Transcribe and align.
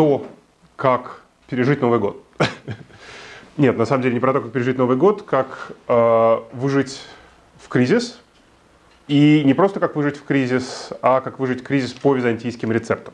то, 0.00 0.26
как 0.76 1.20
пережить 1.46 1.82
Новый 1.82 1.98
год. 1.98 2.24
Нет, 3.58 3.76
на 3.76 3.84
самом 3.84 4.02
деле 4.02 4.14
не 4.14 4.20
про 4.20 4.32
то, 4.32 4.40
как 4.40 4.50
пережить 4.50 4.78
Новый 4.78 4.96
год, 4.96 5.20
как 5.20 5.72
э, 5.88 6.38
выжить 6.54 7.02
в 7.58 7.68
кризис. 7.68 8.18
И 9.08 9.42
не 9.44 9.52
просто 9.52 9.78
как 9.78 9.96
выжить 9.96 10.16
в 10.16 10.24
кризис, 10.24 10.88
а 11.02 11.20
как 11.20 11.38
выжить 11.38 11.62
кризис 11.62 11.92
по 11.92 12.14
византийским 12.14 12.72
рецептам. 12.72 13.12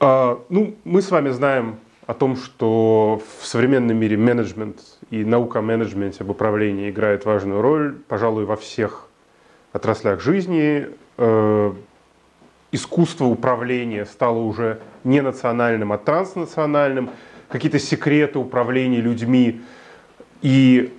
Э, 0.00 0.38
ну, 0.48 0.74
мы 0.82 1.00
с 1.00 1.12
вами 1.12 1.28
знаем 1.28 1.76
о 2.08 2.14
том, 2.14 2.34
что 2.34 3.22
в 3.38 3.46
современном 3.46 3.96
мире 3.96 4.16
менеджмент 4.16 4.80
и 5.10 5.24
наука 5.24 5.60
о 5.60 5.62
менеджменте, 5.62 6.24
об 6.24 6.30
управлении 6.30 6.90
играет 6.90 7.26
важную 7.26 7.62
роль, 7.62 7.94
пожалуй, 8.08 8.44
во 8.44 8.56
всех 8.56 9.06
отраслях 9.72 10.20
жизни. 10.20 10.88
Э, 11.16 11.72
искусство 12.72 13.26
управления 13.26 14.06
стало 14.06 14.38
уже 14.38 14.80
не 15.04 15.20
национальным, 15.20 15.92
а 15.92 15.98
транснациональным, 15.98 17.10
какие-то 17.48 17.78
секреты 17.78 18.38
управления 18.38 19.00
людьми 19.00 19.60
и 20.40 20.92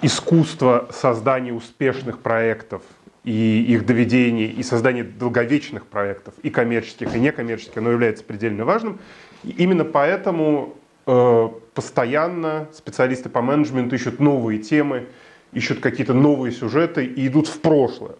искусство 0.00 0.88
создания 0.92 1.52
успешных 1.52 2.20
проектов 2.20 2.82
и 3.24 3.64
их 3.68 3.84
доведения, 3.84 4.46
и 4.46 4.62
создания 4.62 5.02
долговечных 5.02 5.86
проектов, 5.86 6.34
и 6.42 6.50
коммерческих, 6.50 7.14
и 7.14 7.20
некоммерческих, 7.20 7.76
оно 7.76 7.90
является 7.90 8.24
предельно 8.24 8.64
важным. 8.64 9.00
И 9.42 9.50
именно 9.50 9.84
поэтому 9.84 10.76
э, 11.06 11.48
постоянно 11.74 12.68
специалисты 12.72 13.28
по 13.28 13.42
менеджменту 13.42 13.96
ищут 13.96 14.20
новые 14.20 14.60
темы, 14.60 15.08
ищут 15.52 15.80
какие-то 15.80 16.14
новые 16.14 16.52
сюжеты 16.52 17.04
и 17.04 17.26
идут 17.26 17.48
в 17.48 17.60
прошлое 17.60 18.14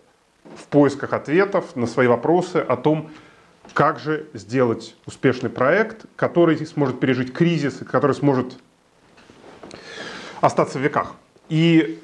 в 0.56 0.66
поисках 0.66 1.12
ответов 1.12 1.76
на 1.76 1.86
свои 1.86 2.06
вопросы 2.06 2.56
о 2.56 2.76
том, 2.76 3.10
как 3.72 3.98
же 3.98 4.26
сделать 4.34 4.96
успешный 5.06 5.50
проект, 5.50 6.06
который 6.16 6.56
сможет 6.66 7.00
пережить 7.00 7.32
кризис, 7.32 7.80
который 7.90 8.14
сможет 8.14 8.58
остаться 10.40 10.78
в 10.78 10.82
веках. 10.82 11.14
И 11.48 12.00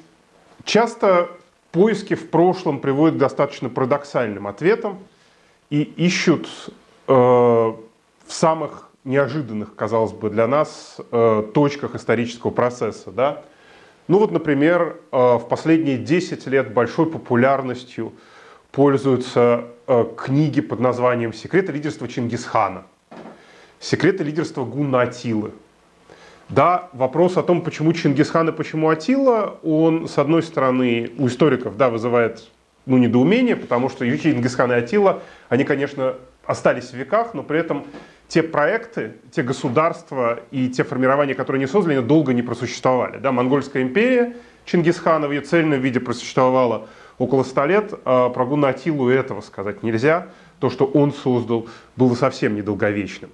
часто 0.63 1.29
поиски 1.71 2.13
в 2.13 2.29
прошлом 2.29 2.79
приводят 2.79 3.15
к 3.15 3.19
достаточно 3.19 3.69
парадоксальным 3.69 4.47
ответам 4.47 4.99
и 5.69 5.81
ищут 5.81 6.47
э, 7.07 7.13
в 7.13 7.75
самых 8.27 8.89
неожиданных, 9.03 9.75
казалось 9.75 10.13
бы, 10.13 10.29
для 10.29 10.47
нас 10.47 10.97
э, 11.11 11.43
точках 11.53 11.95
исторического 11.95 12.51
процесса. 12.51 13.11
Да? 13.11 13.43
Ну 14.07 14.19
вот, 14.19 14.31
например, 14.31 14.97
э, 15.11 15.17
в 15.17 15.47
последние 15.47 15.97
10 15.97 16.47
лет 16.47 16.73
большой 16.73 17.05
популярностью 17.05 18.13
пользуются 18.75 19.63
э, 19.87 20.05
книги 20.17 20.59
под 20.59 20.81
названием 20.81 21.31
«Секреты 21.33 21.71
лидерства 21.71 22.09
Чингисхана», 22.09 22.83
«Секреты 23.79 24.25
лидерства 24.25 24.65
Гунна 24.65 25.01
Атилы». 25.01 25.51
Да, 26.49 26.89
вопрос 26.91 27.37
о 27.37 27.43
том, 27.43 27.61
почему 27.61 27.93
Чингисхан 27.93 28.49
и 28.49 28.51
почему 28.51 28.89
Атила, 28.89 29.57
он, 29.63 30.09
с 30.09 30.17
одной 30.17 30.43
стороны, 30.43 31.09
у 31.17 31.27
историков 31.27 31.77
да, 31.77 31.89
вызывает 31.89 32.51
ну, 32.85 32.97
недоумение, 32.97 33.55
потому 33.55 33.89
что 33.89 34.05
Чингисхан 34.05 34.73
и 34.73 34.75
Атила, 34.75 35.21
они, 35.47 35.63
конечно, 35.63 36.15
остались 36.45 36.89
в 36.89 36.95
веках, 36.95 37.33
но 37.33 37.43
при 37.43 37.59
этом 37.59 37.85
те 38.27 38.43
проекты, 38.43 39.13
те 39.31 39.41
государства 39.41 40.41
и 40.51 40.67
те 40.67 40.83
формирования, 40.83 41.33
которые 41.33 41.61
не 41.61 41.67
создали, 41.67 42.01
долго 42.01 42.33
не 42.33 42.41
просуществовали. 42.41 43.19
Да, 43.19 43.31
Монгольская 43.31 43.83
империя 43.83 44.35
Чингисхана 44.65 45.29
в 45.29 45.31
ее 45.31 45.41
цельном 45.41 45.79
виде 45.79 46.01
просуществовала– 46.01 46.89
около 47.17 47.43
ста 47.43 47.65
лет, 47.65 47.93
а 48.05 48.29
про 48.29 48.45
Гунатилу 48.45 49.09
этого 49.09 49.41
сказать 49.41 49.83
нельзя. 49.83 50.27
То, 50.59 50.69
что 50.69 50.85
он 50.85 51.13
создал, 51.13 51.67
было 51.95 52.15
совсем 52.15 52.55
недолговечным. 52.55 53.29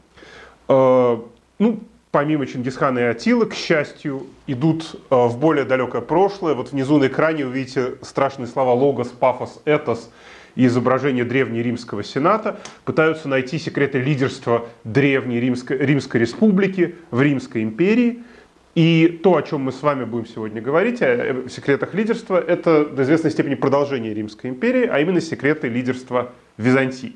А, 0.68 1.24
ну, 1.60 1.80
помимо 2.12 2.48
Чингисхана 2.48 3.00
и 3.00 3.04
Атилы, 3.04 3.46
к 3.46 3.54
счастью, 3.54 4.28
идут 4.48 5.00
а, 5.10 5.28
в 5.28 5.38
более 5.38 5.66
далекое 5.66 6.02
прошлое. 6.02 6.54
Вот 6.54 6.72
внизу 6.72 6.98
на 6.98 7.08
экране 7.08 7.46
вы 7.46 7.54
видите 7.54 7.96
страшные 8.02 8.48
слова 8.48 8.74
«логос», 8.74 9.10
«пафос», 9.10 9.62
«этос» 9.66 10.10
и 10.56 10.66
изображение 10.66 11.24
древнеримского 11.24 12.04
сената, 12.04 12.60
пытаются 12.84 13.30
найти 13.30 13.58
секреты 13.58 14.00
лидерства 14.00 14.66
древней 14.84 15.40
Римской, 15.40 15.78
Римской 15.78 16.20
республики 16.20 16.96
в 17.10 17.22
Римской 17.22 17.64
империи– 17.64 18.24
и 18.74 19.20
то, 19.22 19.36
о 19.36 19.42
чем 19.42 19.62
мы 19.62 19.72
с 19.72 19.82
вами 19.82 20.06
будем 20.06 20.26
сегодня 20.26 20.62
говорить, 20.62 21.02
о 21.02 21.48
секретах 21.50 21.94
лидерства, 21.94 22.40
это 22.40 22.86
до 22.86 23.04
известной 23.04 23.32
степени 23.32 23.56
продолжение 23.56 24.14
Римской 24.14 24.50
империи, 24.50 24.88
а 24.88 25.00
именно 25.00 25.20
секреты 25.20 25.68
лидерства 25.68 26.32
Византии. 26.58 27.16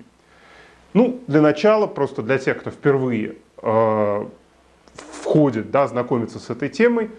Ну, 0.93 1.21
для 1.27 1.41
начала, 1.41 1.87
просто 1.87 2.21
для 2.21 2.37
тех, 2.37 2.59
кто 2.59 2.71
впервые 2.71 3.35
э, 3.61 4.25
входит, 5.11 5.71
да, 5.71 5.87
знакомится 5.87 6.39
с 6.39 6.49
этой 6.49 6.69
темой, 6.69 7.09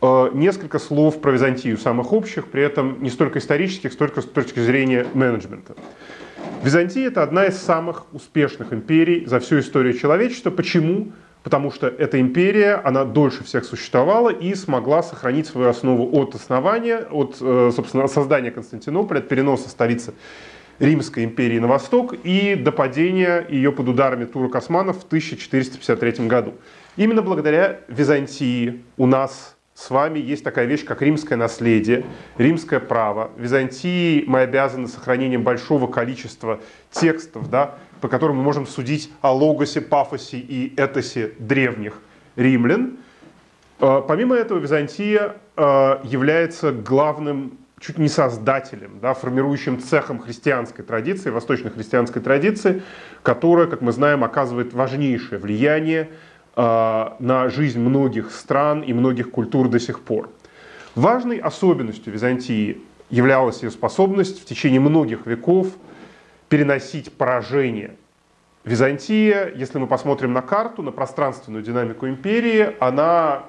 э, 0.00 0.30
несколько 0.34 0.78
слов 0.78 1.20
про 1.20 1.32
Византию, 1.32 1.78
самых 1.78 2.12
общих, 2.12 2.46
при 2.48 2.62
этом 2.62 3.02
не 3.02 3.10
столько 3.10 3.38
исторических, 3.38 3.92
столько 3.92 4.20
с 4.20 4.24
точки 4.26 4.60
зрения 4.60 5.06
менеджмента. 5.14 5.74
Византия– 6.62 7.06
это 7.08 7.22
одна 7.22 7.46
из 7.46 7.58
самых 7.58 8.06
успешных 8.12 8.72
империй 8.72 9.26
за 9.26 9.38
всю 9.40 9.60
историю 9.60 9.94
человечества. 9.94 10.50
Почему? 10.50 11.12
Потому 11.44 11.70
что 11.70 11.86
эта 11.86 12.18
империя, 12.20 12.80
она 12.82 13.04
дольше 13.04 13.44
всех 13.44 13.64
существовала 13.64 14.30
и 14.30 14.54
смогла 14.54 15.02
сохранить 15.02 15.46
свою 15.46 15.68
основу 15.68 16.08
от 16.18 16.34
основания, 16.34 17.06
от, 17.10 17.36
э, 17.40 17.70
собственно, 17.76 18.08
создания 18.08 18.50
Константинополя, 18.50 19.18
от 19.18 19.28
переноса 19.28 19.68
столицы 19.68 20.14
Римской 20.80 21.22
империи 21.22 21.58
на 21.60 21.68
восток 21.68 22.14
и 22.24 22.56
до 22.56 22.72
падения 22.72 23.46
ее 23.48 23.70
под 23.70 23.88
ударами 23.88 24.24
турок-османов 24.24 25.02
в 25.02 25.04
1453 25.04 26.26
году. 26.26 26.54
Именно 26.96 27.22
благодаря 27.22 27.80
Византии 27.88 28.82
у 28.96 29.06
нас 29.06 29.54
с 29.74 29.90
вами 29.90 30.20
есть 30.20 30.44
такая 30.44 30.66
вещь, 30.66 30.84
как 30.84 31.02
римское 31.02 31.36
наследие, 31.36 32.04
римское 32.38 32.80
право. 32.80 33.32
Византии 33.36 34.24
мы 34.26 34.40
обязаны 34.40 34.86
сохранением 34.86 35.42
большого 35.42 35.88
количества 35.88 36.60
текстов, 36.90 37.50
да, 37.50 37.74
по 38.04 38.08
которым 38.08 38.36
мы 38.36 38.42
можем 38.42 38.66
судить 38.66 39.10
о 39.22 39.32
логосе, 39.32 39.80
пафосе 39.80 40.36
и 40.36 40.74
этосе 40.76 41.32
древних 41.38 42.02
римлян. 42.36 42.98
Э, 43.80 44.02
помимо 44.06 44.36
этого, 44.36 44.58
Византия 44.58 45.36
э, 45.56 46.00
является 46.04 46.70
главным 46.70 47.56
чуть 47.80 47.96
не 47.96 48.08
создателем, 48.08 48.98
да, 49.00 49.14
формирующим 49.14 49.80
цехом 49.80 50.18
христианской 50.18 50.84
традиции, 50.84 51.30
восточной 51.30 51.70
христианской 51.70 52.20
традиции, 52.20 52.82
которая, 53.22 53.68
как 53.68 53.80
мы 53.80 53.90
знаем, 53.90 54.22
оказывает 54.22 54.74
важнейшее 54.74 55.38
влияние 55.38 56.10
э, 56.56 57.06
на 57.18 57.48
жизнь 57.48 57.80
многих 57.80 58.32
стран 58.32 58.82
и 58.82 58.92
многих 58.92 59.30
культур 59.30 59.70
до 59.70 59.80
сих 59.80 60.00
пор. 60.00 60.28
Важной 60.94 61.38
особенностью 61.38 62.12
Византии 62.12 62.82
являлась 63.08 63.62
ее 63.62 63.70
способность 63.70 64.42
в 64.42 64.44
течение 64.44 64.80
многих 64.80 65.24
веков 65.24 65.68
переносить 66.48 67.12
поражение. 67.12 67.96
Византия, 68.64 69.52
если 69.54 69.78
мы 69.78 69.86
посмотрим 69.86 70.32
на 70.32 70.40
карту, 70.40 70.82
на 70.82 70.90
пространственную 70.90 71.62
динамику 71.62 72.06
империи, 72.08 72.74
она 72.80 73.44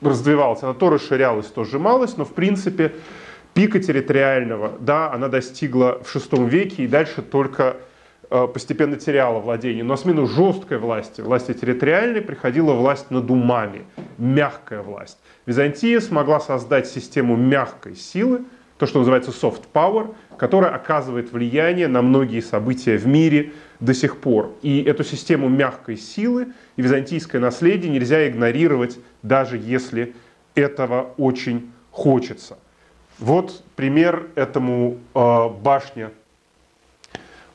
развивалась, 0.00 0.62
она 0.62 0.74
то 0.74 0.90
расширялась, 0.90 1.46
то 1.46 1.64
сжималась, 1.64 2.16
но 2.16 2.24
в 2.24 2.32
принципе 2.32 2.92
пика 3.54 3.80
территориального, 3.80 4.76
да, 4.80 5.12
она 5.12 5.28
достигла 5.28 6.00
в 6.02 6.14
VI 6.14 6.48
веке 6.48 6.84
и 6.84 6.86
дальше 6.86 7.22
только 7.22 7.76
э, 8.30 8.46
постепенно 8.46 8.96
теряла 8.96 9.40
владение. 9.40 9.84
Но 9.84 9.96
смену 9.96 10.26
жесткой 10.26 10.78
власти, 10.78 11.20
власти 11.20 11.52
территориальной, 11.52 12.20
приходила 12.20 12.72
власть 12.72 13.10
над 13.10 13.30
умами, 13.30 13.84
мягкая 14.18 14.82
власть. 14.82 15.18
Византия 15.46 16.00
смогла 16.00 16.40
создать 16.40 16.86
систему 16.86 17.36
мягкой 17.36 17.96
силы, 17.96 18.42
то, 18.82 18.86
что 18.88 18.98
называется 18.98 19.30
soft 19.30 19.62
power, 19.72 20.12
которая 20.36 20.74
оказывает 20.74 21.30
влияние 21.30 21.86
на 21.86 22.02
многие 22.02 22.40
события 22.40 22.96
в 22.96 23.06
мире 23.06 23.52
до 23.78 23.94
сих 23.94 24.16
пор. 24.16 24.56
И 24.60 24.82
эту 24.82 25.04
систему 25.04 25.48
мягкой 25.48 25.96
силы 25.96 26.48
и 26.74 26.82
византийское 26.82 27.40
наследие 27.40 27.92
нельзя 27.92 28.28
игнорировать, 28.28 28.98
даже 29.22 29.56
если 29.56 30.16
этого 30.56 31.14
очень 31.16 31.70
хочется. 31.92 32.58
Вот 33.20 33.62
пример 33.76 34.26
этому 34.34 34.98
э, 35.14 35.48
башня 35.62 36.10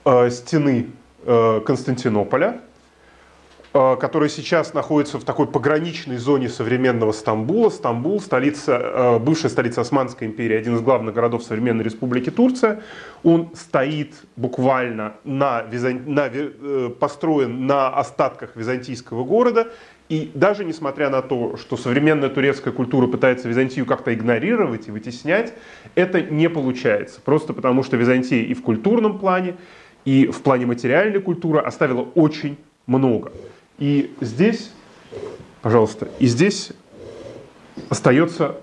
э, 0.06 0.30
стены 0.30 0.92
э, 1.26 1.60
Константинополя. 1.66 2.62
Э, 3.78 3.96
которая 3.96 4.28
сейчас 4.28 4.74
находится 4.74 5.20
в 5.20 5.24
такой 5.24 5.46
пограничной 5.46 6.18
зоне 6.18 6.50
современного 6.50 7.12
Стамбула. 7.12 7.70
Стамбул, 7.70 8.20
столица, 8.20 8.82
э, 8.82 9.20
бывшая 9.20 9.50
столица 9.50 9.82
Османской 9.82 10.28
империи, 10.28 10.58
один 10.58 10.76
из 10.78 10.82
главных 10.82 11.14
городов 11.14 11.44
современной 11.44 11.84
республики 11.84 12.32
Турция. 12.32 12.82
Он 13.22 13.52
стоит 13.54 14.16
буквально 14.36 15.18
на, 15.24 15.64
на, 15.72 16.28
э, 16.34 16.90
построен 17.00 17.68
на 17.68 17.90
остатках 17.90 18.56
византийского 18.56 19.24
города. 19.24 19.68
И 20.10 20.32
даже 20.34 20.66
несмотря 20.66 21.12
на 21.12 21.22
то, 21.22 21.56
что 21.58 21.78
современная 21.78 22.30
турецкая 22.30 22.74
культура 22.74 23.06
пытается 23.06 23.48
Византию 23.48 23.86
как-то 23.86 24.12
игнорировать 24.12 24.88
и 24.88 24.92
вытеснять, 24.92 25.54
это 25.94 26.20
не 26.22 26.50
получается. 26.50 27.22
Просто 27.22 27.54
потому, 27.54 27.84
что 27.84 27.96
Византия 27.96 28.42
и 28.42 28.56
в 28.56 28.64
культурном 28.64 29.20
плане, 29.20 29.56
и 30.04 30.26
в 30.26 30.42
плане 30.42 30.66
материальной 30.66 31.20
культуры 31.20 31.60
оставила 31.60 32.08
очень 32.16 32.58
много. 32.88 33.32
И 33.78 34.16
здесь, 34.22 34.72
пожалуйста, 35.62 36.08
и 36.20 36.26
здесь 36.26 36.72
остается 37.90 38.58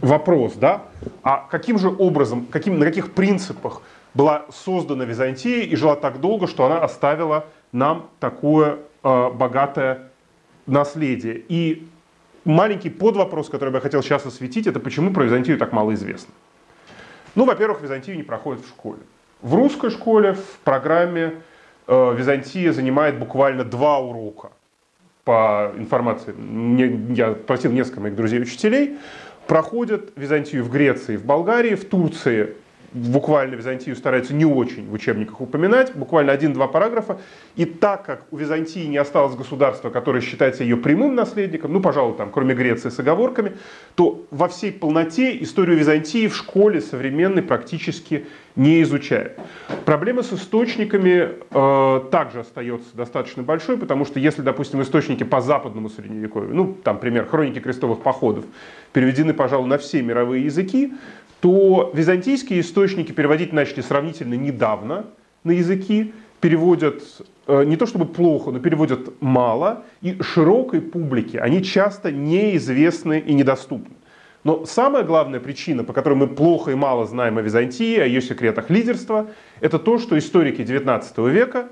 вопрос, 0.00 0.54
да, 0.54 0.84
а 1.22 1.46
каким 1.50 1.78
же 1.78 1.88
образом, 1.88 2.46
каким, 2.46 2.78
на 2.78 2.84
каких 2.84 3.12
принципах 3.12 3.82
была 4.14 4.46
создана 4.50 5.04
Византия 5.04 5.62
и 5.62 5.76
жила 5.76 5.94
так 5.94 6.20
долго, 6.20 6.46
что 6.46 6.64
она 6.64 6.82
оставила 6.82 7.46
нам 7.72 8.08
такое 8.18 8.78
э, 9.02 9.30
богатое 9.30 10.10
наследие. 10.66 11.42
И 11.48 11.88
маленький 12.44 12.90
подвопрос, 12.90 13.48
который 13.48 13.72
я 13.72 13.80
хотел 13.80 14.02
сейчас 14.02 14.26
осветить, 14.26 14.66
это 14.66 14.80
почему 14.80 15.12
про 15.12 15.24
Византию 15.24 15.58
так 15.58 15.72
мало 15.72 15.94
известно. 15.94 16.32
Ну, 17.34 17.44
во-первых, 17.44 17.80
Византию 17.82 18.16
не 18.16 18.24
проходит 18.24 18.64
в 18.64 18.68
школе. 18.68 19.00
В 19.42 19.54
русской 19.54 19.90
школе 19.90 20.34
в 20.34 20.58
программе 20.64 21.34
Византия 21.90 22.72
занимает 22.72 23.18
буквально 23.18 23.64
два 23.64 23.98
урока 23.98 24.52
по 25.24 25.72
информации. 25.76 26.34
Я 27.14 27.32
просил 27.32 27.72
несколько 27.72 28.00
моих 28.00 28.14
друзей-учителей. 28.14 28.98
Проходят 29.48 30.12
Византию 30.14 30.62
в 30.62 30.70
Греции, 30.70 31.16
в 31.16 31.24
Болгарии, 31.24 31.74
в 31.74 31.84
Турции 31.84 32.54
буквально 32.92 33.54
Византию 33.54 33.94
стараются 33.96 34.34
не 34.34 34.44
очень 34.44 34.88
в 34.88 34.92
учебниках 34.92 35.40
упоминать, 35.40 35.94
буквально 35.94 36.32
один-два 36.32 36.66
параграфа. 36.66 37.18
И 37.56 37.64
так 37.64 38.04
как 38.04 38.26
у 38.30 38.36
Византии 38.36 38.86
не 38.86 38.96
осталось 38.96 39.36
государства, 39.36 39.90
которое 39.90 40.20
считается 40.20 40.64
ее 40.64 40.76
прямым 40.76 41.14
наследником, 41.14 41.72
ну, 41.72 41.80
пожалуй, 41.80 42.16
там, 42.16 42.30
кроме 42.30 42.54
Греции 42.54 42.88
с 42.88 42.98
оговорками, 42.98 43.52
то 43.94 44.26
во 44.30 44.48
всей 44.48 44.72
полноте 44.72 45.40
историю 45.42 45.78
Византии 45.78 46.26
в 46.26 46.36
школе 46.36 46.80
современной 46.80 47.42
практически 47.42 48.26
не 48.56 48.82
изучают. 48.82 49.38
Проблема 49.84 50.22
с 50.22 50.32
источниками 50.32 51.30
э, 51.50 52.00
также 52.10 52.40
остается 52.40 52.96
достаточно 52.96 53.42
большой, 53.44 53.78
потому 53.78 54.04
что 54.04 54.18
если, 54.18 54.42
допустим, 54.42 54.82
источники 54.82 55.22
по 55.22 55.40
западному 55.40 55.88
средневековью, 55.88 56.54
ну, 56.54 56.74
там, 56.82 56.98
пример, 56.98 57.26
хроники 57.26 57.60
крестовых 57.60 58.02
походов, 58.02 58.44
переведены, 58.92 59.32
пожалуй, 59.32 59.68
на 59.68 59.78
все 59.78 60.02
мировые 60.02 60.44
языки, 60.44 60.92
то 61.40 61.90
византийские 61.94 62.60
источники 62.60 63.12
переводить 63.12 63.52
начали 63.52 63.80
сравнительно 63.80 64.34
недавно 64.34 65.06
на 65.42 65.52
языки, 65.52 66.12
переводят 66.40 67.02
э, 67.46 67.64
не 67.64 67.76
то 67.76 67.86
чтобы 67.86 68.06
плохо, 68.06 68.50
но 68.50 68.60
переводят 68.60 69.20
мало, 69.20 69.84
и 70.02 70.20
широкой 70.22 70.80
публике 70.80 71.40
они 71.40 71.62
часто 71.62 72.12
неизвестны 72.12 73.18
и 73.20 73.32
недоступны. 73.32 73.94
Но 74.42 74.64
самая 74.64 75.04
главная 75.04 75.40
причина, 75.40 75.84
по 75.84 75.92
которой 75.92 76.14
мы 76.14 76.26
плохо 76.26 76.70
и 76.70 76.74
мало 76.74 77.06
знаем 77.06 77.36
о 77.36 77.42
Византии, 77.42 77.98
о 77.98 78.06
ее 78.06 78.22
секретах 78.22 78.70
лидерства, 78.70 79.28
это 79.60 79.78
то, 79.78 79.98
что 79.98 80.18
историки 80.18 80.62
XIX 80.62 81.30
века, 81.30 81.68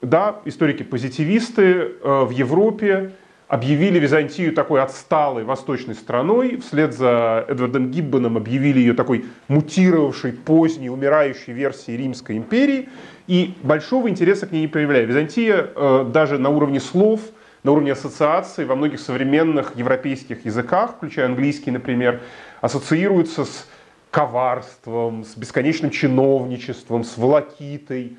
да, 0.00 0.36
историки-позитивисты 0.44 1.62
э, 1.62 2.24
в 2.24 2.30
Европе 2.30 3.12
объявили 3.48 3.98
Византию 3.98 4.52
такой 4.54 4.82
отсталой 4.82 5.44
восточной 5.44 5.94
страной, 5.94 6.56
вслед 6.56 6.94
за 6.94 7.44
Эдвардом 7.48 7.90
Гиббоном 7.90 8.36
объявили 8.36 8.78
ее 8.78 8.94
такой 8.94 9.26
мутировавшей, 9.48 10.32
поздней, 10.32 10.88
умирающей 10.88 11.52
версией 11.52 11.98
Римской 11.98 12.36
империи, 12.36 12.88
и 13.26 13.54
большого 13.62 14.08
интереса 14.08 14.46
к 14.46 14.52
ней 14.52 14.62
не 14.62 14.68
проявляя. 14.68 15.04
Византия 15.04 15.70
э, 15.74 16.06
даже 16.12 16.38
на 16.38 16.48
уровне 16.48 16.80
слов, 16.80 17.20
на 17.62 17.72
уровне 17.72 17.92
ассоциаций 17.92 18.64
во 18.64 18.76
многих 18.76 19.00
современных 19.00 19.76
европейских 19.76 20.44
языках, 20.44 20.94
включая 20.96 21.26
английский, 21.26 21.70
например, 21.70 22.20
ассоциируется 22.60 23.44
с 23.44 23.68
коварством, 24.10 25.24
с 25.24 25.36
бесконечным 25.36 25.90
чиновничеством, 25.90 27.04
с 27.04 27.16
волокитой, 27.18 28.16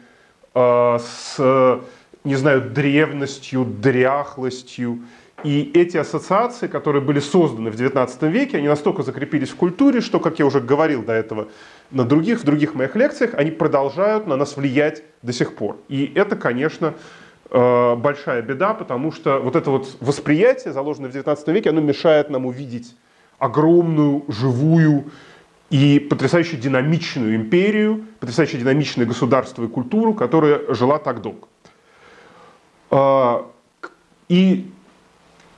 э, 0.53 0.99
с 0.99 1.81
не 2.25 2.35
знаю, 2.35 2.61
древностью, 2.61 3.63
дряхлостью. 3.65 4.99
И 5.43 5.71
эти 5.75 5.97
ассоциации, 5.97 6.67
которые 6.67 7.01
были 7.01 7.19
созданы 7.19 7.69
в 7.69 7.75
XIX 7.75 8.29
веке, 8.29 8.57
они 8.57 8.67
настолько 8.67 9.03
закрепились 9.03 9.49
в 9.49 9.55
культуре, 9.55 10.01
что, 10.01 10.19
как 10.19 10.39
я 10.39 10.45
уже 10.45 10.59
говорил 10.59 11.03
до 11.03 11.13
этого 11.13 11.49
на 11.91 12.03
других, 12.03 12.39
в 12.39 12.43
других 12.43 12.73
моих 12.73 12.95
лекциях, 12.95 13.35
они 13.35 13.51
продолжают 13.51 14.25
на 14.25 14.37
нас 14.37 14.57
влиять 14.57 15.03
до 15.21 15.33
сих 15.33 15.55
пор. 15.55 15.77
И 15.87 16.11
это, 16.15 16.35
конечно, 16.35 16.95
э, 17.51 17.95
большая 17.95 18.41
беда, 18.41 18.73
потому 18.73 19.11
что 19.11 19.39
вот 19.39 19.55
это 19.55 19.69
вот 19.69 19.97
восприятие, 19.99 20.73
заложенное 20.73 21.11
в 21.11 21.15
XIX 21.15 21.53
веке, 21.53 21.69
оно 21.69 21.81
мешает 21.81 22.31
нам 22.31 22.47
увидеть 22.47 22.95
огромную, 23.37 24.25
живую 24.29 25.11
и 25.69 25.99
потрясающе 25.99 26.57
динамичную 26.57 27.35
империю, 27.35 28.05
потрясающе 28.19 28.57
динамичное 28.57 29.05
государство 29.05 29.63
и 29.63 29.67
культуру, 29.67 30.13
которая 30.15 30.73
жила 30.73 30.97
так 30.97 31.21
долго. 31.21 31.47
А, 32.91 33.49
и 34.29 34.71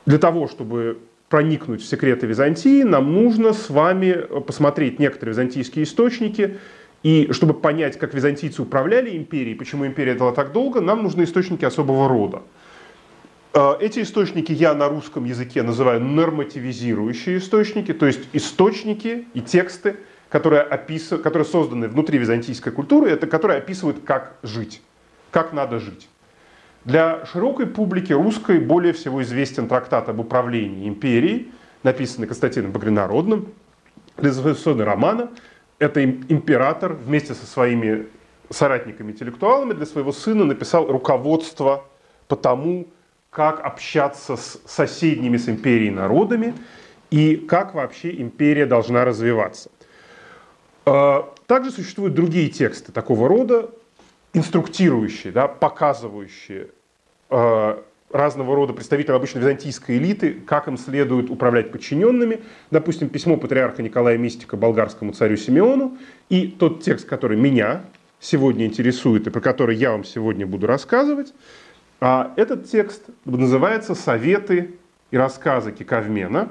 для 0.06 0.18
того, 0.18 0.48
чтобы 0.48 1.00
проникнуть 1.30 1.82
в 1.82 1.86
секреты 1.86 2.26
Византии, 2.26 2.84
нам 2.84 3.14
нужно 3.14 3.54
с 3.54 3.70
вами 3.70 4.14
посмотреть 4.42 5.00
некоторые 5.00 5.34
византийские 5.34 5.84
источники. 5.84 6.58
И 7.04 7.30
чтобы 7.32 7.54
понять, 7.54 7.98
как 8.00 8.14
византийцы 8.14 8.62
управляли 8.62 9.16
империей, 9.16 9.56
почему 9.56 9.86
империя 9.86 10.16
была 10.16 10.32
так 10.32 10.52
долго, 10.52 10.82
нам 10.82 11.04
нужны 11.04 11.24
источники 11.24 11.64
особого 11.64 12.10
рода. 12.10 12.42
А, 13.54 13.78
эти 13.80 14.02
источники 14.02 14.52
я 14.52 14.74
на 14.74 14.90
русском 14.90 15.26
языке 15.26 15.64
называю 15.64 16.02
нормативизирующие 16.02 17.38
источники, 17.38 17.94
то 17.94 18.06
есть 18.06 18.22
источники 18.34 19.28
и 19.34 19.42
тексты, 19.42 19.98
которые, 20.30 20.62
описывают, 20.62 21.24
которые 21.24 21.46
созданы 21.46 21.88
внутри 21.88 22.18
византийской 22.18 22.72
культуры, 22.72 23.10
это 23.10 23.28
которые 23.28 23.60
описывают, 23.60 24.04
как 24.04 24.38
жить, 24.44 24.82
как 25.32 25.54
надо 25.54 25.80
жить. 25.80 26.08
Для 26.88 27.26
широкой 27.26 27.68
публики 27.68 28.14
русской 28.14 28.60
более 28.60 28.94
всего 28.94 29.22
известен 29.22 29.68
трактат 29.68 30.08
об 30.08 30.22
управлении 30.22 30.88
империей, 30.88 31.52
написанный 31.84 32.28
Константином 32.28 32.72
Багринародным, 32.72 33.50
сына 34.18 34.86
романа. 34.86 35.30
Это 35.80 36.02
император 36.02 36.94
вместе 36.94 37.34
со 37.34 37.46
своими 37.46 38.08
соратниками-интеллектуалами 38.50 39.74
для 39.74 39.86
своего 39.86 40.14
сына 40.14 40.46
написал 40.46 40.88
руководство 40.88 41.84
по 42.30 42.38
тому, 42.38 42.88
как 43.32 43.66
общаться 43.66 44.38
с 44.38 44.62
соседними 44.66 45.36
с 45.36 45.50
империей 45.50 45.92
народами 45.92 46.54
и 47.12 47.36
как 47.36 47.76
вообще 47.76 48.16
империя 48.22 48.66
должна 48.66 49.04
развиваться. 49.04 49.72
А, 50.86 51.34
также 51.48 51.72
существуют 51.72 52.14
другие 52.14 52.48
тексты 52.48 52.94
такого 52.94 53.28
рода, 53.28 53.72
инструктирующие, 54.32 55.34
да, 55.34 55.50
показывающие 55.50 56.70
Э, 56.70 56.77
разного 57.30 58.56
рода 58.56 58.74
представителей 58.74 59.16
обычно 59.16 59.40
византийской 59.40 59.98
элиты, 59.98 60.34
как 60.46 60.68
им 60.68 60.78
следует 60.78 61.30
управлять 61.30 61.72
подчиненными. 61.72 62.42
Допустим, 62.72 63.10
письмо 63.10 63.38
патриарха 63.38 63.84
Николая 63.84 64.18
Мистика 64.18 64.56
болгарскому 64.56 65.12
царю 65.14 65.38
Симеону 65.38 65.98
и 66.30 66.48
тот 66.48 66.82
текст, 66.84 67.08
который 67.08 67.38
меня 67.38 67.84
сегодня 68.20 68.66
интересует 68.66 69.28
и 69.28 69.30
про 69.30 69.42
который 69.42 69.76
я 69.76 69.92
вам 69.92 70.04
сегодня 70.04 70.48
буду 70.48 70.68
рассказывать. 70.68 71.34
А 72.00 72.34
этот 72.38 72.70
текст 72.70 73.04
называется 73.26 73.96
«Советы 73.96 74.76
и 75.12 75.18
рассказы 75.18 75.72
Кикавмена». 75.72 76.50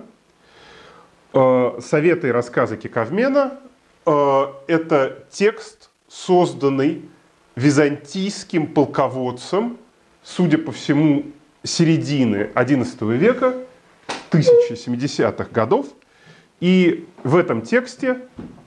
Э, 1.33 1.79
«Советы 1.81 2.29
и 2.29 2.31
рассказы 2.31 2.77
Кикавмена» 2.77 3.59
э,– 4.05 4.47
это 4.67 5.25
текст, 5.31 5.91
созданный 6.09 7.03
византийским 7.55 8.67
полководцем– 8.67 9.79
судя 10.27 10.59
по 10.59 10.73
всему, 10.73 11.25
середины 11.63 12.51
XI 12.55 13.17
века, 13.17 13.55
1070-х 14.31 15.49
годов. 15.53 15.87
И 16.61 17.07
в 17.23 17.37
этом 17.37 17.63
тексте 17.63 18.19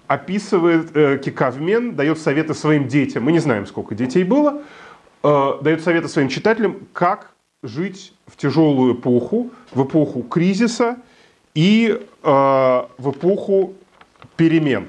описывает 0.07 0.95
э, 0.95 1.17
Кикавмен, 1.17 1.95
дает 1.95 2.19
советы 2.19 2.53
своим 2.53 2.87
детям, 2.87 3.23
мы 3.23 3.31
не 3.31 3.39
знаем, 3.39 3.65
сколько 3.65 3.95
детей 3.95 4.23
было, 4.23 4.61
э, 5.23 5.53
дает 5.61 5.83
советы 5.83 6.07
своим 6.07 6.29
читателям, 6.29 6.87
как 6.93 7.31
жить 7.61 8.13
в 8.25 8.37
тяжелую 8.37 8.95
эпоху, 8.95 9.51
в 9.71 9.83
эпоху 9.83 10.23
кризиса 10.23 10.97
и 11.55 11.99
э, 12.23 12.23
в 12.23 13.11
эпоху 13.11 13.73
перемен. 14.37 14.87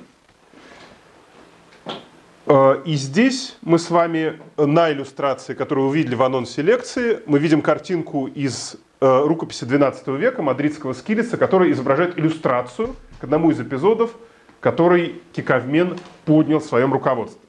Э, 2.50 2.82
и 2.84 2.94
здесь 2.94 3.56
мы 3.62 3.78
с 3.78 3.90
вами 3.90 4.40
на 4.56 4.90
иллюстрации, 4.90 5.54
которую 5.54 5.88
вы 5.88 5.98
видели 5.98 6.16
в 6.16 6.22
анонсе 6.24 6.62
лекции, 6.62 7.20
мы 7.26 7.38
видим 7.38 7.62
картинку 7.62 8.26
из 8.26 8.76
э, 9.00 9.22
рукописи 9.24 9.62
XII 9.62 10.18
века 10.18 10.42
мадридского 10.42 10.92
скилица, 10.92 11.36
которая 11.36 11.70
изображает 11.70 12.18
иллюстрацию 12.18 12.96
к 13.20 13.24
одному 13.24 13.52
из 13.52 13.60
эпизодов, 13.60 14.16
который 14.58 15.22
Киковмен 15.32 15.96
поднял 16.24 16.58
в 16.58 16.64
своем 16.64 16.92
руководстве. 16.92 17.40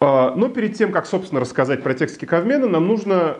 Э, 0.00 0.34
но 0.36 0.50
перед 0.50 0.76
тем, 0.76 0.92
как, 0.92 1.06
собственно, 1.06 1.40
рассказать 1.40 1.82
про 1.82 1.94
текст 1.94 2.18
Киковмена, 2.18 2.68
нам 2.68 2.86
нужно 2.86 3.38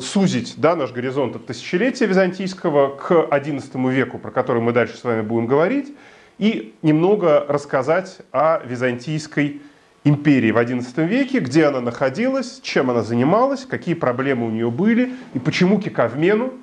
сузить 0.00 0.54
да, 0.56 0.74
наш 0.74 0.90
горизонт 0.90 1.36
от 1.36 1.46
тысячелетия 1.46 2.06
византийского 2.06 2.96
к 2.96 3.12
XI 3.12 3.92
веку, 3.92 4.18
про 4.18 4.32
который 4.32 4.60
мы 4.60 4.72
дальше 4.72 4.96
с 4.96 5.04
вами 5.04 5.20
будем 5.20 5.46
говорить, 5.46 5.94
и 6.38 6.74
немного 6.82 7.44
рассказать 7.46 8.18
о 8.32 8.60
византийской 8.64 9.60
империи 10.04 10.50
в 10.50 10.56
XI 10.56 11.06
веке, 11.06 11.40
где 11.40 11.66
она 11.66 11.80
находилась, 11.80 12.60
чем 12.62 12.90
она 12.90 13.02
занималась, 13.02 13.66
какие 13.66 13.94
проблемы 13.94 14.46
у 14.46 14.50
нее 14.50 14.70
были 14.70 15.12
и 15.34 15.38
почему 15.38 15.80
Киковмену 15.80 16.54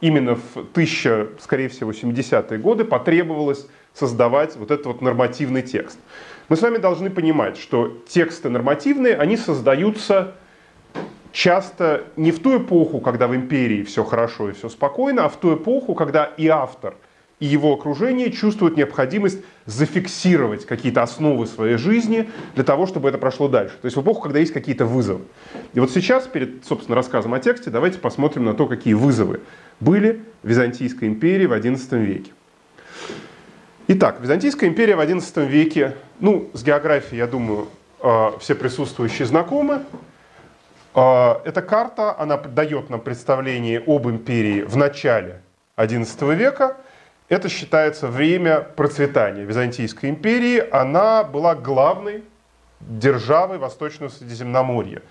именно 0.00 0.36
в 0.36 0.56
1000, 0.56 1.32
скорее 1.40 1.68
всего, 1.68 1.90
70-е 1.90 2.58
годы 2.58 2.84
потребовалось 2.84 3.66
создавать 3.94 4.56
вот 4.56 4.70
этот 4.70 4.86
вот 4.86 5.00
нормативный 5.00 5.62
текст. 5.62 5.98
Мы 6.48 6.56
с 6.56 6.62
вами 6.62 6.76
должны 6.76 7.10
понимать, 7.10 7.56
что 7.56 8.02
тексты 8.06 8.50
нормативные, 8.50 9.16
они 9.16 9.36
создаются 9.36 10.34
часто 11.32 12.04
не 12.16 12.30
в 12.30 12.40
ту 12.40 12.58
эпоху, 12.58 13.00
когда 13.00 13.26
в 13.26 13.34
империи 13.34 13.82
все 13.82 14.04
хорошо 14.04 14.50
и 14.50 14.52
все 14.52 14.68
спокойно, 14.68 15.24
а 15.24 15.28
в 15.28 15.36
ту 15.36 15.56
эпоху, 15.56 15.94
когда 15.94 16.24
и 16.24 16.46
автор– 16.46 16.94
и 17.38 17.46
его 17.46 17.74
окружение 17.74 18.32
чувствуют 18.32 18.76
необходимость 18.76 19.40
зафиксировать 19.66 20.64
какие-то 20.64 21.02
основы 21.02 21.46
своей 21.46 21.76
жизни 21.76 22.30
для 22.54 22.64
того, 22.64 22.86
чтобы 22.86 23.10
это 23.10 23.18
прошло 23.18 23.48
дальше. 23.48 23.76
То 23.80 23.86
есть 23.86 23.96
в 23.96 24.00
эпоху, 24.00 24.22
когда 24.22 24.38
есть 24.38 24.52
какие-то 24.52 24.86
вызовы. 24.86 25.24
И 25.74 25.80
вот 25.80 25.90
сейчас, 25.90 26.26
перед, 26.26 26.64
собственно, 26.64 26.96
рассказом 26.96 27.34
о 27.34 27.38
тексте, 27.38 27.70
давайте 27.70 27.98
посмотрим 27.98 28.44
на 28.44 28.54
то, 28.54 28.66
какие 28.66 28.94
вызовы 28.94 29.40
были 29.80 30.22
в 30.42 30.48
Византийской 30.48 31.08
империи 31.08 31.46
в 31.46 31.52
XI 31.52 32.02
веке. 32.02 32.32
Итак, 33.88 34.18
Византийская 34.20 34.70
империя 34.70 34.96
в 34.96 35.00
XI 35.00 35.46
веке, 35.46 35.94
ну, 36.20 36.50
с 36.54 36.64
географией, 36.64 37.18
я 37.18 37.26
думаю, 37.26 37.68
э, 38.02 38.30
все 38.40 38.54
присутствующие 38.54 39.26
знакомы. 39.26 39.82
Э, 40.94 41.34
эта 41.44 41.60
карта, 41.60 42.18
она 42.18 42.38
дает 42.38 42.88
нам 42.88 43.00
представление 43.00 43.82
об 43.86 44.08
империи 44.08 44.62
в 44.62 44.76
начале 44.78 45.42
XI 45.76 46.34
века– 46.34 46.78
это 47.28 47.48
считается 47.48 48.08
время 48.08 48.60
процветания 48.60 49.44
Византийской 49.44 50.10
империи. 50.10 50.62
Она 50.70 51.24
была 51.24 51.54
главной 51.54 52.22
державой 52.80 53.58
Восточного 53.58 54.10
Средиземноморья. 54.10 55.02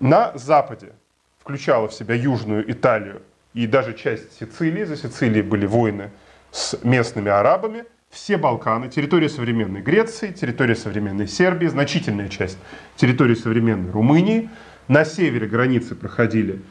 На 0.00 0.32
западе 0.36 0.92
включала 1.40 1.88
в 1.88 1.94
себя 1.94 2.14
Южную 2.14 2.70
Италию 2.70 3.22
и 3.54 3.66
даже 3.66 3.94
часть 3.94 4.38
Сицилии. 4.38 4.84
За 4.84 4.96
Сицилией 4.96 5.42
были 5.42 5.66
войны 5.66 6.10
с 6.50 6.78
местными 6.84 7.30
арабами. 7.30 7.84
Все 8.10 8.36
Балканы, 8.36 8.88
территория 8.88 9.28
современной 9.28 9.82
Греции, 9.82 10.32
территория 10.32 10.74
современной 10.74 11.28
Сербии, 11.28 11.66
значительная 11.66 12.28
часть 12.28 12.58
территории 12.96 13.34
современной 13.34 13.90
Румынии. 13.90 14.48
На 14.86 15.04
севере 15.04 15.46
границы 15.46 15.94
проходили 15.94 16.62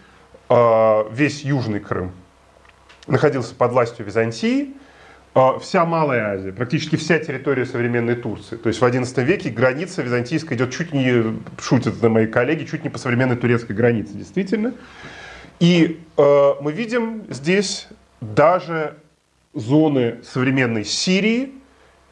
э, 0.50 1.04
весь 1.12 1.44
Южный 1.44 1.80
Крым, 1.80 2.12
находился 3.08 3.56
под 3.56 3.72
властью 3.72 4.06
Византии, 4.06 4.76
а, 5.34 5.60
вся 5.60 5.86
Малая 5.86 6.34
Азия, 6.34 6.52
практически 6.52 6.96
вся 6.96 7.20
территория 7.20 7.66
современной 7.66 8.16
Турции. 8.16 8.56
То 8.56 8.70
есть 8.70 8.82
в 8.82 8.84
XI 8.84 9.24
веке 9.24 9.50
граница 9.50 10.02
византийская 10.02 10.58
идет 10.58 10.72
чуть 10.72 10.94
не, 10.94 11.40
шутят 11.60 12.02
на 12.02 12.10
мои 12.10 12.28
коллеги, 12.28 12.66
чуть 12.66 12.84
не 12.84 12.90
по 12.90 12.98
современной 12.98 13.36
турецкой 13.36 13.74
границе, 13.74 14.14
действительно. 14.14 14.74
И 15.60 16.00
э, 16.18 16.54
мы 16.62 16.72
видим 16.72 17.24
здесь 17.30 17.88
даже 18.20 18.96
зоны 19.54 20.18
современной 20.24 20.86
Сирии 20.86 21.54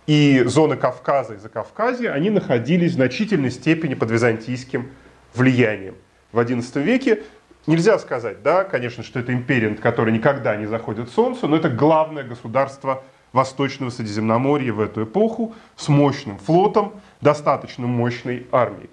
и 0.08 0.44
зоны 0.46 0.78
Кавказа 0.78 1.34
и 1.34 1.38
Закавказья, 1.38 2.12
они 2.12 2.30
находились 2.30 2.92
в 2.92 2.96
значительной 2.96 3.52
степени 3.52 3.96
под 3.96 4.12
византийским 4.12 4.92
влиянием. 5.34 5.96
В 6.32 6.40
XI 6.40 6.84
веке 6.84 7.24
Нельзя 7.68 7.98
сказать, 7.98 8.44
да, 8.44 8.64
конечно, 8.64 9.04
что 9.04 9.20
это 9.20 9.34
империя, 9.34 9.74
которая 9.76 10.14
никогда 10.14 10.56
не 10.56 10.68
заходит 10.68 11.10
солнце, 11.10 11.48
но 11.48 11.58
это 11.58 11.70
главное 11.70 12.24
государство 12.24 13.04
Восточного 13.34 13.90
Средиземноморья 13.90 14.72
в 14.72 14.80
эту 14.80 15.04
эпоху 15.04 15.56
с 15.76 15.88
мощным 15.88 16.38
флотом, 16.38 16.94
достаточно 17.22 17.88
мощной 17.88 18.48
армией. 18.52 18.90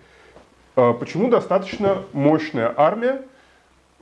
А 0.74 0.94
почему 0.94 1.28
достаточно 1.28 2.02
мощная 2.12 2.72
армия? 2.74 3.22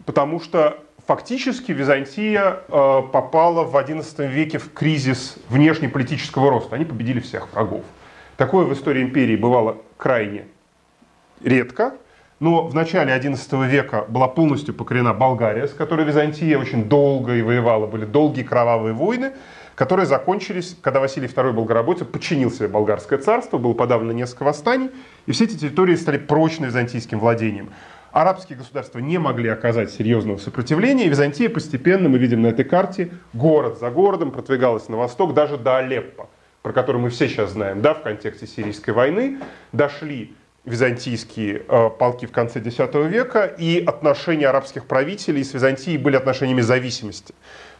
Потому 0.06 0.40
что 0.40 0.78
фактически 1.06 1.72
Византия 1.72 2.60
а, 2.68 3.02
попала 3.02 3.64
в 3.64 3.74
XI 3.74 4.28
веке 4.28 4.58
в 4.58 4.72
кризис 4.72 5.36
внешнеполитического 5.48 6.48
роста. 6.48 6.76
Они 6.76 6.84
победили 6.84 7.18
всех 7.18 7.52
врагов. 7.52 7.82
Такое 8.36 8.64
в 8.64 8.72
истории 8.72 9.02
империи 9.02 9.36
бывало 9.36 9.78
крайне 9.96 10.46
редко. 11.42 11.94
Но 12.40 12.66
в 12.66 12.75
начале 12.75 13.12
XI 13.12 13.68
века 13.68 14.06
была 14.09 14.26
полностью 14.26 14.73
покорена 14.73 15.12
Болгария, 15.12 15.68
с 15.68 15.75
которой 15.75 16.06
Византия 16.06 16.59
очень 16.59 16.85
долго 16.88 17.35
и 17.35 17.42
воевала. 17.42 17.87
Были 17.87 18.06
долгие 18.06 18.44
кровавые 18.44 18.94
войны, 18.94 19.32
которые 19.75 20.06
закончились, 20.06 20.75
когда 20.80 21.00
Василий 21.00 21.26
II 21.26 21.49
был 21.49 21.52
Болгаробойцем, 21.52 22.06
подчинил 22.06 22.50
себе 22.50 22.68
болгарское 22.68 23.18
царство, 23.18 23.59
было 23.59 23.75
подавлено 23.75 24.12
несколько 24.12 24.44
восстаний, 24.44 24.90
и 25.26 25.32
все 25.32 25.44
эти 25.44 25.59
территории 25.59 25.97
стали 25.97 26.16
прочно 26.16 26.64
византийским 26.64 27.18
владением. 27.18 27.68
Арабские 28.11 28.56
государства 28.56 29.00
не 29.00 29.18
могли 29.18 29.50
оказать 29.50 29.90
серьезного 29.90 30.38
сопротивления, 30.38 31.04
и 31.04 31.09
Византия 31.11 31.50
постепенно, 31.50 32.09
мы 32.09 32.16
видим 32.16 32.40
на 32.40 32.47
этой 32.47 32.64
карте, 32.64 33.11
город 33.35 33.78
за 33.78 33.90
городом 33.90 34.30
продвигалась 34.30 34.88
на 34.88 34.97
восток, 34.97 35.35
даже 35.35 35.59
до 35.59 35.76
Алеппо, 35.76 36.30
про 36.62 36.73
который 36.73 37.02
мы 37.02 37.11
все 37.11 37.28
сейчас 37.28 37.50
знаем, 37.50 37.82
да, 37.82 37.92
в 37.92 38.02
контексте 38.02 38.47
сирийской 38.47 38.90
войны, 38.90 39.40
дошли 39.73 40.35
византийские 40.64 41.62
э, 41.67 41.90
полки 41.99 42.26
в 42.26 42.33
конце 42.33 42.61
X 42.61 42.79
века, 42.79 43.45
и 43.45 43.83
отношения 43.85 44.49
арабских 44.49 44.87
правителей 44.87 45.45
с 45.45 45.55
Византией 45.55 45.97
были 45.97 46.17
отношениями 46.17 46.61
зависимости. 46.61 47.35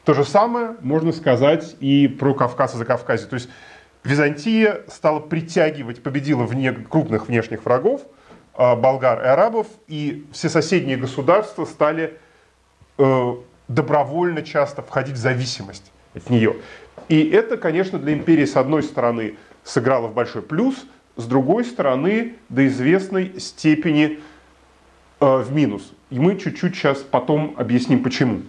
То 0.05 0.15
же 0.15 0.25
самое 0.25 0.77
можно 0.81 1.13
сказать 1.13 1.77
и 1.81 2.09
про 2.09 2.35
Кавказ 2.35 2.75
и 2.75 2.79
Закавказье. 2.79 3.29
То 3.29 3.35
есть 3.35 3.51
Византия 4.03 4.81
стала 4.89 5.21
притягивать, 5.21 6.03
победила 6.03 6.45
вне, 6.45 6.73
крупных 6.73 7.29
внешних 7.29 7.65
врагов, 7.67 8.03
э, 8.57 8.77
болгар 8.77 9.23
и 9.23 9.27
арабов, 9.27 9.67
и 9.87 10.27
все 10.33 10.49
соседние 10.49 10.97
государства 10.97 11.67
стали 11.67 12.19
э, 12.97 13.35
добровольно 13.69 14.43
часто 14.43 14.81
входить 14.81 15.17
в 15.17 15.19
зависимость 15.19 15.93
от 16.15 16.31
нее. 16.31 16.57
И 17.11 17.29
это, 17.29 17.59
конечно, 17.59 17.99
для 17.99 18.15
империи, 18.15 18.47
с 18.47 18.57
одной 18.57 18.83
стороны, 18.83 19.37
сыграло 19.65 20.09
в 20.09 20.15
большой 20.15 20.41
плюс– 20.41 20.87
с 21.21 21.27
другой 21.27 21.65
стороны, 21.65 22.35
до 22.49 22.67
известной 22.67 23.39
степени 23.39 24.21
э, 25.21 25.37
в 25.37 25.53
минус. 25.53 25.93
И 26.11 26.19
мы 26.19 26.37
чуть-чуть 26.37 26.75
сейчас 26.75 26.99
потом 26.99 27.55
объясним 27.57 28.03
почему. 28.03 28.43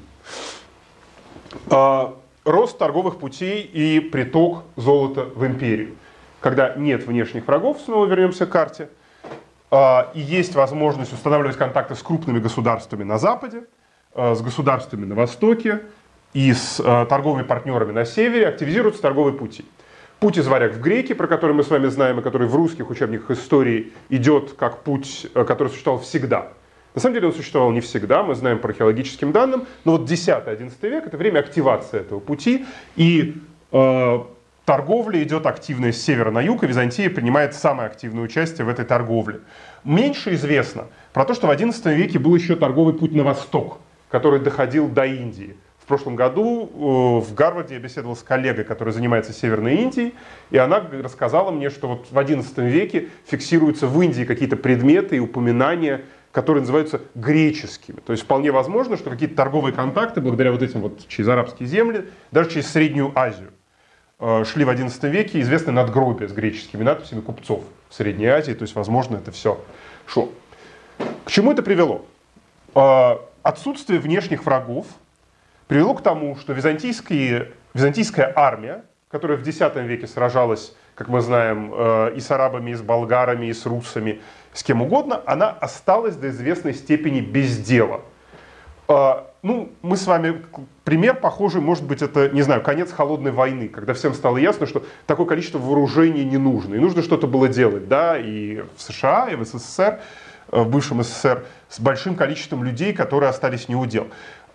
Э, 1.69 2.13
рост 2.45 2.77
торговых 2.77 3.19
путей 3.19 3.61
и 3.61 3.99
приток 3.99 4.63
золота 4.75 5.25
в 5.35 5.45
империю. 5.45 5.95
Когда 6.39 6.73
нет 6.75 7.05
внешних 7.05 7.45
врагов, 7.45 7.79
снова 7.83 8.05
вернемся 8.07 8.45
к 8.45 8.49
карте, 8.49 8.89
э, 9.69 9.77
и 10.13 10.21
есть 10.21 10.55
возможность 10.55 11.13
устанавливать 11.13 11.57
контакты 11.57 11.95
с 11.95 12.01
крупными 12.01 12.39
государствами 12.39 13.03
на 13.03 13.17
Западе, 13.17 13.65
э, 14.15 14.33
с 14.33 14.41
государствами 14.41 15.05
на 15.05 15.15
Востоке 15.15 15.81
и 16.33 16.53
с 16.53 16.79
э, 16.79 17.05
торговыми 17.07 17.43
партнерами 17.43 17.91
на 17.91 18.05
Севере, 18.05 18.47
активизируются 18.47 19.01
торговые 19.01 19.33
пути. 19.33 19.65
Путь 20.21 20.37
из 20.37 20.47
варяг 20.47 20.73
в 20.73 20.81
греки, 20.81 21.13
про 21.13 21.25
который 21.25 21.53
мы 21.53 21.63
с 21.63 21.71
вами 21.71 21.87
знаем, 21.87 22.19
и 22.19 22.21
который 22.21 22.47
в 22.47 22.55
русских 22.55 22.91
учебниках 22.91 23.31
истории 23.31 23.91
идет 24.09 24.53
как 24.53 24.83
путь, 24.83 25.25
э, 25.33 25.43
который 25.45 25.69
существовал 25.69 25.99
всегда. 25.99 26.49
На 26.93 27.01
самом 27.01 27.15
деле 27.15 27.29
он 27.29 27.33
существовал 27.33 27.71
не 27.71 27.81
всегда, 27.81 28.21
мы 28.21 28.35
знаем 28.35 28.59
по 28.59 28.69
археологическим 28.69 29.31
данным, 29.31 29.65
но 29.83 29.93
вот 29.93 30.07
10-11 30.07 30.73
век 30.83 31.07
это 31.07 31.17
время 31.17 31.39
активации 31.39 32.01
этого 32.01 32.19
пути, 32.19 32.67
и 32.95 33.41
э, 33.71 34.19
торговля 34.63 35.23
идет 35.23 35.47
активная 35.47 35.91
с 35.91 35.99
севера 35.99 36.29
на 36.29 36.41
юг, 36.41 36.63
и 36.63 36.67
Византия 36.67 37.09
принимает 37.09 37.55
самое 37.55 37.87
активное 37.87 38.23
участие 38.23 38.63
в 38.65 38.69
этой 38.69 38.85
торговле. 38.85 39.39
Меньше 39.83 40.35
известно 40.35 40.85
про 41.13 41.25
то, 41.25 41.33
что 41.33 41.47
в 41.47 41.49
XI 41.49 41.95
веке 41.95 42.19
был 42.19 42.35
еще 42.35 42.55
торговый 42.55 42.93
путь 42.93 43.15
на 43.15 43.23
восток, 43.23 43.79
который 44.11 44.39
доходил 44.39 44.87
до 44.87 45.03
Индии 45.03 45.57
прошлом 45.91 46.15
году 46.15 46.69
э, 46.73 47.25
в 47.25 47.33
Гарварде 47.33 47.73
я 47.73 47.81
беседовал 47.81 48.15
с 48.15 48.23
коллегой, 48.23 48.63
которая 48.63 48.93
занимается 48.93 49.33
Северной 49.33 49.75
Индией, 49.75 50.15
и 50.49 50.57
она 50.57 50.81
рассказала 51.03 51.51
мне, 51.51 51.69
что 51.69 51.89
вот 51.89 52.07
в 52.09 52.17
XI 52.17 52.69
веке 52.69 53.09
фиксируются 53.25 53.87
в 53.87 54.01
Индии 54.01 54.23
какие-то 54.23 54.55
предметы 54.55 55.17
и 55.17 55.19
упоминания, 55.19 56.05
которые 56.31 56.61
называются 56.61 57.01
греческими. 57.13 57.97
То 58.05 58.13
есть 58.13 58.23
вполне 58.23 58.53
возможно, 58.53 58.95
что 58.95 59.09
какие-то 59.09 59.35
торговые 59.35 59.73
контакты, 59.73 60.21
благодаря 60.21 60.53
вот 60.53 60.61
этим 60.61 60.79
вот 60.79 61.05
через 61.09 61.27
арабские 61.27 61.67
земли, 61.67 62.05
даже 62.31 62.51
через 62.51 62.71
Среднюю 62.71 63.11
Азию, 63.13 63.51
э, 64.21 64.45
шли 64.45 64.63
в 64.63 64.69
XI 64.69 65.09
веке 65.09 65.41
известные 65.41 65.73
надгробия 65.73 66.29
с 66.29 66.31
греческими 66.31 66.83
надписями 66.83 67.19
купцов. 67.19 67.65
в 67.89 67.93
Средней 67.93 68.27
Азии, 68.27 68.53
то 68.53 68.61
есть, 68.61 68.75
возможно, 68.75 69.17
это 69.17 69.33
все 69.33 69.61
шло. 70.05 70.31
К 71.25 71.29
чему 71.29 71.51
это 71.51 71.61
привело? 71.61 72.05
А, 72.75 73.19
отсутствие 73.43 73.99
внешних 73.99 74.45
врагов 74.45 74.87
привело 75.71 75.93
к 75.93 76.03
тому, 76.03 76.35
что 76.35 76.51
византийская 76.51 78.33
армия, 78.35 78.83
которая 79.09 79.37
в 79.37 79.47
X 79.47 79.57
веке 79.75 80.05
сражалась, 80.05 80.75
как 80.95 81.07
мы 81.07 81.21
знаем, 81.21 81.71
э, 81.73 82.13
и 82.17 82.19
с 82.19 82.29
арабами, 82.29 82.71
и 82.71 82.73
с 82.73 82.81
болгарами, 82.81 83.45
и 83.45 83.53
с 83.53 83.65
русами, 83.65 84.19
с 84.51 84.63
кем 84.63 84.81
угодно, 84.81 85.21
она 85.25 85.49
осталась 85.49 86.17
до 86.17 86.27
известной 86.27 86.73
степени 86.73 87.21
без 87.21 87.57
дела. 87.57 88.01
А, 88.89 89.31
ну, 89.43 89.71
мы 89.81 89.95
с 89.95 90.07
вами, 90.07 90.43
пример 90.83 91.15
похожий, 91.15 91.61
может 91.61 91.85
быть, 91.85 92.01
это, 92.01 92.27
не 92.27 92.41
знаю, 92.41 92.61
конец 92.61 92.91
холодной 92.91 93.31
войны, 93.31 93.69
когда 93.69 93.93
всем 93.93 94.13
стало 94.13 94.35
ясно, 94.35 94.65
что 94.65 94.83
такое 95.07 95.25
количество 95.25 95.57
вооружений 95.57 96.25
не 96.25 96.37
нужно, 96.37 96.75
и 96.75 96.79
нужно 96.79 97.01
что-то 97.01 97.27
было 97.27 97.47
делать, 97.47 97.87
да, 97.87 98.17
и 98.17 98.65
в 98.75 98.81
США, 98.81 99.29
и 99.29 99.35
в 99.35 99.45
СССР, 99.45 100.01
э, 100.51 100.61
в 100.63 100.69
бывшем 100.69 101.01
СССР, 101.01 101.45
с 101.69 101.79
большим 101.79 102.15
количеством 102.15 102.65
людей, 102.65 102.91
которые 102.91 103.29
остались 103.29 103.69
неудел. 103.69 104.09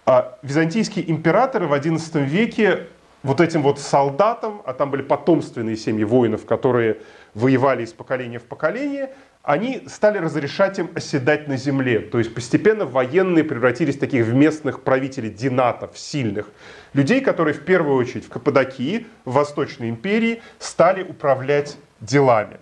А 0.06 0.38
византийские 0.42 1.10
императоры 1.10 1.66
в 1.66 1.72
XI 1.72 2.24
веке 2.24 2.86
вот 3.24 3.40
этим 3.40 3.62
вот 3.62 3.80
солдатам, 3.80 4.62
а 4.64 4.72
там 4.72 4.92
были 4.92 5.02
потомственные 5.02 5.76
семьи 5.76 6.04
воинов, 6.04 6.46
которые 6.46 6.98
воевали 7.34 7.82
из 7.82 7.92
поколения 7.92 8.38
в 8.38 8.44
поколение, 8.44 9.12
они 9.42 9.82
стали 9.88 10.18
разрешать 10.18 10.78
им 10.78 10.90
оседать 10.94 11.48
на 11.48 11.56
земле. 11.56 11.98
То 11.98 12.18
есть 12.18 12.32
постепенно 12.32 12.84
военные 12.84 13.42
превратились 13.42 13.96
в 13.96 14.00
таких 14.00 14.28
местных 14.28 14.82
правителей, 14.82 15.30
динатов, 15.30 15.98
сильных. 15.98 16.50
Людей, 16.92 17.20
которые 17.20 17.54
в 17.54 17.64
первую 17.64 17.96
очередь 17.96 18.26
в 18.26 18.28
Каппадокии, 18.28 19.08
в 19.24 19.32
Восточной 19.32 19.88
империи, 19.88 20.40
стали 20.60 21.02
управлять 21.02 21.78
делами. 22.00 22.58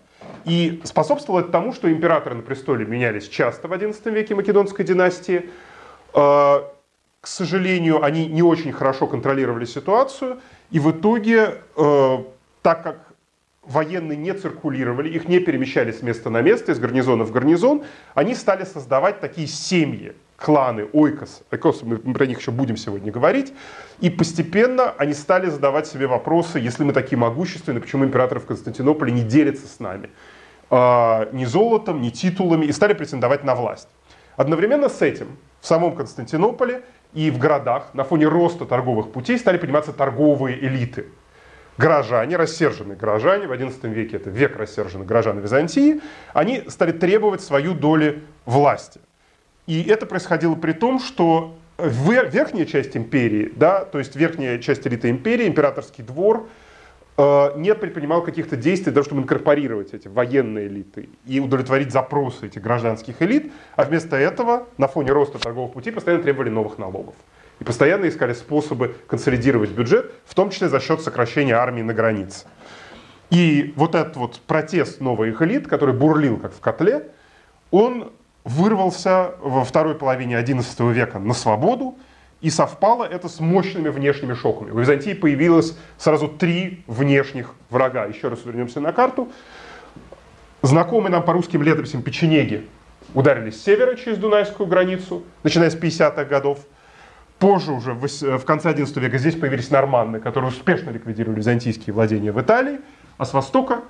И 0.46 0.80
способствовало 0.84 1.40
это 1.40 1.50
тому, 1.50 1.74
что 1.74 1.92
императоры 1.92 2.36
на 2.36 2.42
престоле 2.42 2.86
менялись 2.86 3.28
часто 3.28 3.68
в 3.68 3.72
XI 3.72 4.10
веке 4.10 4.34
Македонской 4.34 4.84
династии. 4.84 5.50
К 7.24 7.26
сожалению, 7.26 8.04
они 8.04 8.26
не 8.26 8.42
очень 8.42 8.70
хорошо 8.70 9.06
контролировали 9.06 9.64
ситуацию, 9.64 10.40
и 10.70 10.78
в 10.78 10.90
итоге, 10.90 11.54
э, 11.74 12.18
так 12.60 12.82
как 12.82 12.98
военные 13.62 14.18
не 14.18 14.34
циркулировали, 14.34 15.08
их 15.08 15.26
не 15.26 15.38
перемещали 15.38 15.90
с 15.90 16.02
места 16.02 16.28
на 16.28 16.42
место, 16.42 16.72
из 16.72 16.78
гарнизона 16.78 17.24
в 17.24 17.32
гарнизон, 17.32 17.84
они 18.12 18.34
стали 18.34 18.64
создавать 18.64 19.20
такие 19.20 19.46
семьи, 19.46 20.12
кланы, 20.36 20.86
ойкос, 20.92 21.44
ойкос, 21.50 21.82
мы 21.84 21.96
про 21.96 22.26
них 22.26 22.40
еще 22.40 22.50
будем 22.50 22.76
сегодня 22.76 23.10
говорить, 23.10 23.54
и 24.00 24.10
постепенно 24.10 24.90
они 24.98 25.14
стали 25.14 25.48
задавать 25.48 25.86
себе 25.86 26.06
вопросы, 26.06 26.58
если 26.58 26.84
мы 26.84 26.92
такие 26.92 27.16
могущественные, 27.16 27.80
почему 27.80 28.04
император 28.04 28.38
в 28.38 28.44
Константинополе 28.44 29.12
не 29.12 29.22
делится 29.22 29.66
с 29.66 29.80
нами? 29.80 30.10
А, 30.68 31.30
ни 31.32 31.46
золотом, 31.46 32.02
ни 32.02 32.10
титулами, 32.10 32.66
и 32.66 32.72
стали 32.72 32.92
претендовать 32.92 33.44
на 33.44 33.54
власть. 33.54 33.88
Одновременно 34.36 34.90
с 34.90 35.00
этим 35.00 35.38
в 35.62 35.66
самом 35.66 35.96
Константинополе 35.96 36.82
и 37.14 37.30
в 37.30 37.38
городах 37.38 37.94
на 37.94 38.04
фоне 38.04 38.26
роста 38.26 38.66
торговых 38.66 39.12
путей 39.12 39.38
стали 39.38 39.56
подниматься 39.56 39.92
торговые 39.92 40.58
элиты– 40.64 41.06
горожане, 41.78 42.36
рассерженные 42.36 42.96
горожане, 42.96 43.46
в 43.46 43.52
XI 43.52 43.92
веке 43.92 44.16
это 44.16 44.30
век 44.30 44.56
рассерженных 44.56 45.06
горожан 45.06 45.38
Византии, 45.38 46.00
они 46.32 46.64
стали 46.68 46.92
требовать 46.92 47.40
свою 47.40 47.74
долю 47.74 48.22
власти. 48.44 49.00
И 49.66 49.82
это 49.82 50.06
происходило 50.06 50.54
при 50.54 50.72
том, 50.72 51.00
что 51.00 51.56
верхняя 51.78 52.66
часть 52.66 52.96
империи, 52.96 53.52
да, 53.56 53.84
то 53.84 53.98
есть 53.98 54.14
верхняя 54.14 54.58
часть 54.58 54.86
элиты 54.86 55.10
империи, 55.10 55.48
императорский 55.48 56.04
двор, 56.04 56.48
не 57.16 57.74
предпринимал 57.74 58.22
каких-то 58.22 58.56
действий 58.56 58.92
того, 58.92 59.04
чтобы 59.04 59.22
инкорпорировать 59.22 59.94
эти 59.94 60.08
военные 60.08 60.66
элиты 60.66 61.08
и 61.26 61.38
удовлетворить 61.38 61.92
запросы 61.92 62.46
этих 62.46 62.60
гражданских 62.60 63.22
элит, 63.22 63.52
а 63.76 63.84
вместо 63.84 64.16
этого 64.16 64.66
на 64.78 64.88
фоне 64.88 65.12
роста 65.12 65.38
торговых 65.38 65.74
путей 65.74 65.92
постоянно 65.92 66.24
требовали 66.24 66.50
новых 66.50 66.76
налогов 66.78 67.14
и 67.60 67.64
постоянно 67.64 68.08
искали 68.08 68.32
способы 68.32 68.96
консолидировать 69.06 69.70
бюджет, 69.70 70.12
в 70.24 70.34
том 70.34 70.50
числе 70.50 70.68
за 70.68 70.80
счет 70.80 71.02
сокращения 71.02 71.54
армии 71.54 71.82
на 71.82 71.94
границе. 71.94 72.46
И 73.30 73.72
вот 73.76 73.94
этот 73.94 74.16
вот 74.16 74.40
протест 74.46 75.00
новых 75.00 75.40
элит, 75.40 75.68
который 75.68 75.94
бурлил 75.94 76.36
как 76.38 76.52
в 76.52 76.60
котле, 76.60 77.10
он 77.70 78.12
вырвался 78.44 79.34
во 79.40 79.64
второй 79.64 79.94
половине 79.94 80.34
XI 80.34 80.92
века 80.92 81.18
на 81.18 81.32
свободу, 81.32 81.96
и 82.44 82.50
совпало 82.50 83.04
это 83.04 83.30
с 83.30 83.40
мощными 83.40 83.88
внешними 83.88 84.34
шоками. 84.34 84.70
У 84.70 84.78
Византии 84.78 85.14
появилось 85.14 85.78
сразу 85.96 86.28
три 86.28 86.84
внешних 86.86 87.54
врага. 87.70 88.04
Еще 88.04 88.28
раз 88.28 88.44
вернемся 88.44 88.80
на 88.80 88.92
карту. 88.92 89.32
Знакомые 90.60 91.10
нам 91.10 91.22
по 91.22 91.32
русским 91.32 91.62
летописям 91.62 92.02
печенеги 92.02 92.68
ударили 93.14 93.50
с 93.50 93.64
севера 93.64 93.94
через 93.94 94.18
Дунайскую 94.18 94.68
границу, 94.68 95.22
начиная 95.42 95.70
с 95.70 95.74
50-х 95.74 96.26
годов. 96.26 96.58
Позже, 97.38 97.72
уже 97.72 97.94
в 97.94 98.44
конце 98.44 98.74
XI 98.74 99.00
века, 99.00 99.16
здесь 99.16 99.36
появились 99.36 99.70
норманны, 99.70 100.20
которые 100.20 100.50
успешно 100.50 100.90
ликвидировали 100.90 101.38
византийские 101.38 101.94
владения 101.94 102.30
в 102.30 102.38
Италии, 102.42 102.78
а 103.16 103.24
с 103.24 103.32
востока 103.32 103.80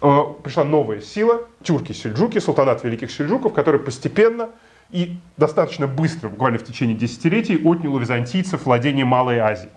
э, 0.00 0.18
пришла 0.42 0.64
новая 0.64 1.00
сила, 1.00 1.42
тюрки-сельджуки, 1.62 2.40
султанат 2.40 2.82
великих 2.82 3.12
сельджуков, 3.12 3.54
который 3.54 3.78
постепенно 3.78 4.50
и 4.92 5.16
достаточно 5.38 5.86
быстро, 5.88 6.28
буквально 6.28 6.58
в 6.58 6.64
течение 6.64 6.96
десятилетий, 6.96 7.56
отнял 7.56 7.94
у 7.94 7.98
византийцев 7.98 8.66
владение 8.66 9.04
Малой 9.04 9.38
Азии. 9.38 9.70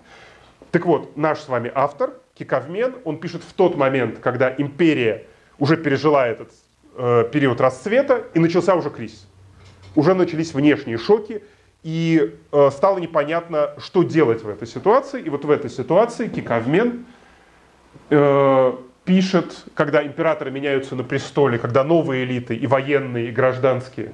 Так 0.70 0.84
вот, 0.84 1.16
наш 1.16 1.40
с 1.40 1.48
вами 1.48 1.72
автор, 1.74 2.12
Кикавмен, 2.34 2.96
он 3.04 3.18
пишет 3.18 3.42
в 3.42 3.52
тот 3.54 3.76
момент, 3.76 4.18
когда 4.18 4.54
империя 4.56 5.24
уже 5.58 5.78
пережила 5.78 6.26
этот 6.26 6.52
э, 6.96 7.28
период 7.32 7.60
расцвета, 7.60 8.24
и 8.34 8.38
начался 8.38 8.74
уже 8.74 8.90
кризис. 8.90 9.26
Уже 9.94 10.14
начались 10.14 10.52
внешние 10.52 10.98
шоки, 10.98 11.42
и 11.82 12.34
э, 12.52 12.70
стало 12.70 12.98
непонятно, 12.98 13.70
что 13.78 14.02
делать 14.02 14.42
в 14.42 14.48
этой 14.48 14.68
ситуации. 14.68 15.22
И 15.22 15.30
вот 15.30 15.46
в 15.46 15.50
этой 15.50 15.70
ситуации 15.70 16.28
Кикавмен 16.28 17.06
э, 18.10 18.72
пишет, 19.06 19.64
когда 19.74 20.04
императоры 20.04 20.50
меняются 20.50 20.94
на 20.94 21.04
престоле, 21.04 21.58
когда 21.58 21.84
новые 21.84 22.24
элиты, 22.24 22.54
и 22.54 22.66
военные, 22.66 23.28
и 23.28 23.30
гражданские, 23.30 24.12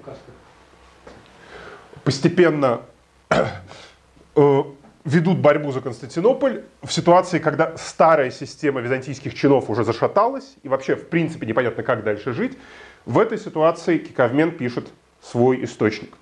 постепенно 2.05 2.83
э, 3.31 4.63
ведут 5.05 5.39
борьбу 5.39 5.73
за 5.73 5.81
Константинополь 5.81 6.63
в 6.83 6.93
ситуации, 6.93 7.39
когда 7.39 7.77
старая 7.77 8.31
система 8.31 8.81
византийских 8.81 9.35
чинов 9.35 9.71
уже 9.71 9.85
зашаталась, 9.85 10.57
и 10.63 10.69
вообще, 10.69 10.97
в 10.97 11.09
принципе, 11.09 11.47
непонятно, 11.47 11.83
как 11.83 12.05
дальше 12.05 12.33
жить. 12.33 12.59
В 13.05 13.19
этой 13.19 13.39
ситуации 13.39 13.99
Кикавмен 13.99 14.53
пишет 14.53 14.89
свой 15.21 15.65
источник. 15.65 16.15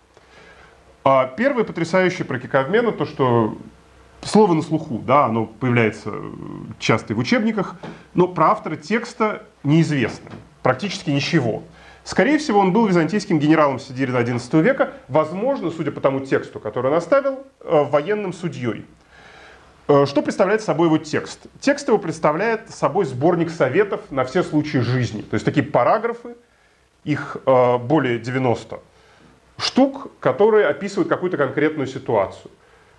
А 1.03 1.27
первый 1.27 1.65
потрясающий 1.65 2.25
про 2.25 2.39
кикообмена, 2.39 2.93
то 2.93 3.07
что 3.07 3.57
слово 4.23 4.53
на 4.53 4.63
слуху, 4.63 4.99
да, 4.99 5.27
оно 5.27 5.47
появляется 5.47 6.13
часто 6.79 7.13
и 7.13 7.17
в 7.17 7.19
учебниках, 7.19 7.77
но 8.15 8.29
про 8.29 8.51
автора 8.51 8.77
текста 8.77 9.45
неизвестно, 9.63 10.31
практически 10.63 11.11
ничего. 11.11 11.63
Скорее 12.05 12.39
всего, 12.39 12.61
он 12.61 12.73
был 12.73 12.87
византийским 12.87 13.39
генералом 13.39 13.79
Сидири 13.79 14.13
XI 14.13 14.63
века, 14.63 14.95
возможно, 15.09 15.71
судя 15.71 15.93
по 15.93 16.01
тому 16.01 16.21
тексту, 16.21 16.59
который 16.59 16.91
он 16.91 16.97
оставил, 16.97 17.45
э, 17.61 17.85
военным 17.85 18.33
судьей. 18.33 18.87
Э, 19.87 20.07
что 20.07 20.23
представляет 20.23 20.63
собой 20.63 20.87
его 20.87 20.99
текст? 20.99 21.41
Текст 21.61 21.89
его 21.89 21.99
представляет 21.99 22.71
собой 22.71 23.05
сборник 23.05 23.51
советов 23.51 24.01
на 24.11 24.25
все 24.25 24.43
случаи 24.43 24.79
жизни. 24.79 25.23
То 25.23 25.35
есть 25.35 25.45
такие 25.45 25.65
параграфы, 25.65 26.37
их 27.05 27.37
э, 27.45 27.79
более 27.79 28.19
90, 28.19 28.81
штук, 29.59 30.11
которые 30.21 30.67
описывают 30.67 31.09
какую-то 31.09 31.37
конкретную 31.37 31.87
ситуацию. 31.87 32.51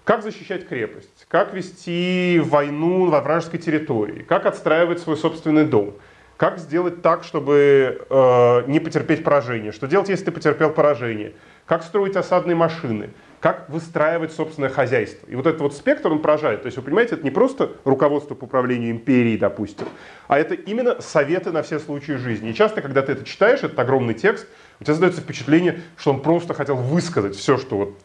Как 0.03 0.23
защищать 0.23 0.67
крепость, 0.67 1.25
как 1.27 1.53
вести 1.53 2.41
войну 2.43 3.05
во 3.09 3.21
вражеской 3.21 3.59
территории, 3.59 4.23
как 4.23 4.45
отстраивать 4.45 4.99
свой 4.99 5.15
собственный 5.15 5.65
дом, 5.65 5.93
как 6.41 6.57
сделать 6.57 7.03
так, 7.03 7.23
чтобы 7.23 8.03
э, 8.09 8.63
не 8.65 8.79
потерпеть 8.79 9.23
поражение, 9.23 9.71
что 9.71 9.85
делать, 9.85 10.09
если 10.09 10.25
ты 10.25 10.31
потерпел 10.31 10.71
поражение, 10.71 11.33
как 11.67 11.83
строить 11.83 12.15
осадные 12.15 12.55
машины, 12.55 13.11
как 13.39 13.69
выстраивать 13.69 14.33
собственное 14.33 14.71
хозяйство. 14.71 15.27
И 15.27 15.35
вот 15.35 15.45
этот 15.45 15.61
вот 15.61 15.75
спектр 15.75 16.11
он 16.11 16.19
поражает. 16.19 16.63
То 16.63 16.65
есть 16.65 16.77
вы 16.79 16.83
понимаете, 16.83 17.13
это 17.13 17.23
не 17.23 17.29
просто 17.29 17.73
руководство 17.83 18.33
по 18.33 18.45
управлению 18.45 18.89
империей, 18.89 19.37
допустим, 19.37 19.85
а 20.27 20.39
это 20.39 20.55
именно 20.55 20.99
советы 20.99 21.51
на 21.51 21.61
все 21.61 21.77
случаи 21.77 22.13
жизни. 22.13 22.49
И 22.49 22.55
часто, 22.55 22.81
когда 22.81 23.03
ты 23.03 23.11
это 23.11 23.23
читаешь, 23.23 23.59
этот 23.59 23.77
огромный 23.77 24.15
текст, 24.15 24.47
у 24.79 24.83
тебя 24.83 24.93
создается 24.93 25.21
впечатление, 25.21 25.81
что 25.95 26.09
он 26.09 26.23
просто 26.23 26.55
хотел 26.55 26.75
высказать 26.75 27.35
все, 27.35 27.59
что 27.59 27.77
вот 27.77 27.99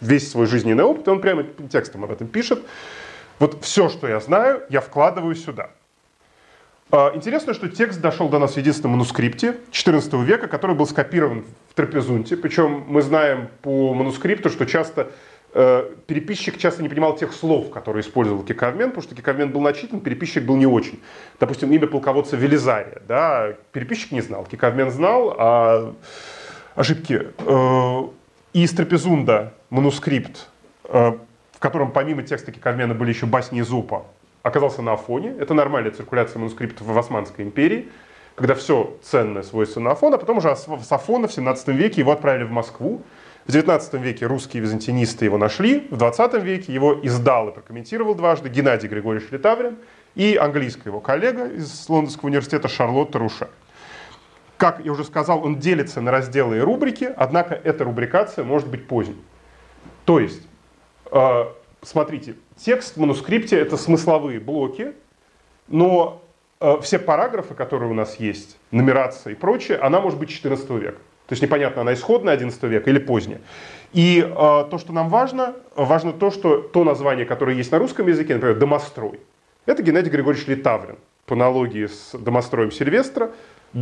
весь 0.00 0.28
свой 0.28 0.46
жизненный 0.46 0.82
опыт, 0.82 1.06
и 1.06 1.10
он 1.10 1.20
прямо 1.20 1.44
текстом 1.70 2.02
об 2.02 2.10
этом 2.10 2.26
пишет. 2.26 2.58
Вот 3.38 3.62
все, 3.62 3.88
что 3.88 4.08
я 4.08 4.18
знаю, 4.18 4.64
я 4.70 4.80
вкладываю 4.80 5.36
сюда. 5.36 5.70
А, 6.92 7.10
интересно, 7.14 7.52
что 7.52 7.68
текст 7.68 8.00
дошел 8.00 8.28
до 8.28 8.38
нас 8.38 8.54
в 8.54 8.56
единственном 8.58 8.92
манускрипте 8.92 9.56
XIV 9.72 10.24
века, 10.24 10.46
который 10.46 10.76
был 10.76 10.86
скопирован 10.86 11.44
в 11.68 11.74
Трапезунте. 11.74 12.36
Причем 12.36 12.84
мы 12.86 13.02
знаем 13.02 13.48
по 13.62 13.92
манускрипту, 13.92 14.50
что 14.50 14.66
часто 14.66 15.10
э, 15.52 15.90
переписчик 16.06 16.56
часто 16.58 16.84
не 16.84 16.88
понимал 16.88 17.16
тех 17.16 17.32
слов, 17.32 17.70
которые 17.70 18.02
использовал 18.02 18.44
Кикавмен, 18.44 18.90
потому 18.90 19.02
что 19.02 19.16
Кикавмен 19.16 19.50
был 19.50 19.60
начитан, 19.62 19.98
переписчик 19.98 20.44
был 20.44 20.56
не 20.56 20.66
очень. 20.66 21.00
Допустим, 21.40 21.72
имя 21.72 21.88
полководца 21.88 22.36
Велизария, 22.36 23.02
да, 23.08 23.54
переписчик 23.72 24.12
не 24.12 24.20
знал, 24.20 24.44
Кикавмен 24.44 24.92
знал, 24.92 25.34
а 25.36 25.94
ошибки. 26.76 27.32
Э, 27.38 28.02
и 28.52 28.62
из 28.62 28.72
Трапезунда 28.72 29.54
манускрипт, 29.70 30.48
э, 30.84 31.14
в 31.52 31.58
котором 31.58 31.90
помимо 31.90 32.22
текста 32.22 32.52
Кикавмена 32.52 32.94
были 32.94 33.08
еще 33.08 33.26
басни 33.26 33.60
Изупа, 33.60 34.06
оказался 34.46 34.80
на 34.80 34.92
Афоне. 34.92 35.34
Это 35.40 35.54
нормальная 35.54 35.90
циркуляция 35.90 36.38
манускриптов 36.38 36.86
в 36.86 36.96
Османской 36.96 37.44
империи, 37.44 37.88
когда 38.36 38.54
все 38.54 38.96
ценное 39.02 39.42
свойство 39.42 39.80
на 39.80 39.90
Афон, 39.90 40.14
а 40.14 40.18
потом 40.18 40.38
уже 40.38 40.54
с 40.54 40.92
Афона 40.92 41.26
в 41.26 41.32
17 41.32 41.68
веке 41.68 42.02
его 42.02 42.12
отправили 42.12 42.44
в 42.44 42.52
Москву. 42.52 43.02
В 43.46 43.52
19 43.52 43.94
веке 43.94 44.26
русские 44.26 44.62
византинисты 44.62 45.24
его 45.24 45.36
нашли, 45.36 45.88
в 45.90 45.96
20 45.96 46.34
веке 46.42 46.72
его 46.72 46.98
издал 47.02 47.48
и 47.48 47.52
прокомментировал 47.52 48.14
дважды 48.14 48.48
Геннадий 48.48 48.88
Григорьевич 48.88 49.30
Литаврин 49.32 49.78
и 50.14 50.36
английская 50.36 50.90
его 50.90 51.00
коллега 51.00 51.46
из 51.48 51.88
Лондонского 51.88 52.28
университета 52.28 52.68
Шарлотта 52.68 53.18
Руша. 53.18 53.48
Как 54.58 54.80
я 54.84 54.92
уже 54.92 55.04
сказал, 55.04 55.44
он 55.44 55.58
делится 55.58 56.00
на 56.00 56.10
разделы 56.10 56.58
и 56.58 56.60
рубрики, 56.60 57.12
однако 57.16 57.54
эта 57.54 57.84
рубрикация 57.84 58.44
может 58.44 58.68
быть 58.68 58.86
поздней. 58.86 59.20
То 60.04 60.18
есть, 60.18 60.42
э, 61.10 61.44
смотрите, 61.82 62.36
текст 62.56 62.96
в 62.96 63.00
манускрипте— 63.00 63.58
это 63.60 63.76
смысловые 63.76 64.40
блоки, 64.40 64.92
но 65.68 66.22
э, 66.60 66.78
все 66.82 66.98
параграфы, 66.98 67.54
которые 67.54 67.90
у 67.90 67.94
нас 67.94 68.16
есть, 68.18 68.58
нумерация 68.70 69.32
и 69.32 69.36
прочее, 69.36 69.78
она 69.78 70.00
может 70.00 70.18
быть 70.18 70.30
14 70.30 70.68
века. 70.70 70.98
То 71.26 71.32
есть 71.32 71.42
непонятно, 71.42 71.82
она 71.82 71.94
исходная 71.94 72.34
11 72.34 72.62
века 72.64 72.88
или 72.88 72.98
поздняя. 72.98 73.40
И 73.92 74.20
э, 74.20 74.28
то, 74.34 74.78
что 74.78 74.92
нам 74.92 75.08
важно, 75.08 75.56
важно 75.74 76.12
то, 76.12 76.30
что 76.30 76.58
то 76.58 76.84
название, 76.84 77.26
которое 77.26 77.56
есть 77.56 77.72
на 77.72 77.78
русском 77.78 78.06
языке, 78.06 78.34
например, 78.34 78.58
«домострой», 78.58 79.20
это 79.66 79.82
Геннадий 79.82 80.10
Григорьевич 80.10 80.46
Литаврин 80.46 80.96
по 81.26 81.34
аналогии 81.34 81.86
с 81.86 82.12
домостроем 82.16 82.70
Сильвестра 82.70 83.32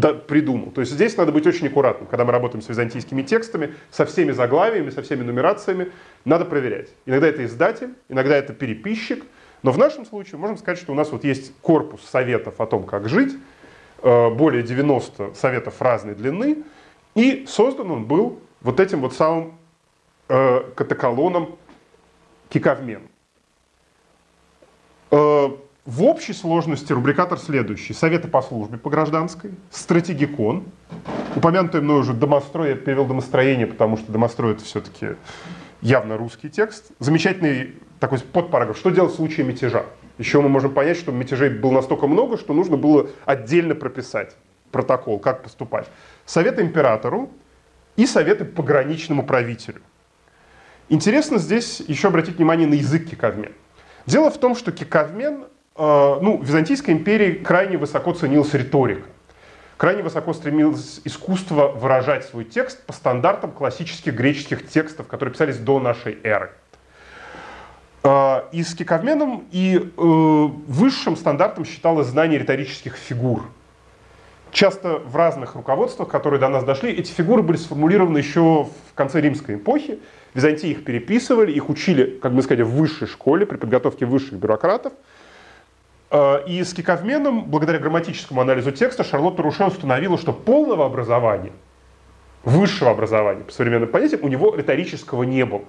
придумал. 0.00 0.70
То 0.72 0.80
есть 0.80 0.92
здесь 0.92 1.16
надо 1.16 1.32
быть 1.32 1.46
очень 1.46 1.68
аккуратным, 1.68 2.06
когда 2.08 2.24
мы 2.24 2.32
работаем 2.32 2.62
с 2.62 2.68
византийскими 2.68 3.22
текстами, 3.22 3.74
со 3.90 4.04
всеми 4.04 4.32
заглавиями, 4.32 4.90
со 4.90 5.02
всеми 5.02 5.22
нумерациями, 5.22 5.92
надо 6.24 6.44
проверять. 6.44 6.88
Иногда 7.06 7.28
это 7.28 7.44
издатель, 7.44 7.94
иногда 8.08 8.36
это 8.36 8.52
переписчик, 8.52 9.24
но 9.62 9.70
в 9.70 9.78
нашем 9.78 10.04
случае 10.04 10.38
можем 10.38 10.58
сказать, 10.58 10.78
что 10.78 10.92
у 10.92 10.94
нас 10.94 11.12
вот 11.12 11.24
есть 11.24 11.52
корпус 11.60 12.02
советов 12.02 12.60
о 12.60 12.66
том, 12.66 12.84
как 12.84 13.08
жить, 13.08 13.34
э, 14.02 14.30
более 14.30 14.62
90 14.62 15.34
советов 15.34 15.80
разной 15.80 16.14
длины, 16.14 16.64
и 17.14 17.44
создан 17.46 17.90
он 17.90 18.04
был 18.04 18.40
вот 18.62 18.80
этим 18.80 19.00
вот 19.00 19.14
самым 19.14 19.58
э, 20.28 20.60
катаколоном 20.74 21.56
Киковмен. 22.48 23.02
В 25.86 26.02
общей 26.04 26.32
сложности 26.32 26.94
рубрикатор 26.94 27.38
следующий. 27.38 27.92
Советы 27.92 28.26
по 28.26 28.40
службе 28.40 28.78
по 28.78 28.88
гражданской, 28.88 29.50
стратегикон, 29.70 30.64
упомянутый 31.36 31.82
мной 31.82 32.00
уже 32.00 32.14
домострой, 32.14 32.70
я 32.70 32.74
перевел 32.74 33.04
домостроение, 33.04 33.66
потому 33.66 33.98
что 33.98 34.10
домострой 34.10 34.52
это 34.52 34.64
все-таки 34.64 35.16
явно 35.82 36.16
русский 36.16 36.48
текст. 36.48 36.86
Замечательный 37.00 37.74
такой 38.00 38.18
подпараграф. 38.20 38.78
Что 38.78 38.88
делать 38.88 39.12
в 39.12 39.16
случае 39.16 39.44
мятежа? 39.44 39.84
Еще 40.16 40.40
мы 40.40 40.48
можем 40.48 40.72
понять, 40.72 40.96
что 40.96 41.12
мятежей 41.12 41.50
было 41.50 41.72
настолько 41.72 42.06
много, 42.06 42.38
что 42.38 42.54
нужно 42.54 42.78
было 42.78 43.10
отдельно 43.26 43.74
прописать 43.74 44.36
протокол, 44.72 45.18
как 45.18 45.42
поступать. 45.42 45.86
Советы 46.24 46.62
императору 46.62 47.28
и 47.96 48.06
советы 48.06 48.46
пограничному 48.46 49.22
правителю. 49.22 49.82
Интересно 50.88 51.36
здесь 51.36 51.80
еще 51.80 52.08
обратить 52.08 52.36
внимание 52.36 52.66
на 52.66 52.74
язык 52.74 53.06
кикавмен. 53.10 53.52
Дело 54.06 54.30
в 54.30 54.38
том, 54.38 54.56
что 54.56 54.72
кикавмен 54.72 55.44
ну, 55.76 56.38
в 56.38 56.44
Византийской 56.44 56.94
империи 56.94 57.32
крайне 57.32 57.76
высоко 57.76 58.12
ценилась 58.12 58.54
риторика. 58.54 59.08
Крайне 59.76 60.02
высоко 60.02 60.32
стремилось 60.32 61.00
искусство 61.04 61.68
выражать 61.68 62.24
свой 62.24 62.44
текст 62.44 62.84
по 62.86 62.92
стандартам 62.92 63.50
классических 63.50 64.14
греческих 64.14 64.68
текстов, 64.68 65.08
которые 65.08 65.32
писались 65.32 65.58
до 65.58 65.80
нашей 65.80 66.16
эры. 66.22 66.52
Э, 68.04 68.42
и 68.52 68.62
с 68.62 68.74
киковменом 68.74 69.48
и 69.50 69.76
э, 69.76 70.00
высшим 70.00 71.16
стандартом 71.16 71.64
считалось 71.64 72.06
знание 72.06 72.38
риторических 72.38 72.94
фигур. 72.94 73.42
Часто 74.52 75.00
в 75.04 75.16
разных 75.16 75.56
руководствах, 75.56 76.08
которые 76.08 76.38
до 76.38 76.48
нас 76.48 76.62
дошли, 76.62 76.92
эти 76.92 77.10
фигуры 77.10 77.42
были 77.42 77.56
сформулированы 77.56 78.18
еще 78.18 78.68
в 78.90 78.94
конце 78.94 79.20
римской 79.20 79.56
эпохи. 79.56 79.98
Византии 80.34 80.70
их 80.70 80.84
переписывали, 80.84 81.50
их 81.50 81.68
учили, 81.68 82.20
как 82.22 82.30
мы 82.30 82.42
сказали, 82.42 82.62
в 82.62 82.70
высшей 82.70 83.08
школе 83.08 83.44
при 83.44 83.56
подготовке 83.56 84.06
высших 84.06 84.34
бюрократов– 84.34 84.92
и 86.46 86.62
с 86.62 86.72
киковменом, 86.72 87.44
благодаря 87.46 87.80
грамматическому 87.80 88.40
анализу 88.40 88.70
текста, 88.70 89.02
Шарлотта 89.02 89.42
Руше 89.42 89.64
установила, 89.64 90.16
что 90.16 90.32
полного 90.32 90.86
образования, 90.86 91.50
высшего 92.44 92.92
образования, 92.92 93.42
по 93.42 93.52
современным 93.52 93.88
понятиям, 93.88 94.20
у 94.22 94.28
него 94.28 94.54
риторического 94.54 95.24
не 95.24 95.44
было. 95.44 95.64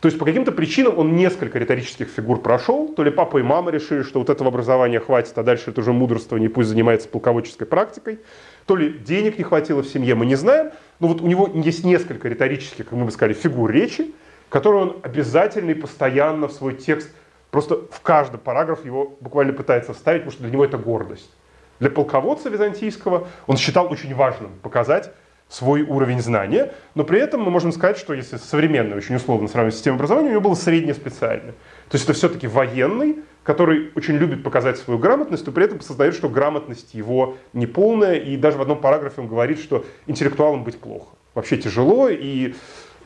То 0.00 0.08
есть 0.08 0.18
по 0.18 0.26
каким-то 0.26 0.52
причинам 0.52 0.98
он 0.98 1.16
несколько 1.16 1.58
риторических 1.58 2.08
фигур 2.08 2.42
прошел, 2.42 2.88
то 2.88 3.02
ли 3.02 3.10
папа 3.10 3.38
и 3.38 3.42
мама 3.42 3.70
решили, 3.70 4.02
что 4.02 4.18
вот 4.18 4.28
этого 4.28 4.48
образования 4.48 5.00
хватит, 5.00 5.38
а 5.38 5.42
дальше 5.42 5.70
это 5.70 5.80
уже 5.80 5.94
мудрствование, 5.94 6.50
пусть 6.50 6.68
занимается 6.68 7.08
полководческой 7.08 7.66
практикой, 7.66 8.18
то 8.66 8.76
ли 8.76 8.90
денег 8.90 9.38
не 9.38 9.44
хватило 9.44 9.82
в 9.82 9.86
семье, 9.86 10.14
мы 10.14 10.26
не 10.26 10.34
знаем, 10.34 10.72
но 11.00 11.08
вот 11.08 11.22
у 11.22 11.26
него 11.26 11.48
есть 11.54 11.84
несколько 11.84 12.28
риторических, 12.28 12.84
как 12.84 12.92
мы 12.92 13.06
бы 13.06 13.12
сказали, 13.12 13.32
фигур 13.32 13.70
речи, 13.70 14.12
которые 14.50 14.82
он 14.82 14.96
обязательно 15.02 15.70
и 15.70 15.74
постоянно 15.74 16.48
в 16.48 16.52
свой 16.52 16.74
текст– 16.74 17.08
Просто 17.54 17.82
в 17.88 18.00
каждый 18.00 18.38
параграф 18.38 18.84
его 18.84 19.16
буквально 19.20 19.52
пытается 19.52 19.94
вставить, 19.94 20.22
потому 20.22 20.32
что 20.32 20.42
для 20.42 20.50
него 20.50 20.64
это 20.64 20.76
гордость. 20.76 21.30
Для 21.78 21.88
полководца 21.88 22.48
византийского 22.48 23.28
он 23.46 23.56
считал 23.58 23.92
очень 23.92 24.12
важным 24.12 24.50
показать 24.60 25.12
свой 25.48 25.82
уровень 25.82 26.20
знания, 26.20 26.74
но 26.96 27.04
при 27.04 27.20
этом 27.20 27.42
мы 27.42 27.52
можем 27.52 27.70
сказать, 27.70 27.96
что 27.96 28.12
если 28.12 28.38
современный, 28.38 28.96
очень 28.96 29.14
условно 29.14 29.46
сравнивать 29.46 29.76
систему 29.76 29.94
образования, 29.94 30.30
у 30.30 30.32
него 30.32 30.40
было 30.40 30.54
среднеспециальное. 30.54 31.52
То 31.90 31.94
есть 31.94 32.06
это 32.06 32.14
все-таки 32.14 32.48
военный, 32.48 33.20
который 33.44 33.92
очень 33.94 34.16
любит 34.16 34.42
показать 34.42 34.76
свою 34.78 34.98
грамотность, 34.98 35.46
но 35.46 35.52
при 35.52 35.66
этом 35.66 35.80
создает, 35.80 36.16
что 36.16 36.28
грамотность 36.28 36.92
его 36.92 37.36
неполная, 37.52 38.16
и 38.16 38.36
даже 38.36 38.58
в 38.58 38.62
одном 38.62 38.80
параграфе 38.80 39.20
он 39.20 39.28
говорит, 39.28 39.60
что 39.60 39.84
интеллектуалом 40.08 40.64
быть 40.64 40.80
плохо. 40.80 41.14
Вообще 41.34 41.56
тяжело, 41.56 42.08
и 42.08 42.56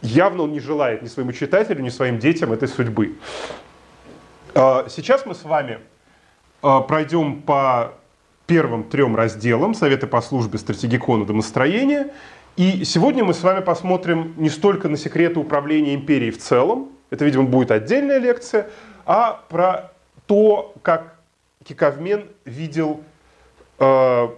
явно 0.00 0.44
он 0.44 0.52
не 0.52 0.61
желает 0.61 1.02
ни 1.02 1.06
своему 1.06 1.32
читателю, 1.32 1.82
ни 1.82 1.90
своим 1.90 2.18
детям 2.18 2.50
этой 2.50 2.68
судьбы. 2.68 3.16
А, 4.54 4.87
сейчас 4.88 5.26
мы 5.26 5.34
с 5.34 5.44
вами 5.44 5.80
а, 6.62 6.80
пройдем 6.80 7.42
по 7.42 7.94
первым 8.46 8.84
трем 8.84 9.14
разделам 9.14 9.74
Советы 9.74 10.06
по 10.06 10.20
службе 10.20 10.58
стратегикона 10.58 11.26
домостроения. 11.26 12.11
И 12.56 12.84
сегодня 12.84 13.24
мы 13.24 13.34
с 13.34 13.42
вами 13.42 13.62
посмотрим 13.62 14.34
не 14.37 14.48
столько 14.48 14.88
на 14.88 14.96
секреты 14.96 15.38
управления 15.38 15.94
империей 15.94 16.32
в 16.32 16.38
целом, 16.38 16.88
это, 17.11 17.24
видимо, 17.24 17.44
будет 17.44 17.70
отдельная 17.70 18.18
лекция, 18.18 18.68
а 19.06 19.44
про 19.48 19.92
то, 20.26 20.74
как 20.82 21.14
Киковмен 21.64 22.26
видел 22.44 23.00
э, 23.78 24.28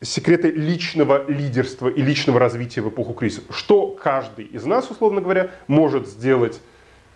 секреты 0.00 0.50
личного 0.50 1.30
лидерства 1.30 1.88
и 1.88 2.00
личного 2.00 2.40
развития 2.40 2.80
в 2.80 2.88
эпоху 2.88 3.12
кризиса. 3.12 3.42
Что 3.50 3.88
каждый 3.88 4.46
из 4.46 4.64
нас, 4.64 4.90
условно 4.90 5.20
говоря, 5.20 5.50
может 5.66 6.08
сделать 6.08 6.60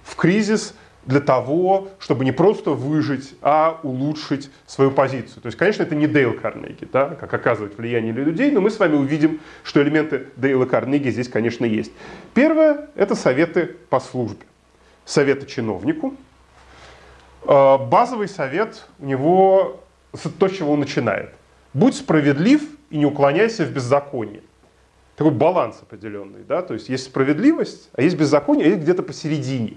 в 0.02 0.14
кризис– 0.16 0.74
для 1.06 1.20
того, 1.20 1.88
чтобы 1.98 2.24
не 2.24 2.32
просто 2.32 2.70
выжить, 2.70 3.34
а 3.42 3.80
улучшить 3.82 4.50
свою 4.66 4.90
позицию. 4.90 5.42
То 5.42 5.46
есть, 5.46 5.58
конечно, 5.58 5.82
это 5.82 5.94
не 5.94 6.06
Дейл 6.06 6.34
Карнеги, 6.34 6.88
да, 6.90 7.08
как 7.08 7.32
оказывать 7.32 7.76
влияние 7.76 8.12
на 8.12 8.20
людей, 8.20 8.50
но 8.50 8.60
мы 8.60 8.70
с 8.70 8.78
вами 8.78 8.96
увидим, 8.96 9.40
что 9.62 9.82
элементы 9.82 10.28
Дейла 10.36 10.66
Карнеги 10.66 11.10
здесь, 11.10 11.28
конечно, 11.28 11.64
есть. 11.64 11.92
Первое– 12.32 12.88
это 12.94 13.14
советы 13.14 13.76
по 13.88 14.00
службе. 14.00 14.46
Советы 15.04 15.46
чиновнику. 15.46 16.14
А, 17.46 17.78
базовый 17.78 18.28
совет 18.28 18.86
у 18.98 19.06
него 19.06 19.80
то, 20.38 20.48
с 20.48 20.52
чего 20.52 20.72
он 20.72 20.80
начинает. 20.80 21.30
Будь 21.74 21.96
справедлив 21.96 22.62
и 22.90 22.96
не 22.96 23.06
уклоняйся 23.06 23.64
в 23.64 23.70
беззаконие. 23.70 24.42
Такой 25.16 25.32
баланс 25.32 25.78
определенный, 25.80 26.42
да, 26.42 26.62
то 26.62 26.74
есть 26.74 26.88
есть 26.88 27.04
справедливость, 27.04 27.88
а 27.92 28.02
есть 28.02 28.16
беззаконие, 28.16 28.66
а 28.66 28.68
есть 28.70 28.82
где-то 28.82 29.02
посередине. 29.02 29.74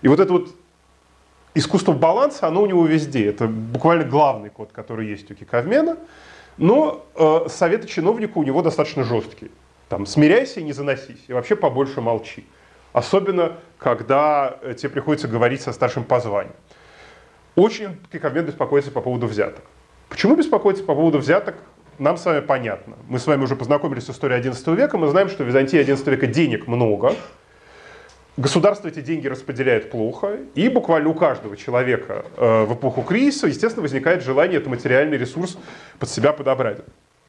И 0.00 0.08
вот 0.08 0.18
это 0.18 0.32
вот 0.32 0.54
искусство 1.54 1.92
баланса, 1.92 2.46
оно 2.46 2.62
у 2.62 2.66
него 2.66 2.86
везде. 2.86 3.28
Это 3.28 3.46
буквально 3.46 4.04
главный 4.04 4.50
код, 4.50 4.70
который 4.72 5.08
есть 5.08 5.30
у 5.30 5.34
Киковмена. 5.34 5.96
Но 6.58 7.06
э, 7.14 7.46
советы 7.48 7.86
чиновника 7.86 8.38
у 8.38 8.42
него 8.42 8.62
достаточно 8.62 9.04
жесткие. 9.04 9.50
Там, 9.88 10.06
смиряйся 10.06 10.60
и 10.60 10.62
не 10.62 10.72
заносись. 10.72 11.24
И 11.28 11.32
вообще 11.32 11.56
побольше 11.56 12.00
молчи. 12.00 12.46
Особенно, 12.92 13.54
когда 13.78 14.58
э, 14.62 14.74
тебе 14.74 14.90
приходится 14.90 15.28
говорить 15.28 15.62
со 15.62 15.72
старшим 15.72 16.04
по 16.04 16.20
званию. 16.20 16.54
Очень 17.54 17.98
Киковмен 18.10 18.46
беспокоится 18.46 18.90
по 18.90 19.00
поводу 19.00 19.26
взяток. 19.26 19.64
Почему 20.08 20.36
беспокоится 20.36 20.84
по 20.84 20.94
поводу 20.94 21.18
взяток, 21.18 21.56
нам 21.98 22.16
с 22.16 22.24
вами 22.24 22.40
понятно. 22.40 22.96
Мы 23.08 23.18
с 23.18 23.26
вами 23.26 23.44
уже 23.44 23.56
познакомились 23.56 24.04
с 24.06 24.10
историей 24.10 24.40
XI 24.40 24.74
века, 24.74 24.98
мы 24.98 25.08
знаем, 25.08 25.28
что 25.28 25.44
в 25.44 25.46
Византии 25.46 25.78
XI 25.80 26.10
века 26.10 26.26
денег 26.26 26.66
много, 26.66 27.14
государство 28.36 28.88
эти 28.88 29.00
деньги 29.00 29.28
распределяет 29.28 29.90
плохо, 29.90 30.38
и 30.54 30.68
буквально 30.68 31.10
у 31.10 31.14
каждого 31.14 31.56
человека 31.56 32.24
э, 32.36 32.64
в 32.64 32.74
эпоху 32.74 33.02
кризиса, 33.02 33.46
естественно, 33.46 33.82
возникает 33.82 34.22
желание 34.22 34.58
этот 34.58 34.68
материальный 34.68 35.18
ресурс 35.18 35.58
под 35.98 36.08
себя 36.08 36.32
подобрать. 36.32 36.78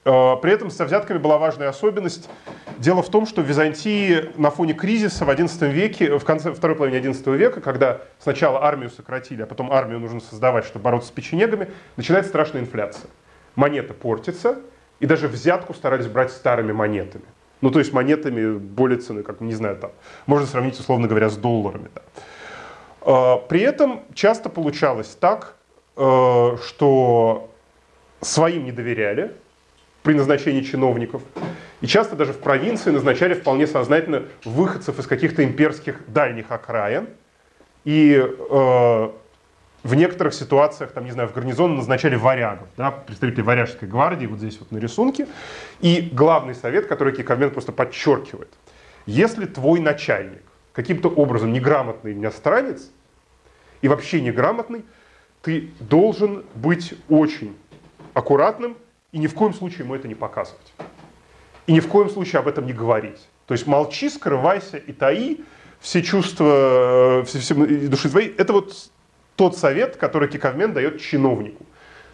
Э, 0.06 0.36
при 0.42 0.52
этом 0.52 0.70
со 0.70 0.86
взятками 0.86 1.18
была 1.18 1.38
важная 1.38 1.70
особенность. 1.70 2.30
Дело 2.78 3.02
в 3.02 3.10
том, 3.10 3.26
что 3.26 3.42
в 3.42 3.46
Византии 3.46 4.32
на 4.38 4.50
фоне 4.50 4.74
кризиса 4.74 5.26
в 5.26 5.30
XI 5.30 5.72
веке, 5.72 6.18
в 6.18 6.24
конце 6.24 6.54
второй 6.54 6.76
половины 6.76 7.06
XI 7.06 7.36
века, 7.36 7.62
когда 7.62 8.02
сначала 8.20 8.64
армию 8.64 8.90
сократили, 8.90 9.42
а 9.44 9.46
потом 9.46 9.72
армию 9.72 10.00
нужно 10.00 10.22
создавать, 10.22 10.66
чтобы 10.66 10.84
бороться 10.84 11.10
с 11.10 11.12
печенегами, 11.12 11.70
начинается 11.98 12.30
страшная 12.30 12.62
инфляция. 12.62 13.10
Монета 13.56 13.94
портится, 13.94 14.60
и 15.00 15.06
даже 15.06 15.28
взятку 15.28 15.74
старались 15.74 16.08
брать 16.08 16.32
старыми 16.32 16.72
монетами. 16.72 17.26
Ну, 17.64 17.72
то 17.72 17.80
есть 17.80 17.94
монетами 17.94 18.58
более 18.58 19.00
цены, 19.00 19.24
как, 19.24 19.40
не 19.40 19.54
знаю, 19.54 19.78
там, 19.78 19.92
можно 20.26 20.46
сравнить, 20.46 20.78
условно 20.78 21.08
говоря, 21.08 21.30
с 21.30 21.38
долларами. 21.38 21.88
Да. 21.96 22.02
Э, 23.06 23.48
при 23.48 23.62
этом 23.62 24.02
часто 24.14 24.50
получалось 24.50 25.16
так, 25.18 25.56
э, 25.96 26.58
что 26.68 27.50
своим 28.20 28.66
не 28.66 28.74
доверяли, 28.74 29.32
при 30.02 30.14
назначении 30.14 30.60
чиновников. 30.60 31.22
И 31.80 31.88
часто 31.88 32.18
даже 32.18 32.34
в 32.34 32.40
провинции 32.40 32.92
назначали 32.92 33.34
вполне 33.34 33.66
сознательно 33.66 34.24
выходцев 34.44 35.00
из 35.00 35.08
каких-то 35.08 35.46
имперских 35.46 36.02
дальних 36.12 36.52
окраин. 36.52 37.08
И 37.86 38.22
э, 38.22 39.10
в 39.84 39.96
некоторых 39.96 40.34
ситуациях, 40.34 40.92
там, 40.92 41.04
не 41.04 41.12
знаю, 41.12 41.28
в 41.30 41.34
гарнизон 41.34 41.76
назначали 41.76 42.16
варягов, 42.16 42.68
да, 42.78 42.92
представителей 42.92 43.44
варяжской 43.44 43.88
гвардии, 43.88 44.26
вот 44.26 44.40
здесь 44.40 44.58
вот 44.60 44.72
на 44.72 44.78
рисунке. 44.78 45.28
И 45.82 46.10
главный 46.12 46.56
совет, 46.56 46.88
который 46.88 47.14
Кикармен 47.14 47.52
просто 47.52 47.74
подчеркивает. 47.74 48.52
Если 49.06 49.46
твой 49.46 49.82
начальник 49.82 50.42
каким-то 50.72 51.10
образом 51.10 51.52
неграмотный 51.52 52.14
иностранец 52.14 52.90
и 53.82 53.90
вообще 53.90 54.22
неграмотный, 54.22 54.86
ты 55.42 55.72
должен 55.82 56.46
быть 56.56 56.94
очень 57.10 57.56
аккуратным 58.14 58.78
и 59.12 59.18
ни 59.18 59.28
в 59.28 59.34
коем 59.34 59.54
случае 59.54 59.80
ему 59.80 59.96
это 59.96 60.08
не 60.08 60.16
показывать. 60.16 60.74
И 61.68 61.74
ни 61.74 61.82
в 61.82 61.88
коем 61.88 62.10
случае 62.10 62.40
об 62.40 62.48
этом 62.48 62.66
не 62.66 62.74
говорить. 62.74 63.20
То 63.48 63.54
есть 63.54 63.68
молчи, 63.68 64.10
скрывайся 64.10 64.78
и 64.78 64.94
таи 64.94 65.44
все 65.82 66.02
чувства 66.02 67.20
э, 67.20 67.24
все, 67.26 67.40
все 67.40 67.54
души 67.54 68.10
твоей. 68.10 68.34
Это 68.38 68.54
вот 68.54 68.74
тот 69.36 69.58
совет, 69.58 69.98
который 69.98 70.30
Киковмен 70.30 70.74
дает 70.74 71.02
чиновнику. 71.02 71.66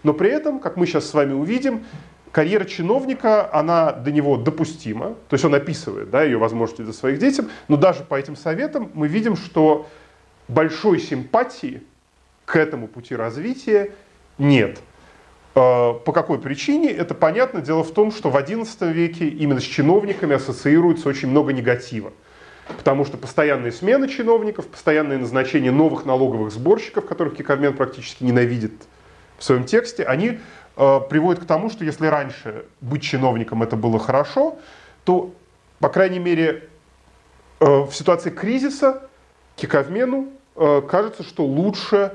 Но 0.03 0.13
при 0.13 0.29
этом, 0.29 0.60
как 0.60 0.77
мы 0.77 0.86
сейчас 0.86 1.10
с 1.10 1.13
вами 1.13 1.34
увидим, 1.34 1.86
карьера 2.32 2.65
чиновника, 2.65 3.53
она 3.53 3.91
до 3.91 4.12
него 4.12 4.38
допустима. 4.38 5.15
То 5.27 5.34
есть 5.34 5.45
он 5.45 5.55
описывает 5.55 6.10
да, 6.10 6.23
ее 6.23 6.38
возможности 6.38 6.84
для 6.84 6.93
своих 6.93 7.19
детей. 7.19 7.45
Но 7.67 7.77
даже 7.77 8.03
по 8.03 8.15
этим 8.15 8.36
советам 8.36 8.91
мы 8.93 9.08
видим, 9.08 9.36
что 9.36 9.88
большой 10.47 10.99
симпатии 10.99 11.84
к 12.45 12.55
этому 12.55 12.88
пути 12.88 13.15
развития 13.15 13.91
нет. 14.38 14.79
Э, 15.55 15.93
по 15.93 16.12
какой 16.13 16.39
причине? 16.39 16.91
Это 16.91 17.13
понятно. 17.13 17.62
Дело 17.62 17.84
в 17.84 17.91
том, 17.91 18.12
что 18.12 18.29
в 18.29 18.36
XI 18.36 18.91
веке 18.91 19.27
именно 19.27 19.60
с 19.60 19.63
чиновниками 19.63 20.36
ассоциируется 20.36 21.10
очень 21.10 21.29
много 21.29 21.53
негатива. 21.53 22.13
Потому 22.77 23.05
что 23.05 23.17
постоянные 23.17 23.71
смены 23.71 24.08
чиновников, 24.08 24.67
постоянное 24.67 25.17
назначение 25.17 25.71
новых 25.71 26.05
налоговых 26.05 26.51
сборщиков, 26.51 27.05
которых 27.05 27.36
Кикармен 27.36 27.75
практически 27.75 28.23
ненавидит 28.23 28.73
в 29.38 29.43
своем 29.43 29.65
тексте, 29.65 30.03
они 30.03 30.39
э, 30.77 30.99
приводят 31.10 31.43
к 31.43 31.47
тому, 31.47 31.69
что 31.69 31.84
если 31.84 32.08
раньше 32.08 32.65
быть 32.82 33.03
чиновником 33.03 33.63
это 33.63 33.75
было 33.75 33.99
хорошо, 33.99 34.58
то, 35.03 35.34
по 35.79 35.89
крайней 35.89 36.19
мере, 36.19 36.69
э, 37.60 37.65
в 37.65 37.91
ситуации 37.91 38.29
кризиса 38.29 39.03
Киковмену 39.55 40.29
э, 40.55 40.82
кажется, 40.88 41.23
что 41.23 41.45
лучше 41.45 42.13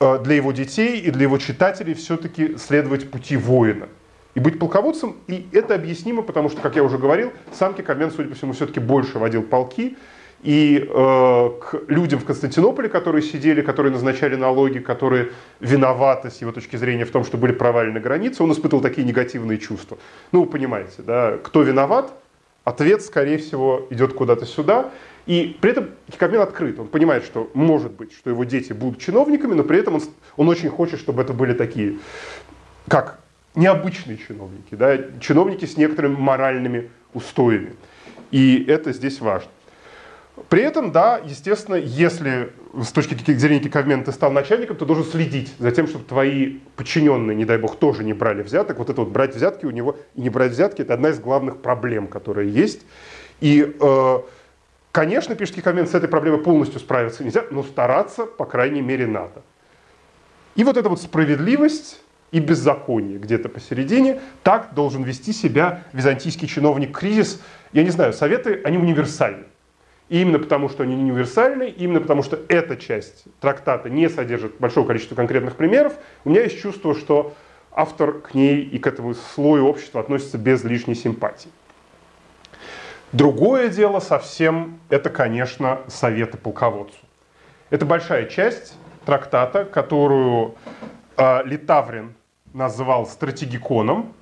Э, 0.00 0.18
для 0.22 0.34
его 0.34 0.52
детей 0.52 1.00
и 1.00 1.10
для 1.10 1.22
его 1.22 1.38
читателей 1.38 1.94
все-таки 1.94 2.56
следовать 2.58 3.10
пути 3.10 3.36
воина. 3.36 3.88
И 4.34 4.40
быть 4.40 4.58
полководцем, 4.58 5.16
и 5.28 5.46
это 5.52 5.74
объяснимо, 5.74 6.22
потому 6.22 6.48
что, 6.48 6.60
как 6.60 6.74
я 6.74 6.82
уже 6.82 6.98
говорил, 6.98 7.32
сам 7.52 7.72
Кикамен, 7.74 8.10
судя 8.10 8.30
по 8.30 8.34
всему, 8.34 8.52
все-таки 8.52 8.80
больше 8.80 9.18
водил 9.18 9.42
полки, 9.42 9.96
и 10.42 10.78
э, 10.78 11.50
к 11.60 11.82
людям 11.88 12.20
в 12.20 12.24
Константинополе, 12.24 12.90
которые 12.90 13.22
сидели, 13.22 13.62
которые 13.62 13.92
назначали 13.92 14.34
налоги, 14.34 14.78
которые 14.78 15.30
виноваты 15.60 16.30
с 16.30 16.40
его 16.42 16.52
точки 16.52 16.76
зрения 16.76 17.06
в 17.06 17.10
том, 17.10 17.24
что 17.24 17.38
были 17.38 17.52
провалены 17.52 17.98
границы, 17.98 18.42
он 18.42 18.52
испытывал 18.52 18.82
такие 18.82 19.06
негативные 19.06 19.56
чувства. 19.58 19.96
Ну, 20.32 20.42
вы 20.42 20.46
понимаете, 20.46 20.96
да, 20.98 21.38
кто 21.42 21.62
виноват, 21.62 22.12
ответ, 22.64 23.00
скорее 23.02 23.38
всего, 23.38 23.86
идет 23.88 24.12
куда-то 24.12 24.44
сюда. 24.44 24.90
И 25.24 25.56
при 25.62 25.70
этом 25.70 25.90
Кикабмен 26.10 26.42
открыт. 26.42 26.78
Он 26.78 26.88
понимает, 26.88 27.24
что 27.24 27.50
может 27.54 27.92
быть, 27.92 28.12
что 28.12 28.28
его 28.28 28.44
дети 28.44 28.74
будут 28.74 29.00
чиновниками, 29.00 29.54
но 29.54 29.62
при 29.62 29.78
этом 29.78 29.94
он, 29.94 30.02
он 30.36 30.48
очень 30.50 30.68
хочет, 30.68 31.00
чтобы 31.00 31.22
это 31.22 31.32
были 31.32 31.54
такие, 31.54 31.96
как 32.88 33.23
необычные 33.54 34.18
чиновники, 34.18 34.74
да, 34.74 34.98
чиновники 35.20 35.64
с 35.64 35.76
некоторыми 35.76 36.16
моральными 36.16 36.90
устоями. 37.12 37.74
И 38.30 38.64
это 38.66 38.92
здесь 38.92 39.20
важно. 39.20 39.50
При 40.48 40.62
этом, 40.62 40.90
да, 40.90 41.20
естественно, 41.24 41.76
если 41.76 42.52
с 42.82 42.90
точки 42.90 43.14
зрения 43.32 43.60
Кикавмена 43.60 44.04
ты 44.04 44.10
стал 44.10 44.32
начальником, 44.32 44.76
ты 44.76 44.84
должен 44.84 45.04
следить 45.04 45.52
за 45.58 45.70
тем, 45.70 45.86
чтобы 45.86 46.04
твои 46.04 46.58
подчиненные, 46.74 47.36
не 47.36 47.44
дай 47.44 47.56
бог, 47.58 47.76
тоже 47.76 48.02
не 48.02 48.12
брали 48.12 48.42
взяток. 48.42 48.78
Вот 48.78 48.90
это 48.90 49.02
вот 49.02 49.10
брать 49.10 49.36
взятки 49.36 49.64
у 49.64 49.70
него 49.70 49.96
и 50.16 50.20
не 50.20 50.30
брать 50.30 50.50
взятки, 50.50 50.82
это 50.82 50.94
одна 50.94 51.10
из 51.10 51.20
главных 51.20 51.62
проблем, 51.62 52.08
которые 52.08 52.50
есть. 52.50 52.82
И 53.40 53.76
э, 53.80 54.18
Конечно, 54.94 55.34
пишет 55.34 55.60
коммент, 55.60 55.90
с 55.90 55.94
этой 55.94 56.08
проблемой 56.08 56.40
полностью 56.40 56.78
справиться 56.78 57.24
нельзя, 57.24 57.42
но 57.50 57.64
стараться, 57.64 58.26
по 58.26 58.44
крайней 58.44 58.80
мере, 58.80 59.08
надо. 59.08 59.42
И 60.54 60.62
вот 60.62 60.76
эта 60.76 60.88
вот 60.88 61.02
справедливость 61.02 62.00
и 62.34 62.40
беззаконие 62.40 63.18
где-то 63.18 63.48
посередине, 63.48 64.20
так 64.42 64.74
должен 64.74 65.04
вести 65.04 65.32
себя 65.32 65.84
византийский 65.92 66.48
чиновник 66.48 66.98
кризис. 66.98 67.40
Я 67.72 67.84
не 67.84 67.90
знаю, 67.90 68.12
советы, 68.12 68.60
они 68.64 68.76
универсальны. 68.76 69.44
И 70.08 70.20
именно 70.20 70.40
потому, 70.40 70.68
что 70.68 70.82
они 70.82 70.96
универсальны, 70.96 71.68
именно 71.68 72.00
потому, 72.00 72.24
что 72.24 72.40
эта 72.48 72.76
часть 72.76 73.26
трактата 73.40 73.88
не 73.88 74.08
содержит 74.08 74.56
большого 74.58 74.84
количества 74.84 75.14
конкретных 75.14 75.54
примеров, 75.54 75.94
у 76.24 76.30
меня 76.30 76.42
есть 76.42 76.60
чувство, 76.60 76.96
что 76.96 77.34
автор 77.70 78.14
к 78.14 78.34
ней 78.34 78.62
и 78.62 78.80
к 78.80 78.88
этому 78.88 79.14
слою 79.14 79.68
общества 79.68 80.00
относится 80.00 80.36
без 80.36 80.64
лишней 80.64 80.96
симпатии. 80.96 81.50
Другое 83.12 83.68
дело 83.68 84.00
совсем, 84.00 84.80
это, 84.88 85.08
конечно, 85.08 85.82
советы 85.86 86.36
полководцу. 86.36 86.98
Это 87.70 87.86
большая 87.86 88.26
часть 88.26 88.76
трактата, 89.06 89.64
которую 89.64 90.56
э, 91.16 91.44
Литаврин 91.44 92.14
назвал 92.54 93.06
стратегиконом, 93.06 94.14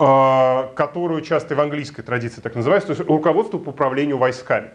э, 0.00 0.68
которую 0.74 1.20
часто 1.20 1.54
в 1.54 1.60
английской 1.60 2.02
традиции 2.02 2.40
так 2.40 2.56
называется, 2.56 2.88
то 2.88 2.94
есть 2.94 3.08
руководство 3.08 3.58
по 3.58 3.68
управлению 3.68 4.18
войсками. 4.18 4.70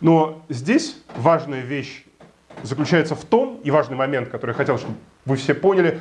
Но 0.00 0.42
здесь 0.48 0.96
важная 1.16 1.60
вещь 1.60 2.04
заключается 2.62 3.14
в 3.14 3.24
том, 3.24 3.60
и 3.64 3.70
важный 3.70 3.96
момент, 3.96 4.28
который 4.28 4.52
я 4.52 4.56
хотел, 4.56 4.78
чтобы 4.78 4.94
вы 5.24 5.36
все 5.36 5.54
поняли, 5.54 6.00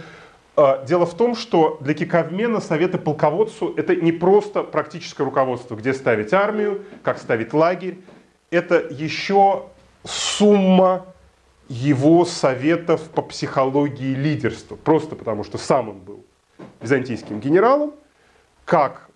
а, 0.56 0.84
дело 0.86 1.06
в 1.06 1.16
том, 1.16 1.36
что 1.36 1.78
для 1.82 1.94
киковмена 1.94 2.60
советы 2.60 2.98
полководцу 2.98 3.74
это 3.76 3.96
не 3.96 4.12
просто 4.12 4.64
практическое 4.64 5.24
руководство, 5.24 5.76
где 5.76 5.94
ставить 5.94 6.34
армию, 6.34 6.84
как 7.04 7.18
ставить 7.18 7.54
лагерь. 7.54 8.00
Это 8.52 8.76
еще 8.90 9.64
сумма 10.04 11.06
его 11.72 12.26
советов 12.26 13.10
по 13.12 13.22
психологии 13.22 14.14
лидерства. 14.14 14.76
Просто 14.76 15.16
потому, 15.16 15.46
что 15.46 15.58
сам 15.58 15.88
он 15.88 16.00
был 16.00 16.26
византийским 16.82 17.40
генералом. 17.40 17.94
Как 18.66 19.10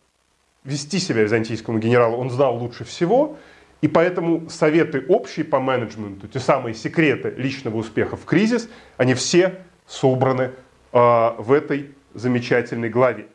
вести 0.64 1.00
себя 1.00 1.24
византийскому 1.24 1.80
генералу 1.80 2.16
он 2.16 2.30
знал 2.30 2.56
лучше 2.58 2.86
всего. 2.86 3.36
И 3.82 3.90
поэтому 3.90 4.50
советы 4.50 5.04
общие 5.10 5.44
по 5.46 5.60
менеджменту, 5.60 6.30
те 6.30 6.40
самые 6.40 6.76
секреты 6.76 7.34
личного 7.36 7.76
успеха 7.76 8.16
в 8.16 8.24
кризис, 8.24 8.70
они 8.96 9.16
все 9.16 9.62
собраны 9.86 10.52
а, 10.94 11.36
в 11.38 11.52
этой 11.52 11.94
замечательной 12.14 12.90
главе. 12.90 13.28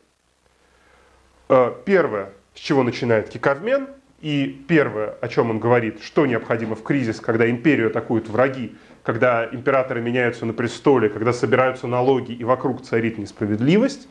А, 1.50 1.78
первое, 1.84 2.32
с 2.54 2.58
чего 2.58 2.82
начинает 2.82 3.28
Кикавмен, 3.28 3.88
и 4.22 4.64
первое, 4.66 5.14
о 5.20 5.28
чем 5.28 5.50
он 5.50 5.58
говорит, 5.58 6.02
что 6.02 6.26
необходимо 6.26 6.74
в 6.74 6.82
кризис, 6.82 7.20
когда 7.20 7.48
империю 7.48 7.88
атакуют 7.88 8.28
враги, 8.28 8.76
когда 9.02 9.48
императоры 9.50 10.00
меняются 10.00 10.46
на 10.46 10.52
престоле, 10.52 11.08
когда 11.08 11.32
собираются 11.32 11.86
налоги 11.86 12.32
и 12.32 12.44
вокруг 12.44 12.82
царит 12.82 13.18
несправедливость, 13.18 14.08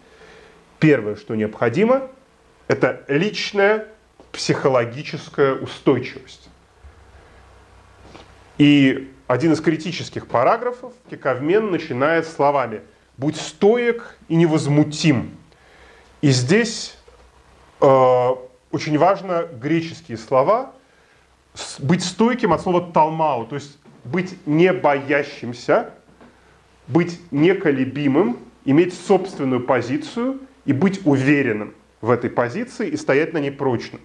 первое, 0.79 1.15
что 1.15 1.35
необходимо, 1.35 2.07
это 2.67 3.03
личная 3.07 3.87
психологическая 4.31 5.55
устойчивость. 5.55 6.49
И 8.57 9.11
один 9.27 9.53
из 9.53 9.61
критических 9.61 10.27
параграфов 10.27 10.93
Кикавмен 11.09 11.71
начинает 11.71 12.27
словами– 12.27 12.81
будь 13.19 13.35
стоек 13.35 14.15
и 14.29 14.35
невозмутим. 14.35 15.35
И 16.21 16.31
здесь 16.31 16.97
э, 17.81 18.29
очень 18.71 18.97
важно 18.97 19.45
греческие 19.61 20.17
слова, 20.17 20.71
быть 21.79 22.03
стойким 22.03 22.53
от 22.53 22.61
слова 22.61 22.91
талмау, 22.93 23.45
то 23.45 23.55
есть 23.55 23.77
быть 24.03 24.35
не 24.45 24.73
боящимся, 24.73 25.91
быть 26.87 27.19
неколебимым, 27.31 28.39
иметь 28.65 28.93
собственную 28.93 29.61
позицию 29.61 30.39
и 30.65 30.73
быть 30.73 31.01
уверенным 31.05 31.73
в 32.01 32.09
этой 32.09 32.29
позиции 32.29 32.89
и 32.89 32.97
стоять 32.97 33.33
на 33.33 33.39
ней 33.39 33.51
прочно. 33.51 33.99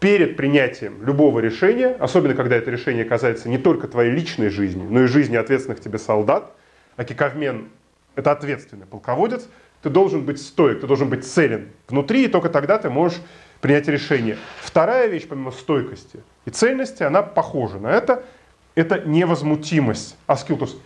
Перед 0.00 0.36
принятием 0.36 1.04
любого 1.04 1.38
решения, 1.38 1.96
особенно 1.98 2.34
когда 2.34 2.56
это 2.56 2.70
решение 2.70 3.04
касается 3.04 3.48
не 3.48 3.58
только 3.58 3.86
твоей 3.86 4.10
личной 4.10 4.48
жизни, 4.48 4.84
но 4.88 5.04
и 5.04 5.06
жизни 5.06 5.36
ответственных 5.36 5.80
тебе 5.80 5.98
солдат, 5.98 6.52
а 6.96 7.04
Киковмен– 7.04 7.68
это 8.16 8.32
ответственный 8.32 8.86
полководец, 8.86 9.48
ты 9.80 9.90
должен 9.90 10.24
быть 10.24 10.40
стоек, 10.40 10.80
ты 10.80 10.86
должен 10.86 11.08
быть 11.08 11.24
целен 11.24 11.68
внутри, 11.88 12.24
и 12.24 12.28
только 12.28 12.48
тогда 12.48 12.78
ты 12.78 12.90
можешь 12.90 13.20
принять 13.60 13.88
решение. 13.88 14.36
Вторая 14.60 15.06
вещь, 15.06 15.26
помимо 15.28 15.52
стойкости 15.52 16.20
и 16.44 16.50
цельности, 16.50 17.02
она 17.04 17.22
похожа 17.22 17.78
на 17.78 17.92
это, 17.92 18.24
это 18.74 19.00
невозмутимость, 19.00 20.16
аскилтус. 20.26 20.76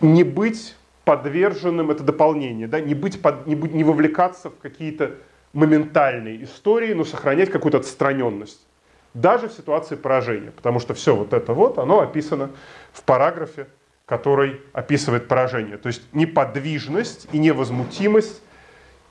Не 0.00 0.24
быть 0.24 0.76
подверженным, 1.04 1.90
это 1.90 2.04
дополнение, 2.04 2.68
да, 2.68 2.80
не, 2.80 2.94
быть 2.94 3.20
под, 3.20 3.46
не, 3.46 3.54
не 3.54 3.82
вовлекаться 3.82 4.50
в 4.50 4.58
какие-то 4.58 5.16
моментальные 5.52 6.44
истории, 6.44 6.92
но 6.92 7.04
сохранять 7.04 7.50
какую-то 7.50 7.78
отстраненность. 7.78 8.60
Даже 9.14 9.48
в 9.48 9.52
ситуации 9.52 9.96
поражения, 9.96 10.50
потому 10.50 10.80
что 10.80 10.94
все 10.94 11.16
вот 11.16 11.32
это 11.32 11.54
вот, 11.54 11.78
оно 11.78 12.00
описано 12.00 12.50
в 12.92 13.02
параграфе, 13.02 13.66
который 14.04 14.60
описывает 14.72 15.28
поражение. 15.28 15.78
То 15.78 15.88
есть 15.88 16.02
неподвижность 16.12 17.28
и 17.32 17.38
невозмутимость. 17.38 18.42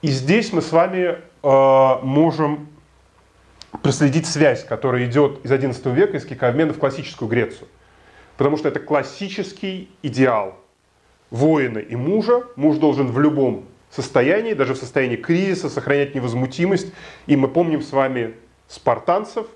И 0.02 0.08
здесь 0.08 0.54
мы 0.54 0.62
с 0.62 0.72
вами 0.72 1.18
э, 1.44 2.00
можем 2.04 2.68
проследить 3.84 4.26
связь, 4.26 4.64
которая 4.64 5.06
идет 5.06 5.44
из 5.46 5.52
XI 5.52 5.94
века, 5.94 6.18
из 6.18 6.26
кикообмена 6.26 6.74
в 6.74 6.80
классическую 6.80 7.30
Грецию. 7.30 7.68
Потому 8.38 8.58
что 8.58 8.68
это 8.68 8.80
классический 8.80 9.90
идеал 10.04 10.60
воина 11.30 11.80
и 11.80 11.96
мужа. 11.96 12.44
Муж 12.56 12.78
должен 12.78 13.08
в 13.08 13.20
любом 13.20 13.66
состоянии, 13.90 14.54
даже 14.54 14.74
в 14.74 14.78
состоянии 14.78 15.16
кризиса, 15.16 15.70
сохранять 15.70 16.16
невозмутимость. 16.16 16.94
И 17.26 17.36
мы 17.36 17.48
помним 17.48 17.82
с 17.82 17.92
вами 17.92 18.36
спартанцев, 18.68 19.48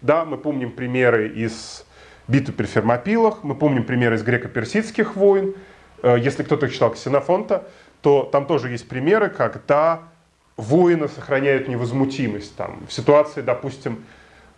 да, 0.00 0.24
мы 0.24 0.36
помним 0.36 0.72
примеры 0.72 1.28
из 1.28 1.84
битвы 2.28 2.54
при 2.54 2.66
Фермопилах, 2.66 3.42
мы 3.42 3.54
помним 3.54 3.84
примеры 3.84 4.16
из 4.16 4.22
греко-персидских 4.22 5.16
войн. 5.16 5.54
Э, 6.02 6.16
если 6.18 6.42
кто-то 6.42 6.68
читал 6.68 6.90
Ксенофонта, 6.90 7.68
то 8.00 8.28
там 8.30 8.46
тоже 8.46 8.70
есть 8.70 8.88
примеры, 8.88 9.30
когда 9.30 10.11
воины 10.56 11.08
сохраняют 11.08 11.68
невозмутимость. 11.68 12.56
Там, 12.56 12.84
в 12.88 12.92
ситуации, 12.92 13.40
допустим, 13.40 14.04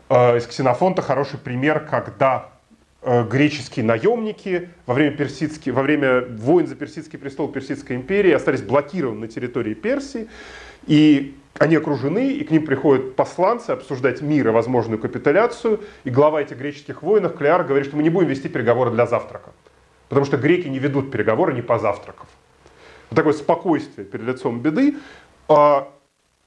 э, 0.09 0.39
из 0.39 0.47
Ксенофонта 0.47 1.03
хороший 1.03 1.39
пример, 1.39 1.81
когда 1.81 2.51
э, 3.03 3.25
греческие 3.25 3.85
наемники 3.85 4.71
во 4.87 4.95
время, 4.95 5.17
персидски, 5.17 5.71
во 5.71 5.83
время 5.83 6.23
войн 6.23 6.67
за 6.67 6.75
персидский 6.75 7.19
престол 7.19 7.49
Персидской 7.49 7.97
империи 7.97 8.33
остались 8.33 8.63
блокированы 8.63 9.21
на 9.21 9.29
территории 9.29 9.75
Персии, 9.75 10.29
и 10.87 11.37
они 11.59 11.77
окружены, 11.77 12.33
и 12.33 12.45
к 12.45 12.51
ним 12.51 12.67
приходят 12.67 13.15
посланцы 13.15 13.71
обсуждать 13.71 14.21
мир 14.21 14.49
и 14.49 14.51
возможную 14.51 14.99
капитуляцию, 14.99 15.81
и 16.03 16.11
глава 16.11 16.43
этих 16.43 16.59
греческих 16.59 17.03
воинов, 17.03 17.37
Клеар, 17.37 17.65
говорит, 17.65 17.87
что 17.87 17.97
мы 17.97 18.03
не 18.03 18.11
будем 18.11 18.29
вести 18.29 18.49
переговоры 18.49 18.91
для 18.91 19.07
завтрака, 19.07 19.53
потому 20.09 20.27
что 20.27 20.37
греки 20.37 20.67
не 20.67 20.81
ведут 20.81 21.13
переговоры 21.13 21.55
не 21.55 21.63
по 21.63 21.79
завтракам. 21.79 22.27
Вот 23.11 23.17
такое 23.17 23.33
спокойствие 23.35 24.05
перед 24.05 24.27
лицом 24.27 24.61
беды. 24.61 24.97
А 25.49 25.93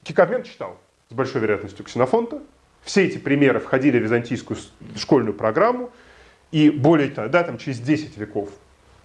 Кикомен 0.02 0.42
читал 0.42 0.76
с 1.10 1.14
большой 1.14 1.40
вероятностью 1.40 1.84
Ксенофонта. 1.84 2.40
Все 2.82 3.04
эти 3.06 3.18
примеры 3.18 3.60
входили 3.60 3.98
в 3.98 4.02
византийскую 4.02 4.58
школьную 4.96 5.34
программу. 5.34 5.90
И 6.50 6.70
более 6.70 7.10
того, 7.10 7.28
да, 7.28 7.42
там 7.42 7.58
через 7.58 7.78
10 7.80 8.16
веков 8.16 8.48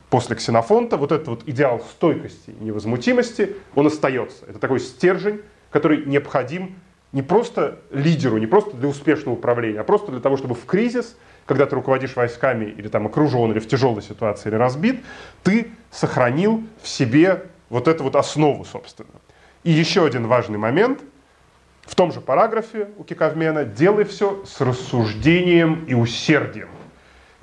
после 0.09 0.35
Ксенофонта 0.35 0.95
вот 0.97 1.11
этот 1.11 1.27
вот 1.27 1.43
идеал 1.47 1.79
стойкости 1.79 2.51
и 2.51 2.63
невозмутимости, 2.63 3.55
он 3.73 3.87
остается. 3.87 4.45
Это 4.45 4.59
такой 4.59 4.79
стержень, 4.79 5.41
который 5.71 6.05
необходим 6.05 6.75
не 7.13 7.21
просто 7.21 7.79
лидеру, 7.91 8.37
не 8.37 8.47
просто 8.47 8.77
для 8.77 8.87
успешного 8.87 9.35
управления, 9.35 9.79
а 9.79 9.83
просто 9.83 10.11
для 10.11 10.21
того, 10.21 10.37
чтобы 10.37 10.55
в 10.55 10.65
кризис, 10.65 11.17
когда 11.45 11.65
ты 11.65 11.75
руководишь 11.75 12.15
войсками 12.15 12.65
или 12.65 12.87
там 12.89 13.07
окружен, 13.07 13.51
или 13.51 13.59
в 13.59 13.67
тяжелой 13.67 14.01
ситуации, 14.03 14.49
или 14.49 14.55
разбит, 14.55 15.03
ты 15.43 15.71
сохранил 15.91 16.63
в 16.81 16.87
себе 16.87 17.45
вот 17.69 17.87
эту 17.87 18.03
вот 18.03 18.15
основу, 18.15 18.65
собственно. 18.65 19.09
И 19.63 19.71
еще 19.71 20.05
один 20.05 20.27
важный 20.27 20.57
момент. 20.57 21.01
В 21.81 21.95
том 21.95 22.11
же 22.11 22.21
параграфе 22.21 22.89
у 22.97 23.03
Киковмена 23.03 23.65
«делай 23.65 24.03
все 24.05 24.43
с 24.45 24.61
рассуждением 24.61 25.85
и 25.85 25.93
усердием». 25.93 26.69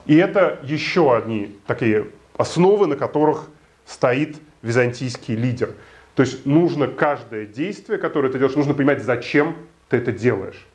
И 0.06 0.16
это 0.16 0.58
еще 0.62 1.14
одни 1.14 1.58
такие 1.66 2.08
основы, 2.36 2.86
на 2.86 2.96
которых 2.96 3.48
стоит 3.86 4.36
византийский 4.62 5.34
лидер. 5.34 5.74
То 6.14 6.22
есть 6.22 6.46
нужно 6.46 6.88
каждое 6.88 7.46
действие, 7.46 7.98
которое 7.98 8.30
ты 8.30 8.38
делаешь, 8.38 8.56
нужно 8.56 8.74
понимать, 8.74 9.02
зачем 9.02 9.56
ты 9.88 9.98
это 9.98 10.12
делаешь. 10.12 10.66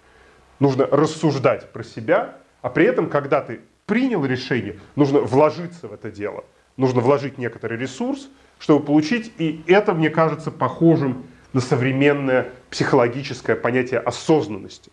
Нужно 0.60 0.86
рассуждать 0.86 1.72
про 1.72 1.84
себя, 1.84 2.36
а 2.62 2.70
при 2.70 2.86
этом, 2.86 3.10
когда 3.10 3.42
ты 3.42 3.62
принял 3.86 4.26
решение, 4.26 4.80
нужно 4.96 5.20
вложиться 5.20 5.88
в 5.88 5.94
это 5.94 6.10
дело. 6.10 6.46
Нужно 6.78 7.02
вложить 7.02 7.38
некоторый 7.38 7.78
ресурс, 7.78 8.30
чтобы 8.60 8.86
получить, 8.86 9.32
и 9.38 9.64
это, 9.68 9.94
мне 9.94 10.10
кажется, 10.10 10.52
похожим 10.52 11.26
на 11.56 11.62
современное 11.62 12.52
психологическое 12.70 13.56
понятие 13.56 14.02
осознанности. 14.02 14.92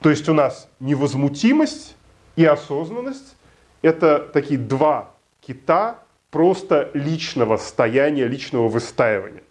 То 0.00 0.10
есть 0.10 0.28
у 0.28 0.34
нас 0.34 0.68
невозмутимость 0.80 1.94
и 2.34 2.44
осознанность– 2.44 3.36
это 3.82 4.18
такие 4.18 4.58
два 4.58 5.12
кита 5.40 6.00
просто 6.32 6.90
личного 6.94 7.58
состояния, 7.58 8.26
личного 8.26 8.66
выстаивания 8.66 9.44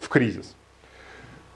в 0.00 0.08
кризис. 0.08 0.56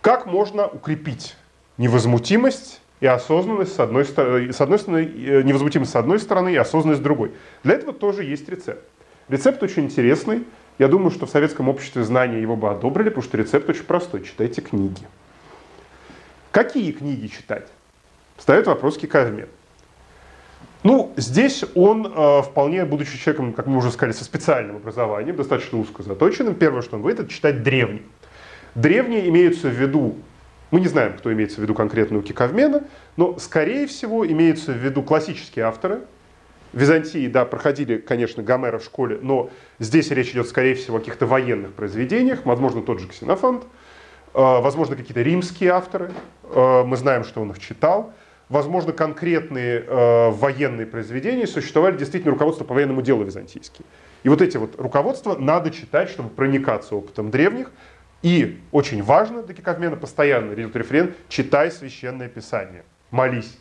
Как 0.03 0.27
можно 0.27 0.67
укрепить 0.67 1.35
невозмутимость 1.79 2.83
и 3.01 3.07
осознанность 3.07 3.75
с 3.75 3.81
одной 3.81 4.05
стороны, 4.05 4.53
с 4.53 4.61
одной 4.61 4.79
стороны, 4.79 5.11
э, 5.17 5.43
невозмутимость 5.45 5.93
с 5.93 5.97
одной 5.97 6.19
стороны 6.19 6.53
и 6.53 6.57
осознанность 6.57 7.01
с 7.01 7.03
другой. 7.03 7.33
Для 7.65 7.73
этого 7.73 7.95
тоже 7.95 8.23
есть 8.23 8.47
рецепт. 8.51 8.85
Рецепт 9.31 9.63
очень 9.63 9.85
интересный. 9.85 10.45
Я 10.79 10.89
думаю, 10.89 11.11
что 11.11 11.27
в 11.27 11.31
советском 11.31 11.69
обществе 11.69 12.03
знания 12.03 12.41
его 12.41 12.57
бы 12.57 12.71
одобрили, 12.71 13.09
потому 13.09 13.25
что 13.25 13.37
рецепт 13.39 13.69
очень 13.69 13.85
простой. 13.85 14.23
Читайте 14.23 14.61
книги. 14.61 15.03
Какие 16.51 16.93
книги 16.93 17.29
читать? 17.29 17.69
Встает 18.37 18.67
вопрос 18.67 18.99
Киковмен. 18.99 19.49
Ну, 20.83 21.13
здесь 21.17 21.65
он, 21.75 22.07
э, 22.07 22.43
вполне 22.43 22.85
будучи 22.85 23.19
человеком, 23.19 23.53
как 23.55 23.67
мы 23.67 23.79
уже 23.79 23.91
сказали, 23.91 24.13
со 24.13 24.25
специальным 24.25 24.77
образованием, 24.77 25.35
достаточно 25.35 25.79
узко 25.79 26.03
заточенным, 26.03 26.55
первое, 26.55 26.83
что 26.83 26.97
он 26.97 27.03
говорит, 27.03 27.19
это 27.19 27.29
читать 27.29 27.63
древний. 27.63 28.03
Древние 28.75 29.29
имеются 29.29 29.69
в 29.69 29.73
виду, 29.73 30.17
мы 30.71 30.81
не 30.81 30.87
знаем, 30.87 31.15
кто 31.15 31.33
имеется 31.33 31.61
в 31.61 31.63
виду 31.63 31.75
конкретно 31.75 32.19
у 32.19 32.23
Киковмена, 32.23 32.85
но, 33.17 33.39
скорее 33.39 33.87
всего, 33.87 34.27
имеются 34.27 34.73
в 34.73 34.77
виду 34.77 35.03
классические 35.03 35.65
авторы, 35.65 36.01
Византии, 36.77 37.27
да, 37.27 37.47
проходили, 37.47 37.97
конечно, 37.97 38.43
Гомера 38.43 38.79
в 38.79 38.85
школе, 38.85 39.19
но 39.23 39.49
здесь 39.79 40.11
речь 40.11 40.33
идет, 40.33 40.47
скорее 40.47 40.75
всего, 40.75 40.99
о 40.99 41.01
каких-то 41.01 41.25
военных 41.25 41.73
произведениях, 41.73 42.45
возможно, 42.45 42.83
тот 42.83 43.01
же 43.01 43.09
Ксенофонт, 43.09 43.63
э, 43.63 43.67
возможно, 44.35 44.95
какие-то 44.95 45.23
римские 45.23 45.71
авторы, 45.71 46.13
э, 46.43 46.83
мы 46.85 46.99
знаем, 46.99 47.25
что 47.25 47.41
он 47.41 47.51
их 47.51 47.61
читал, 47.61 48.13
возможно, 48.51 48.93
конкретные 48.93 49.85
э, 49.87 50.31
военные 50.33 50.87
произведения 50.87 51.47
существовали 51.47 51.97
действительно 51.97 52.33
руководство 52.33 52.65
по 52.65 52.75
военному 52.75 53.01
делу 53.01 53.25
византийские. 53.25 53.87
И 54.23 54.29
вот 54.29 54.43
эти 54.43 54.59
вот 54.59 54.79
руководства 54.79 55.35
надо 55.35 55.71
читать, 55.71 56.11
чтобы 56.11 56.29
проникаться 56.29 56.95
опытом 56.95 57.31
древних, 57.31 57.71
и 58.21 58.61
очень 58.71 59.03
важно 59.03 59.43
для 59.43 59.55
Киковмена 59.55 59.97
постоянно 59.97 60.53
идет 60.53 60.77
«читай 61.31 61.71
священное 61.71 62.29
писание, 62.29 62.85
молись». 63.11 63.57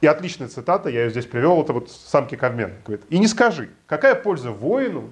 И 0.00 0.06
отличная 0.06 0.48
цитата, 0.48 0.88
я 0.88 1.04
ее 1.04 1.10
здесь 1.10 1.24
привел, 1.24 1.62
это 1.62 1.72
вот 1.72 1.90
сам 1.90 2.26
Киковмен 2.26 2.74
говорит. 2.84 3.04
И 3.08 3.18
не 3.18 3.26
скажи, 3.26 3.70
какая 3.86 4.14
польза 4.14 4.50
воину, 4.50 5.10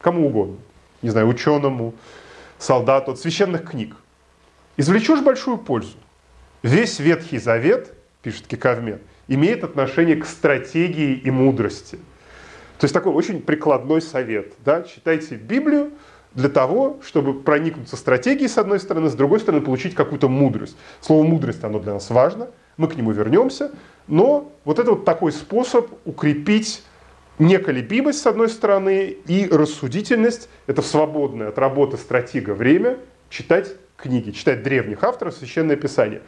кому 0.00 0.26
угодно, 0.26 0.56
не 1.00 1.10
знаю, 1.10 1.28
ученому, 1.28 1.94
солдату 2.58 3.12
от 3.12 3.18
священных 3.18 3.70
книг. 3.70 3.96
Извлечешь 4.76 5.20
большую 5.22 5.58
пользу. 5.58 5.96
Весь 6.62 6.98
Ветхий 6.98 7.38
Завет, 7.38 7.94
пишет 8.22 8.46
Киковмен, 8.46 9.00
имеет 9.28 9.64
отношение 9.64 10.16
к 10.16 10.26
стратегии 10.26 11.14
и 11.14 11.30
мудрости. 11.30 11.96
То 12.78 12.84
есть 12.84 12.94
такой 12.94 13.12
очень 13.12 13.40
прикладной 13.40 14.02
совет. 14.02 14.54
Да? 14.64 14.82
Читайте 14.82 15.36
Библию 15.36 15.92
для 16.34 16.48
того, 16.48 17.00
чтобы 17.04 17.40
проникнуться 17.40 17.96
стратегией 17.96 18.48
с 18.48 18.58
одной 18.58 18.80
стороны, 18.80 19.08
с 19.08 19.14
другой 19.14 19.40
стороны 19.40 19.64
получить 19.64 19.94
какую-то 19.94 20.28
мудрость. 20.28 20.76
Слово 21.00 21.24
мудрость, 21.24 21.62
оно 21.64 21.78
для 21.78 21.94
нас 21.94 22.10
важно, 22.10 22.48
мы 22.82 22.88
к 22.88 22.96
нему 22.96 23.12
вернемся, 23.12 23.70
но 24.08 24.52
вот 24.64 24.80
это 24.80 24.90
вот 24.90 25.04
такой 25.04 25.30
способ 25.30 25.88
укрепить 26.04 26.82
неколебимость, 27.38 28.20
с 28.20 28.26
одной 28.26 28.48
стороны, 28.48 29.16
и 29.26 29.48
рассудительность, 29.48 30.48
это 30.66 30.82
в 30.82 30.86
свободное 30.86 31.48
от 31.48 31.58
работы 31.58 31.96
стратега 31.96 32.50
время, 32.50 32.98
читать 33.30 33.72
книги, 33.96 34.32
читать 34.32 34.64
древних 34.64 35.04
авторов, 35.04 35.34
священное 35.34 35.76
писание. 35.76 36.22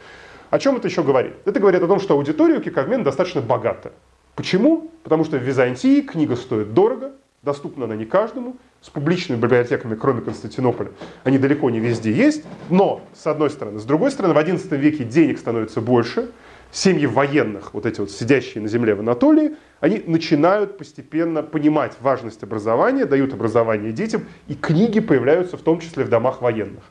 О 0.49 0.57
чем 0.57 0.77
это 0.77 0.87
еще 0.87 1.03
говорит? 1.03 1.33
Это 1.43 1.59
говорит 1.59 1.83
о 1.83 1.87
том, 1.87 1.99
что 1.99 2.13
аудитория 2.13 2.55
у 2.55 2.61
Киковмена 2.61 3.03
достаточно 3.03 3.41
богатая. 3.41 3.91
Почему? 4.35 4.91
Потому 5.03 5.25
что 5.25 5.37
в 5.37 5.43
Византии 5.43 6.01
книга 6.01 6.37
стоит 6.37 6.73
дорого, 6.73 7.11
доступна 7.43 7.85
она 7.85 7.95
не 7.95 8.05
каждому, 8.05 8.55
с 8.81 8.89
публичными 8.89 9.39
библиотеками, 9.39 9.95
кроме 9.95 10.21
Константинополя, 10.21 10.91
они 11.23 11.37
далеко 11.37 11.69
не 11.69 11.79
везде 11.79 12.11
есть, 12.11 12.43
но, 12.69 13.01
с 13.13 13.25
одной 13.27 13.49
стороны. 13.49 13.79
С 13.79 13.83
другой 13.83 14.11
стороны, 14.11 14.33
в 14.33 14.37
XI 14.37 14.77
веке 14.77 15.03
денег 15.03 15.39
становится 15.39 15.81
больше, 15.81 16.31
семьи 16.75 17.05
военных, 17.05 17.73
вот 17.73 17.85
эти 17.85 18.01
вот 18.01 18.11
сидящие 18.11 18.61
на 18.61 18.67
земле 18.67 18.95
в 18.95 18.99
Анатолии, 18.99 19.55
они 19.79 20.03
начинают 20.05 20.77
постепенно 20.77 21.41
понимать 21.41 21.93
важность 22.01 22.43
образования, 22.43 23.05
дают 23.05 23.33
образование 23.33 23.93
детям, 23.93 24.25
и 24.47 24.55
книги 24.55 24.99
появляются 24.99 25.55
в 25.55 25.61
том 25.61 25.79
числе 25.79 26.03
в 26.03 26.09
домах 26.09 26.41
военных. 26.41 26.83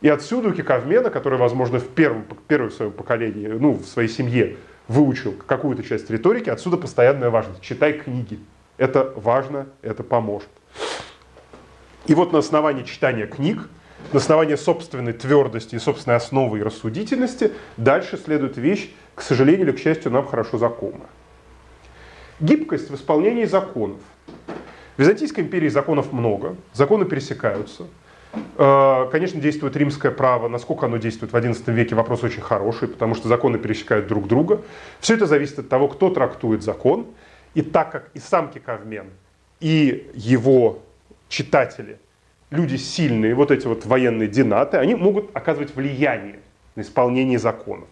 И 0.00 0.08
отсюда 0.08 0.48
у 0.48 0.52
Киковмена, 0.52 1.10
который, 1.10 1.38
возможно, 1.38 1.78
в 1.78 1.88
первом, 1.88 2.24
первом 2.48 2.72
своем 2.72 2.90
поколении, 2.90 3.46
ну, 3.46 3.74
в 3.74 3.86
своей 3.86 4.08
семье 4.08 4.56
выучил 4.88 5.32
какую-то 5.46 5.84
часть 5.84 6.10
риторики, 6.10 6.50
отсюда 6.50 6.76
постоянная 6.76 7.30
важность. 7.30 7.62
Читай 7.62 7.92
книги. 7.92 8.40
Это 8.78 9.12
важно, 9.14 9.68
это 9.80 10.02
поможет. 10.02 10.48
И 12.06 12.14
вот 12.14 12.32
на 12.32 12.40
основании 12.40 12.82
читания 12.82 13.28
книг, 13.28 13.68
на 14.12 14.18
основании 14.18 14.56
собственной 14.56 15.12
твердости 15.12 15.76
и 15.76 15.78
собственной 15.78 16.16
основы 16.16 16.58
и 16.58 16.62
рассудительности 16.62 17.52
дальше 17.76 18.18
следует 18.18 18.56
вещь, 18.56 18.90
к 19.14 19.22
сожалению 19.22 19.68
или 19.68 19.72
к 19.72 19.78
счастью, 19.78 20.10
нам 20.12 20.26
хорошо 20.26 20.58
знакома. 20.58 21.06
Гибкость 22.40 22.90
в 22.90 22.94
исполнении 22.94 23.44
законов. 23.44 24.00
В 24.96 25.00
Византийской 25.00 25.44
империи 25.44 25.68
законов 25.68 26.12
много, 26.12 26.56
законы 26.72 27.04
пересекаются. 27.04 27.86
Э, 28.56 29.08
конечно, 29.10 29.40
действует 29.40 29.76
римское 29.76 30.12
право. 30.12 30.48
Насколько 30.48 30.86
оно 30.86 30.96
действует 30.96 31.32
в 31.32 31.36
XI 31.36 31.72
веке, 31.72 31.94
вопрос 31.94 32.22
очень 32.22 32.42
хороший, 32.42 32.88
потому 32.88 33.14
что 33.14 33.28
законы 33.28 33.58
пересекают 33.58 34.06
друг 34.06 34.26
друга. 34.26 34.62
Все 35.00 35.14
это 35.14 35.26
зависит 35.26 35.58
от 35.60 35.68
того, 35.68 35.88
кто 35.88 36.10
трактует 36.10 36.62
закон. 36.62 37.06
И 37.54 37.62
так 37.62 37.92
как 37.92 38.10
и 38.14 38.18
сам 38.18 38.50
Киковмен, 38.50 39.06
и 39.60 40.10
его 40.14 40.80
читатели, 41.28 41.98
люди 42.50 42.76
сильные, 42.76 43.34
вот 43.34 43.52
эти 43.52 43.66
вот 43.66 43.86
военные 43.86 44.28
динаты, 44.28 44.76
они 44.76 44.96
могут 44.96 45.30
оказывать 45.36 45.74
влияние 45.76 46.40
на 46.74 46.82
исполнение 46.82 47.38
законов. 47.38 47.88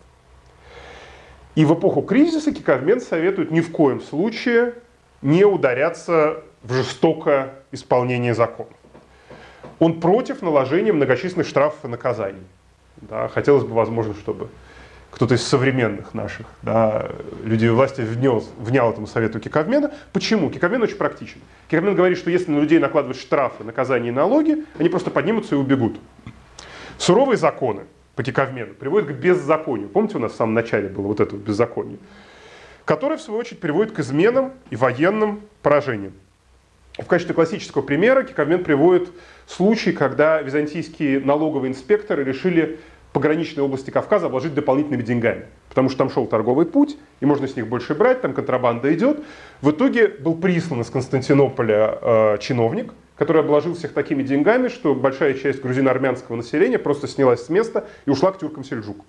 И 1.55 1.64
в 1.64 1.74
эпоху 1.74 2.03
кризиса 2.03 2.53
Киковмен 2.53 3.00
советует 3.00 3.50
ни 3.50 3.61
в 3.61 3.70
коем 3.70 4.00
случае 4.00 4.74
не 5.20 5.44
ударяться 5.44 6.42
в 6.62 6.72
жестокое 6.72 7.55
исполнение 7.72 8.34
законов. 8.34 8.74
Он 9.78 10.00
против 10.00 10.42
наложения 10.42 10.92
многочисленных 10.92 11.46
штрафов 11.46 11.84
и 11.84 11.88
наказаний. 11.88 12.42
Да, 12.96 13.28
хотелось 13.28 13.64
бы, 13.64 13.74
возможно, 13.74 14.14
чтобы 14.14 14.48
кто-то 15.11 15.34
из 15.34 15.42
современных 15.42 16.14
наших 16.14 16.46
да, 16.62 17.11
людей 17.44 17.68
власти 17.68 18.00
внес, 18.00 18.48
внял 18.59 18.90
этому 18.90 19.07
совету 19.07 19.40
Киковмена. 19.40 19.92
Почему? 20.12 20.50
Киковмен 20.50 20.82
очень 20.82 20.96
практичен. 20.96 21.40
Киковмен 21.68 21.94
говорит, 21.94 22.16
что 22.16 22.30
если 22.30 22.50
на 22.50 22.61
людей 22.61 22.78
накладывать 22.78 23.18
штрафы, 23.18 23.62
наказания 23.62 24.09
и 24.09 24.12
налоги, 24.12 24.64
они 24.78 24.88
просто 24.88 25.11
поднимутся 25.11 25.55
и 25.55 25.59
убегут. 25.59 25.98
Суровые 26.96 27.36
законы 27.36 27.82
Киковмену 28.16 28.74
приводят 28.74 29.08
к 29.08 29.12
беззаконию. 29.12 29.88
Помните, 29.88 30.18
у 30.18 30.20
нас 30.20 30.32
в 30.32 30.36
самом 30.36 30.54
начале 30.54 30.88
было 30.88 31.06
вот 31.06 31.20
это 31.20 31.36
беззаконие? 31.36 31.98
Которое, 32.84 33.16
в 33.16 33.22
свою 33.22 33.40
очередь, 33.40 33.60
приводит 33.60 33.92
к 33.92 34.00
изменам 34.00 34.52
и 34.70 34.76
военным 34.76 35.42
поражениям. 35.62 36.12
В 36.98 37.06
качестве 37.06 37.34
классического 37.34 37.80
примера 37.80 38.22
Киковмен 38.22 38.62
приводит 38.62 39.10
случай, 39.46 39.92
когда 39.92 40.42
византийские 40.42 41.20
налоговые 41.20 41.70
инспекторы 41.70 42.22
решили 42.22 42.80
пограничной 43.14 43.62
области 43.62 43.90
Кавказа 43.90 44.26
обложить 44.26 44.54
дополнительными 44.54 45.02
деньгами. 45.02 45.46
Потому 45.68 45.88
что 45.88 45.98
там 45.98 46.10
шел 46.10 46.26
торговый 46.26 46.66
путь, 46.66 46.98
и 47.20 47.26
можно 47.26 47.48
с 47.48 47.56
них 47.56 47.66
больше 47.66 47.94
брать, 47.94 48.20
там 48.20 48.34
контрабанда 48.34 48.92
идет. 48.94 49.20
В 49.60 49.70
итоге 49.70 50.08
был 50.08 50.34
прислан 50.34 50.82
из 50.82 50.90
Константинополя 50.90 51.98
э, 52.00 52.38
чиновник, 52.40 52.92
который 53.23 53.43
обложил 53.43 53.77
всех 53.77 53.93
такими 53.93 54.25
деньгами, 54.25 54.66
что 54.66 54.97
большая 54.97 55.35
часть 55.35 55.62
грузино-армянского 55.62 56.35
населения 56.35 56.81
просто 56.81 57.07
снялась 57.07 57.47
с 57.47 57.49
места 57.49 57.87
и 58.05 58.11
ушла 58.11 58.33
к 58.33 58.39
тюркам-сельджукам 58.39 59.05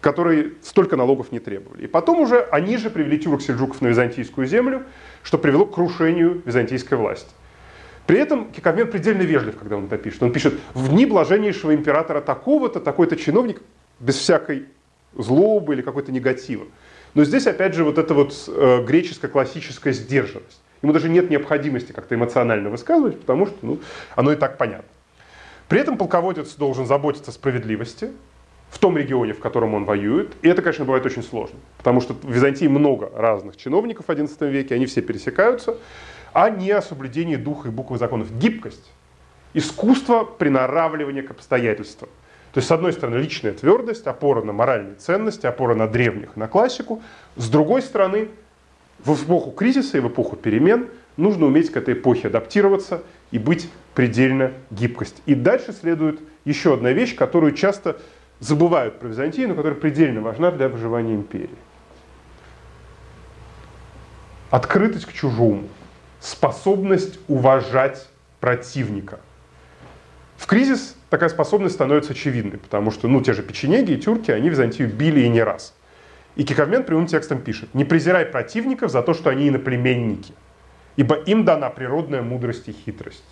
которые 0.00 0.52
столько 0.62 0.96
налогов 0.96 1.32
не 1.32 1.40
требовали. 1.40 1.84
И 1.84 1.86
потом 1.88 2.20
уже 2.20 2.40
они 2.52 2.76
же 2.76 2.88
привели 2.88 3.18
тюрок-сельджуков 3.18 3.80
на 3.80 3.88
византийскую 3.88 4.46
землю, 4.46 4.84
что 5.24 5.38
привело 5.38 5.66
к 5.66 5.74
крушению 5.74 6.40
византийской 6.44 6.96
власти. 6.96 7.30
При 8.06 8.18
этом 8.18 8.50
Киковмен 8.52 8.88
предельно 8.88 9.22
вежлив, 9.22 9.56
когда 9.56 9.76
он 9.76 9.86
это 9.86 9.98
пишет. 9.98 10.22
Он 10.22 10.32
пишет, 10.32 10.54
в 10.72 10.90
дни 10.90 11.04
блаженнейшего 11.04 11.74
императора 11.74 12.20
такого-то, 12.20 12.78
такой-то 12.80 13.16
чиновник, 13.16 13.60
без 13.98 14.16
всякой 14.16 14.66
злобы 15.16 15.74
или 15.74 15.82
какой-то 15.82 16.12
негатива. 16.12 16.66
Но 17.14 17.24
здесь, 17.24 17.48
опять 17.48 17.74
же, 17.74 17.82
вот 17.82 17.98
эта 17.98 18.14
вот 18.14 18.34
э, 18.46 18.84
греческая 18.84 19.30
классическая 19.30 19.92
сдержанность. 19.92 20.60
Ему 20.82 20.92
даже 20.92 21.08
нет 21.08 21.30
необходимости 21.30 21.92
как-то 21.92 22.14
эмоционально 22.14 22.70
высказывать, 22.70 23.20
потому 23.20 23.46
что 23.46 23.56
ну, 23.62 23.80
оно 24.14 24.32
и 24.32 24.36
так 24.36 24.58
понятно. 24.58 24.88
При 25.68 25.80
этом 25.80 25.98
полководец 25.98 26.54
должен 26.54 26.86
заботиться 26.86 27.30
о 27.30 27.34
справедливости 27.34 28.10
в 28.70 28.78
том 28.78 28.96
регионе, 28.96 29.32
в 29.32 29.40
котором 29.40 29.74
он 29.74 29.84
воюет. 29.84 30.32
И 30.42 30.48
это, 30.48 30.62
конечно, 30.62 30.84
бывает 30.84 31.04
очень 31.04 31.22
сложно, 31.22 31.56
потому 31.78 32.00
что 32.00 32.14
в 32.14 32.30
Византии 32.30 32.66
много 32.66 33.10
разных 33.14 33.56
чиновников 33.56 34.06
в 34.06 34.10
XI 34.10 34.50
веке, 34.50 34.74
они 34.74 34.86
все 34.86 35.02
пересекаются 35.02 35.76
а 36.32 36.50
не 36.50 36.70
о 36.70 36.82
соблюдении 36.82 37.36
духа 37.36 37.68
и 37.68 37.70
буквы 37.70 37.98
законов. 37.98 38.32
Гибкость. 38.38 38.92
Искусство 39.54 40.24
приноравливания 40.24 41.22
к 41.22 41.30
обстоятельствам. 41.30 42.10
То 42.52 42.58
есть, 42.58 42.68
с 42.68 42.72
одной 42.72 42.92
стороны, 42.92 43.16
личная 43.16 43.52
твердость, 43.52 44.06
опора 44.06 44.42
на 44.42 44.52
моральные 44.52 44.94
ценности, 44.96 45.46
опора 45.46 45.74
на 45.74 45.88
древних, 45.88 46.36
на 46.36 46.48
классику. 46.48 47.02
С 47.36 47.48
другой 47.48 47.82
стороны, 47.82 48.28
в 49.04 49.24
эпоху 49.24 49.50
кризиса 49.52 49.98
и 49.98 50.00
в 50.00 50.08
эпоху 50.08 50.36
перемен 50.36 50.88
нужно 51.16 51.46
уметь 51.46 51.70
к 51.70 51.76
этой 51.76 51.94
эпохе 51.94 52.28
адаптироваться 52.28 53.02
и 53.30 53.38
быть 53.38 53.68
предельно 53.94 54.52
гибкость. 54.70 55.22
И 55.26 55.34
дальше 55.34 55.72
следует 55.72 56.20
еще 56.44 56.74
одна 56.74 56.92
вещь, 56.92 57.14
которую 57.14 57.52
часто 57.52 58.00
забывают 58.40 58.98
про 59.00 59.08
Византию, 59.08 59.48
но 59.48 59.54
которая 59.54 59.78
предельно 59.78 60.20
важна 60.20 60.50
для 60.50 60.68
выживания 60.68 61.14
империи. 61.14 61.50
Открытость 64.50 65.06
к 65.06 65.12
чужому 65.12 65.68
способность 66.20 67.18
уважать 67.28 68.08
противника. 68.40 69.20
В 70.36 70.46
кризис 70.46 70.96
такая 71.10 71.28
способность 71.28 71.74
становится 71.74 72.12
очевидной, 72.12 72.58
потому 72.58 72.90
что 72.90 73.08
ну, 73.08 73.20
те 73.20 73.32
же 73.32 73.42
печенеги 73.42 73.92
и 73.92 73.96
тюрки, 73.98 74.30
они 74.30 74.48
Византию 74.48 74.92
били 74.92 75.20
и 75.20 75.28
не 75.28 75.42
раз. 75.42 75.74
И 76.38 76.44
Киковмен 76.44 76.84
прямым 76.84 77.06
текстом 77.06 77.40
пишет, 77.40 77.74
не 77.74 77.84
презирай 77.84 78.24
противников 78.24 78.92
за 78.92 79.02
то, 79.02 79.12
что 79.12 79.28
они 79.28 79.48
иноплеменники, 79.48 80.32
ибо 80.94 81.16
им 81.16 81.44
дана 81.44 81.68
природная 81.68 82.22
мудрость 82.22 82.68
и 82.68 82.72
хитрость. 82.72 83.24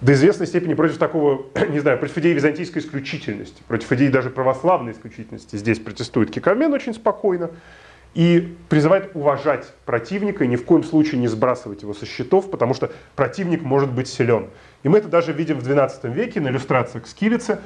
До 0.00 0.12
известной 0.12 0.48
степени 0.48 0.74
против 0.74 0.98
такого, 0.98 1.46
не 1.68 1.78
знаю, 1.78 1.96
против 1.98 2.18
идеи 2.18 2.32
византийской 2.32 2.82
исключительности, 2.82 3.62
против 3.68 3.92
идеи 3.92 4.08
даже 4.08 4.30
православной 4.30 4.92
исключительности 4.92 5.54
здесь 5.54 5.78
протестует 5.78 6.32
Киковмен 6.32 6.72
очень 6.74 6.92
спокойно 6.92 7.52
и 8.14 8.56
призывает 8.68 9.12
уважать 9.14 9.72
противника 9.86 10.42
и 10.42 10.48
ни 10.48 10.56
в 10.56 10.64
коем 10.64 10.82
случае 10.82 11.20
не 11.20 11.28
сбрасывать 11.28 11.82
его 11.82 11.94
со 11.94 12.04
счетов, 12.04 12.50
потому 12.50 12.74
что 12.74 12.90
противник 13.14 13.62
может 13.62 13.92
быть 13.92 14.08
силен. 14.08 14.48
И 14.82 14.88
мы 14.88 14.98
это 14.98 15.06
даже 15.06 15.32
видим 15.32 15.60
в 15.60 15.68
XII 15.68 16.12
веке 16.12 16.40
на 16.40 16.48
иллюстрациях 16.48 17.06
Скилицы. 17.06 17.60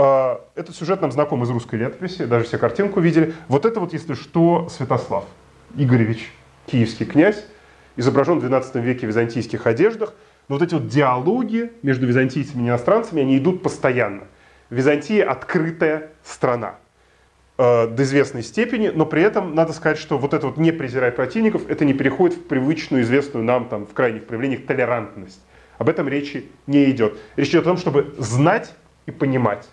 А, 0.00 0.44
этот 0.54 0.76
сюжет 0.76 1.00
нам 1.00 1.10
знаком 1.10 1.42
из 1.42 1.50
русской 1.50 1.74
летописи, 1.74 2.24
даже 2.24 2.44
все 2.44 2.56
картинку 2.56 3.00
видели. 3.00 3.34
Вот 3.48 3.64
это 3.64 3.80
вот, 3.80 3.92
если 3.92 4.14
что, 4.14 4.68
Святослав 4.68 5.24
Игоревич, 5.74 6.32
киевский 6.66 7.04
князь, 7.04 7.44
изображен 7.96 8.38
в 8.38 8.44
XII 8.44 8.80
веке 8.80 9.06
в 9.06 9.08
византийских 9.08 9.66
одеждах. 9.66 10.14
Но 10.46 10.54
вот 10.54 10.62
эти 10.62 10.74
вот 10.74 10.86
диалоги 10.86 11.72
между 11.82 12.06
византийцами 12.06 12.62
и 12.62 12.68
иностранцами, 12.68 13.22
они 13.22 13.38
идут 13.38 13.64
постоянно. 13.64 14.22
Византия 14.70 15.28
открытая 15.28 16.12
страна. 16.22 16.76
Э, 17.56 17.88
до 17.88 18.04
известной 18.04 18.44
степени, 18.44 18.92
но 18.94 19.04
при 19.04 19.22
этом 19.22 19.56
надо 19.56 19.72
сказать, 19.72 19.98
что 19.98 20.16
вот 20.16 20.32
это 20.32 20.46
вот 20.46 20.58
не 20.58 20.70
презирай 20.70 21.10
противников, 21.10 21.68
это 21.68 21.84
не 21.84 21.92
переходит 21.92 22.36
в 22.36 22.44
привычную, 22.44 23.02
известную 23.02 23.44
нам 23.44 23.68
там 23.68 23.84
в 23.84 23.94
крайних 23.94 24.28
проявлениях 24.28 24.64
толерантность. 24.64 25.40
Об 25.76 25.88
этом 25.88 26.06
речи 26.06 26.48
не 26.68 26.88
идет. 26.88 27.18
Речь 27.34 27.48
идет 27.48 27.62
о 27.62 27.70
том, 27.70 27.78
чтобы 27.78 28.14
знать 28.16 28.72
и 29.06 29.10
понимать 29.10 29.66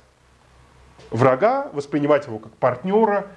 врага, 1.16 1.70
воспринимать 1.74 2.28
его 2.28 2.40
как 2.40 2.54
партнера 2.54 3.28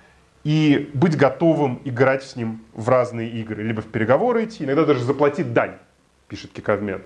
и 0.44 0.90
быть 0.94 1.16
готовым 1.16 1.80
играть 1.84 2.22
с 2.22 2.36
ним 2.36 2.64
в 2.72 2.88
разные 2.88 3.28
игры, 3.28 3.62
либо 3.62 3.82
в 3.82 3.86
переговоры 3.86 4.44
идти, 4.44 4.64
иногда 4.64 4.84
даже 4.84 5.04
заплатить 5.04 5.52
дань, 5.52 5.76
пишет 6.28 6.52
Киковмен 6.52 7.02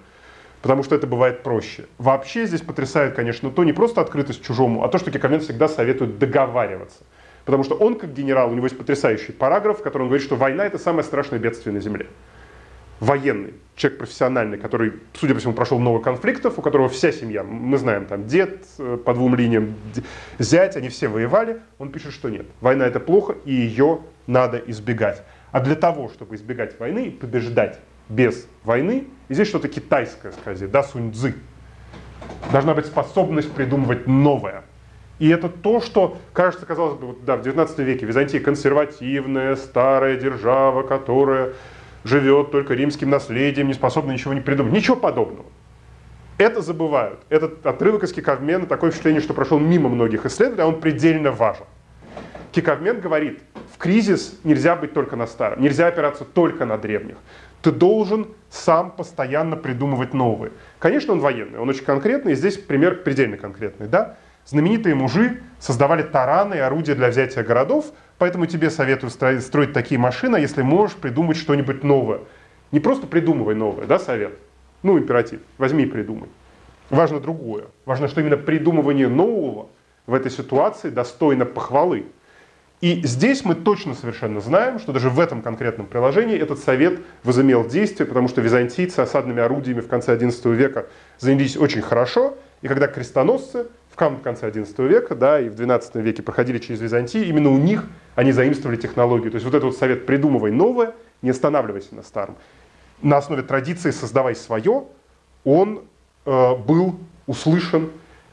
потому 0.63 0.85
что 0.85 0.95
это 0.95 1.07
бывает 1.07 1.43
проще. 1.43 1.87
Вообще 1.99 2.47
здесь 2.47 2.63
потрясает, 2.63 3.15
конечно, 3.15 3.51
то 3.51 3.65
не 3.65 3.73
просто 3.73 4.01
открытость 4.01 4.45
чужому, 4.45 4.85
а 4.85 4.89
то, 4.89 4.99
что 4.99 5.11
Киковмен 5.11 5.41
всегда 5.41 5.69
советует 5.69 6.19
договариваться. 6.19 7.03
Потому 7.45 7.65
что 7.65 7.75
он, 7.75 7.97
как 7.97 8.15
генерал, 8.15 8.51
у 8.51 8.55
него 8.55 8.67
есть 8.67 8.79
потрясающий 8.79 9.33
параграф, 9.33 9.81
в 9.81 9.83
котором 9.83 10.05
он 10.05 10.09
говорит, 10.09 10.25
что 10.25 10.37
война– 10.37 10.65
это 10.67 10.79
самое 10.79 11.03
страшное 11.03 11.41
бедствие 11.41 11.75
на 11.75 11.81
Земле. 11.81 12.07
Военный, 13.03 13.55
человек 13.75 13.99
профессиональный, 13.99 14.59
который, 14.59 14.93
судя 15.15 15.35
по 15.35 15.41
всему, 15.41 15.55
прошел 15.55 15.81
много 15.81 15.99
конфликтов, 15.99 16.57
у 16.57 16.63
которого 16.63 16.89
вся 16.89 17.11
семья, 17.11 17.43
мы 17.43 17.77
знаем, 17.77 18.07
там 18.07 18.29
дед 18.29 18.65
э, 18.79 18.97
по 19.05 19.13
двум 19.13 19.35
линиям, 19.35 19.75
зять, 20.39 20.77
они 20.77 20.89
все 20.89 21.09
воевали, 21.09 21.59
он 21.79 21.91
пишет, 21.91 22.13
что 22.13 22.31
нет, 22.31 22.47
война 22.61 22.87
это 22.87 23.01
плохо, 23.01 23.35
и 23.45 23.53
ее 23.53 24.03
надо 24.29 24.59
избегать. 24.59 25.25
А 25.51 25.59
для 25.59 25.75
того, 25.75 26.11
чтобы 26.11 26.37
избегать 26.37 26.79
войны 26.79 27.07
и 27.07 27.11
побеждать 27.11 27.81
без 28.09 28.47
войны, 28.63 29.09
и 29.29 29.35
здесь 29.35 29.49
что-то 29.49 29.67
китайское 29.69 30.31
сказать, 30.31 30.71
да, 30.71 30.85
сунь 30.85 31.13
цзы, 31.13 31.35
должна 32.53 32.73
быть 32.73 32.87
способность 32.87 33.51
придумывать 33.51 34.07
новое. 34.07 34.63
И 35.19 35.29
это 35.29 35.49
то, 35.49 35.81
что, 35.81 36.19
кажется, 36.33 36.67
казалось 36.67 37.01
бы, 37.01 37.17
да, 37.27 37.37
в 37.37 37.43
19 37.43 37.79
веке 37.81 38.07
Византия 38.07 38.39
консервативная, 38.39 39.57
старая 39.57 40.17
держава, 40.17 40.85
которая 40.85 41.55
живет 42.05 42.51
только 42.51 42.75
римским 42.75 43.11
наследием, 43.11 43.69
не 43.69 43.75
способна 43.75 44.13
ничего 44.13 44.35
не 44.35 44.41
придумать. 44.41 44.73
Ничего 44.73 44.97
подобного. 44.97 45.47
Это 46.39 46.61
забывают. 46.61 47.21
Этот 47.29 47.65
отрывок 47.65 48.05
из 48.05 48.13
Кикавмена, 48.13 48.67
такое 48.67 48.91
впечатление, 48.91 49.21
что 49.21 49.35
прошел 49.35 49.59
мимо 49.59 49.89
многих 49.89 50.27
исследователей, 50.27 50.65
а 50.65 50.69
он 50.69 50.81
предельно 50.81 51.31
важен. 51.31 51.65
Кикавмен 52.53 53.01
говорит, 53.01 53.41
в 53.73 53.79
кризис 53.79 54.39
нельзя 54.45 54.77
быть 54.77 54.93
только 54.93 55.17
на 55.17 55.27
старом, 55.27 55.63
нельзя 55.63 55.87
опираться 55.87 56.25
только 56.25 56.67
на 56.67 56.77
древних. 56.79 57.17
Ты 57.63 57.71
должен 57.71 58.27
сам 58.51 58.91
постоянно 58.91 59.57
придумывать 59.57 60.15
новые. 60.15 60.53
Конечно, 60.79 61.13
он 61.13 61.21
военный, 61.21 61.61
он 61.61 61.69
очень 61.69 61.85
конкретный, 61.85 62.33
и 62.33 62.35
здесь 62.35 62.59
пример 62.59 63.03
предельно 63.03 63.37
конкретный. 63.37 63.87
Да? 63.87 64.17
Знаменитые 64.47 64.95
мужи 64.95 65.41
создавали 65.59 66.03
тараны 66.03 66.57
и 66.57 66.59
орудия 66.59 66.95
для 66.95 67.09
взятия 67.09 67.45
городов, 67.45 67.93
поэтому 68.19 68.47
тебе 68.47 68.71
советую 68.71 69.11
строить, 69.11 69.73
такие 69.73 69.99
машины, 69.99 70.37
если 70.37 70.63
можешь 70.63 70.97
придумать 70.97 71.37
что-нибудь 71.37 71.85
новое. 71.85 72.21
Не 72.73 72.81
просто 72.81 73.07
придумывай 73.07 73.55
новое, 73.55 73.87
да, 73.87 73.99
совет? 73.99 74.33
Ну, 74.83 74.99
императив. 74.99 75.41
Возьми 75.59 75.85
и 75.85 75.87
придумай. 75.87 76.29
Важно 76.91 77.21
другое. 77.21 77.67
Важно, 77.87 78.09
что 78.09 78.21
именно 78.21 78.37
придумывание 78.37 79.09
нового 79.09 79.69
в 80.07 80.15
этой 80.15 80.31
ситуации 80.31 80.91
достойно 80.91 81.45
похвалы. 81.47 82.07
И 82.81 83.01
здесь 83.07 83.45
мы 83.45 83.55
точно 83.55 83.95
совершенно 83.95 84.41
знаем, 84.41 84.81
что 84.81 84.93
даже 84.93 85.09
в 85.09 85.21
этом 85.21 85.41
конкретном 85.41 85.87
приложении 85.87 86.37
этот 86.37 86.59
совет 86.59 86.99
возымел 87.23 87.65
действие, 87.65 88.09
потому 88.09 88.27
что 88.27 88.41
византийцы 88.41 88.99
осадными 88.99 89.41
орудиями 89.41 89.81
в 89.81 89.87
конце 89.87 90.17
XI 90.17 90.53
века 90.53 90.87
занялись 91.19 91.57
очень 91.57 91.81
хорошо, 91.81 92.37
и 92.61 92.67
когда 92.67 92.89
крестоносцы 92.89 93.69
в 93.93 94.23
конце 94.23 94.51
XI 94.51 94.89
века, 94.89 95.15
да, 95.15 95.41
и 95.41 95.49
в 95.49 95.55
XII 95.55 96.01
веке 96.03 96.23
проходили 96.23 96.59
через 96.59 96.81
Византию, 96.81 97.27
именно 97.27 97.51
у 97.51 97.59
них 97.59 97.85
они 98.15 98.33
заимствовали 98.33 98.77
технологию. 98.77 99.31
То 99.31 99.37
есть 99.37 99.45
вот 99.45 99.55
этот 99.55 99.65
вот 99.65 99.77
совет 99.77 100.07
«придумывай 100.07 100.51
новое, 100.51 100.95
не 101.21 101.31
останавливайся 101.31 101.95
на 101.95 102.03
старом». 102.03 102.37
На 103.03 103.19
основе 103.19 103.43
традиции 103.43 103.91
«создавай 103.91 104.35
свое» 104.35 104.85
он 105.45 105.83
э, 106.25 106.57
был 106.57 106.97
услышан, 107.27 107.91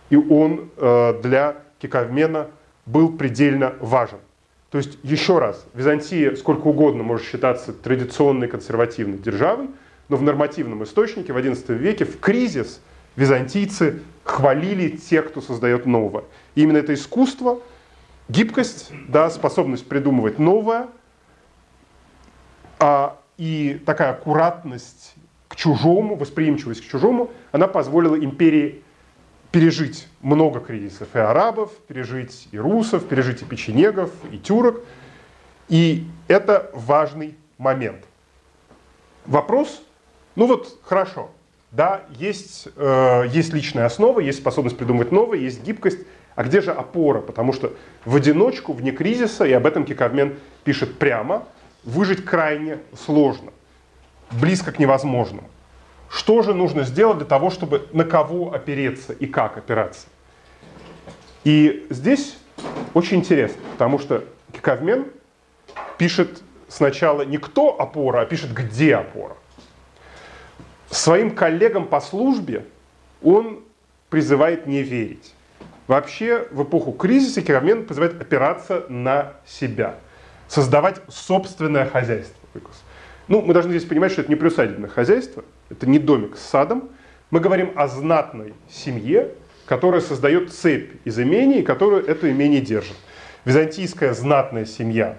и 0.09 0.15
он 0.15 0.69
э, 0.77 1.19
для 1.21 1.57
Кикавмена 1.79 2.47
был 2.85 3.17
предельно 3.17 3.73
важен. 3.79 4.19
То 4.71 4.77
есть, 4.77 4.99
еще 5.03 5.39
раз, 5.39 5.65
Византия 5.73 6.35
сколько 6.35 6.67
угодно 6.67 7.03
может 7.03 7.25
считаться 7.25 7.73
традиционной 7.73 8.47
консервативной 8.47 9.17
державой, 9.17 9.69
но 10.09 10.17
в 10.17 10.21
нормативном 10.21 10.83
источнике 10.83 11.33
в 11.33 11.37
XI 11.37 11.75
веке 11.75 12.05
в 12.05 12.19
кризис 12.19 12.81
византийцы 13.15 14.01
хвалили 14.29 14.89
тех, 14.89 15.29
кто 15.29 15.41
создает 15.41 15.85
новое. 15.85 16.23
И 16.55 16.61
именно 16.61 16.77
это 16.77 16.93
искусство, 16.93 17.59
гибкость, 18.29 18.91
да, 19.07 19.29
способность 19.29 19.87
придумывать 19.87 20.39
новое, 20.39 20.87
а, 22.79 23.19
и 23.37 23.81
такая 23.85 24.11
аккуратность 24.11 25.15
к 25.47 25.55
чужому, 25.55 26.15
восприимчивость 26.15 26.81
к 26.81 26.89
чужому, 26.89 27.31
она 27.51 27.67
позволила 27.67 28.15
империи 28.15 28.83
пережить 29.51 30.07
много 30.21 30.59
кризисов 30.59 31.07
и 31.15 31.19
арабов, 31.19 31.71
пережить 31.87 32.47
и 32.51 32.59
русов, 32.59 33.07
пережить 33.07 33.41
и 33.41 33.45
печенегов, 33.45 34.11
и 34.31 34.37
тюрок. 34.37 34.81
И 35.69 36.05
это 36.27 36.69
важный 36.73 37.35
момент. 37.57 38.05
Вопрос, 39.25 39.81
ну 40.35 40.45
вот 40.45 40.79
хорошо, 40.83 41.31
да, 41.71 42.01
есть, 42.17 42.67
э, 42.75 43.25
есть 43.29 43.53
личная 43.53 43.85
основа, 43.85 44.19
есть 44.19 44.39
способность 44.39 44.77
придумывать 44.77 45.11
новое, 45.11 45.37
есть 45.37 45.63
гибкость. 45.63 45.99
А 46.35 46.43
где 46.43 46.61
же 46.61 46.71
опора? 46.71 47.21
Потому 47.21 47.53
что 47.53 47.73
в 48.05 48.15
одиночку, 48.15 48.73
вне 48.73 48.91
кризиса, 48.91 49.45
и 49.45 49.51
об 49.51 49.65
этом 49.65 49.85
Кикавмен 49.85 50.39
пишет 50.63 50.97
прямо, 50.97 51.43
выжить 51.83 52.25
крайне 52.25 52.79
сложно, 53.05 53.51
близко 54.31 54.71
к 54.71 54.79
невозможному. 54.79 55.47
Что 56.09 56.41
же 56.41 56.55
нужно 56.55 56.83
сделать 56.83 57.17
для 57.17 57.27
того, 57.27 57.51
чтобы 57.51 57.87
на 57.93 58.03
кого 58.03 58.51
опереться 58.51 59.13
и 59.13 59.27
как 59.27 59.57
опираться? 59.57 60.07
И 61.43 61.85
здесь 61.91 62.37
очень 62.95 63.17
интересно, 63.17 63.61
потому 63.73 63.99
что 63.99 64.23
Кикавмен 64.53 65.05
пишет 65.99 66.41
сначала 66.67 67.21
не 67.21 67.37
кто 67.37 67.79
опора, 67.79 68.21
а 68.21 68.25
пишет 68.25 68.53
где 68.53 68.95
опора 68.95 69.35
своим 70.91 71.31
коллегам 71.31 71.87
по 71.87 71.99
службе 71.99 72.65
он 73.21 73.61
призывает 74.09 74.67
не 74.67 74.81
верить. 74.81 75.33
Вообще 75.87 76.47
в 76.51 76.63
эпоху 76.63 76.91
кризиса 76.91 77.41
Керамен 77.41 77.85
призывает 77.85 78.21
опираться 78.21 78.85
на 78.89 79.33
себя, 79.45 79.95
создавать 80.47 81.01
собственное 81.07 81.85
хозяйство. 81.85 82.37
Ну, 83.27 83.41
мы 83.41 83.53
должны 83.53 83.71
здесь 83.71 83.85
понимать, 83.85 84.11
что 84.11 84.21
это 84.21 84.29
не 84.29 84.35
приусадебное 84.35 84.89
хозяйство, 84.89 85.43
это 85.69 85.87
не 85.87 85.99
домик 85.99 86.37
с 86.37 86.41
садом. 86.41 86.89
Мы 87.29 87.39
говорим 87.39 87.71
о 87.75 87.87
знатной 87.87 88.53
семье, 88.69 89.31
которая 89.65 90.01
создает 90.01 90.51
цепь 90.51 90.93
из 91.05 91.19
имений, 91.19 91.61
которую 91.61 92.05
это 92.05 92.31
имение 92.31 92.61
держит. 92.61 92.97
Византийская 93.45 94.13
знатная 94.13 94.65
семья 94.65 95.17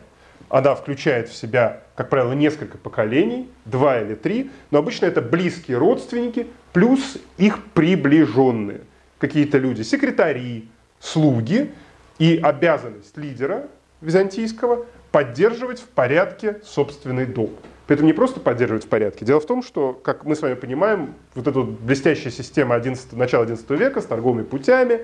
она 0.49 0.75
включает 0.75 1.29
в 1.29 1.37
себя, 1.37 1.85
как 2.01 2.09
правило, 2.09 2.33
несколько 2.33 2.79
поколений, 2.79 3.51
два 3.67 4.01
или 4.01 4.15
три, 4.15 4.51
но 4.71 4.79
обычно 4.79 5.05
это 5.05 5.21
близкие 5.21 5.77
родственники 5.77 6.47
плюс 6.73 7.19
их 7.37 7.63
приближенные. 7.75 8.81
Какие-то 9.19 9.59
люди, 9.59 9.83
секретари, 9.83 10.67
слуги, 10.99 11.71
и 12.19 12.41
обязанность 12.43 13.19
лидера 13.19 13.69
византийского 14.01 14.87
поддерживать 15.13 15.81
в 15.81 15.89
порядке 15.89 16.63
собственный 16.65 17.27
дом. 17.27 17.51
При 17.87 17.97
этом 17.97 18.07
не 18.07 18.15
просто 18.15 18.41
поддерживать 18.41 18.87
в 18.87 18.89
порядке. 18.89 19.27
Дело 19.27 19.41
в 19.41 19.47
том, 19.47 19.63
что, 19.63 19.93
как 19.93 20.25
мы 20.25 20.37
с 20.37 20.41
вами 20.41 20.55
понимаем, 20.55 21.13
вот 21.35 21.49
эта 21.49 21.61
вот 21.61 21.69
блестящая 21.81 22.33
система 22.33 22.77
11, 22.77 23.13
начала 23.13 23.45
XI 23.45 23.77
века 23.77 24.01
с 24.01 24.07
торговыми 24.07 24.45
путями, 24.45 25.01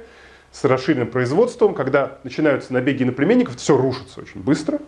с 0.50 0.64
расширенным 0.64 1.08
производством, 1.08 1.74
когда 1.74 2.20
начинаются 2.24 2.72
набеги 2.72 3.04
на 3.04 3.12
племенников, 3.12 3.56
все 3.56 3.76
рушится 3.76 4.22
очень 4.22 4.40
быстро. 4.40 4.78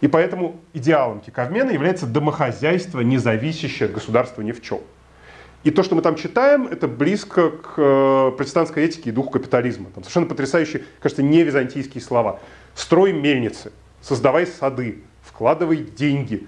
И 0.00 0.08
поэтому 0.08 0.60
идеалом 0.74 1.20
Киковмена 1.20 1.70
является 1.70 2.06
домохозяйство, 2.06 3.00
не 3.00 3.18
зависящее 3.18 3.88
от 3.88 3.94
государства 3.94 4.42
ни 4.42 4.52
в 4.52 4.62
чем. 4.62 4.80
И 5.64 5.70
то, 5.70 5.82
что 5.82 5.96
мы 5.96 6.02
там 6.02 6.14
читаем, 6.14 6.68
это 6.68 6.86
близко 6.86 7.50
к 7.50 7.74
э, 7.76 8.32
протестантской 8.36 8.84
этике 8.84 9.10
и 9.10 9.12
духу 9.12 9.30
капитализма. 9.30 9.86
Там 9.92 10.04
совершенно 10.04 10.26
потрясающие, 10.26 10.84
кажется, 11.00 11.22
не 11.22 11.42
византийские 11.42 12.00
слова. 12.00 12.38
Строй 12.74 13.12
мельницы, 13.12 13.72
создавай 14.00 14.46
сады, 14.46 15.02
вкладывай 15.20 15.78
деньги, 15.78 16.46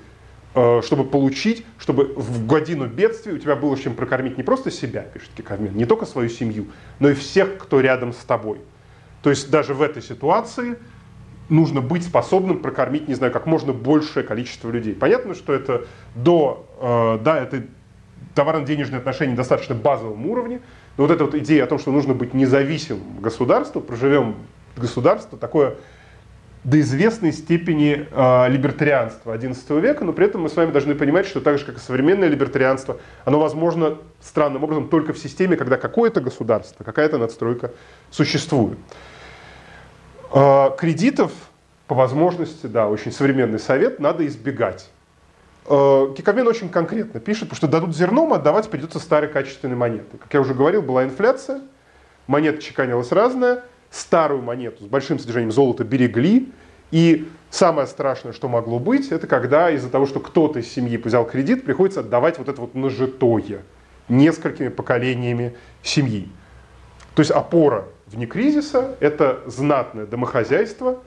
э, 0.55 0.81
чтобы 0.85 1.05
получить, 1.05 1.67
чтобы 1.77 2.15
в 2.15 2.47
годину 2.47 2.87
бедствия 2.87 3.33
у 3.33 3.39
тебя 3.39 3.57
было 3.57 3.77
чем 3.77 3.95
прокормить 3.95 4.37
не 4.37 4.45
просто 4.45 4.71
себя, 4.71 5.03
пишет 5.03 5.31
Киковмен, 5.37 5.77
не 5.77 5.87
только 5.87 6.07
свою 6.07 6.29
семью, 6.29 6.69
но 7.01 7.11
и 7.11 7.15
всех, 7.15 7.59
кто 7.59 7.81
рядом 7.81 8.13
с 8.13 8.19
тобой. 8.19 8.61
То 9.23 9.31
есть 9.31 9.51
даже 9.51 9.75
в 9.75 9.83
этой 9.83 10.03
ситуации 10.03 10.79
нужно 11.51 11.81
быть 11.81 12.05
способным 12.05 12.61
прокормить, 12.61 13.09
не 13.09 13.15
знаю, 13.15 13.33
как 13.33 13.47
можно 13.47 13.73
большее 13.73 14.25
количество 14.25 14.71
людей. 14.71 14.95
Понятно, 14.95 15.35
что 15.35 15.53
это 15.53 15.87
до, 16.15 16.67
э, 16.81 17.19
да, 17.23 17.39
это 17.39 17.65
товарно-денежные 18.35 18.99
отношения 18.99 19.35
достаточно 19.35 19.75
базовом 19.75 20.27
уровне, 20.27 20.61
но 20.97 21.05
вот 21.05 21.11
эта 21.11 21.25
вот 21.25 21.35
идея 21.35 21.65
о 21.65 21.67
том, 21.67 21.79
что 21.79 21.91
нужно 21.91 22.15
быть 22.15 22.33
независимым 22.33 23.21
государством, 23.21 23.83
проживем 23.83 24.37
государство, 24.77 25.37
такое 25.37 25.77
до 26.63 26.79
известной 26.81 27.33
степени 27.33 28.07
э, 28.11 28.49
либертарианство 28.51 29.37
XI 29.37 29.81
века, 29.81 30.05
но 30.05 30.13
при 30.13 30.27
этом 30.27 30.43
мы 30.43 30.51
с 30.51 30.57
вами 30.57 30.71
должны 30.71 30.95
понимать, 30.95 31.27
что 31.27 31.41
так 31.41 31.59
же, 31.59 31.65
как 31.65 31.77
и 31.77 31.81
современное 31.81 32.29
либертарианство, 32.29 32.99
оно 33.25 33.41
возможно 33.41 33.97
странным 34.21 34.63
образом 34.63 34.89
только 34.89 35.15
в 35.15 35.19
системе, 35.19 35.57
когда 35.57 35.79
какое-то 35.79 36.21
государство, 36.21 36.85
какая-то 36.85 37.17
надстройка 37.17 37.73
существует. 38.11 38.79
А, 40.33 40.71
кредитов, 40.71 41.33
по 41.87 41.95
возможности, 41.95 42.67
да, 42.67 42.89
очень 42.89 43.11
современный 43.11 43.59
совет, 43.59 43.99
надо 43.99 44.27
избегать. 44.27 44.89
А, 45.67 46.13
Кикамен 46.15 46.47
очень 46.47 46.69
конкретно 46.69 47.19
пишет, 47.19 47.49
потому 47.49 47.57
что 47.57 47.69
дадут 47.69 47.97
зерном, 47.97 48.33
отдавать 48.33 48.71
придется 48.71 49.01
старые 49.01 49.31
качественные 49.31 49.77
монеты. 49.77 50.19
Как 50.19 50.33
я 50.33 50.41
уже 50.41 50.55
говорил, 50.55 50.83
была 50.83 51.05
инфляция, 51.05 51.63
монета 52.29 52.63
чеканилась 52.63 53.11
разная, 53.11 53.65
старую 53.91 54.43
монету 54.43 54.85
с 54.85 54.87
большим 54.87 55.19
содержанием 55.19 55.53
золота 55.53 55.85
берегли, 55.85 56.53
И 56.93 57.29
самое 57.51 57.87
страшное, 57.87 58.33
что 58.33 58.49
могло 58.49 58.81
быть, 58.81 59.13
это 59.13 59.29
когда 59.29 59.71
из-за 59.71 59.91
того, 59.91 60.07
что 60.07 60.19
кто-то 60.19 60.59
из 60.59 60.73
семьи 60.73 60.97
взял 60.97 61.25
кредит, 61.25 61.65
приходится 61.65 62.01
отдавать 62.01 62.39
вот 62.39 62.49
это 62.49 62.61
вот 62.61 62.75
нажитое 62.75 63.63
несколькими 64.09 64.69
поколениями 64.69 65.55
семьи. 65.83 66.29
То 67.15 67.21
есть 67.21 67.31
опора 67.31 67.87
вне 68.11 68.27
кризиса– 68.27 68.97
это 69.01 69.41
знатное 69.47 70.07
домохозяйство 70.07 71.03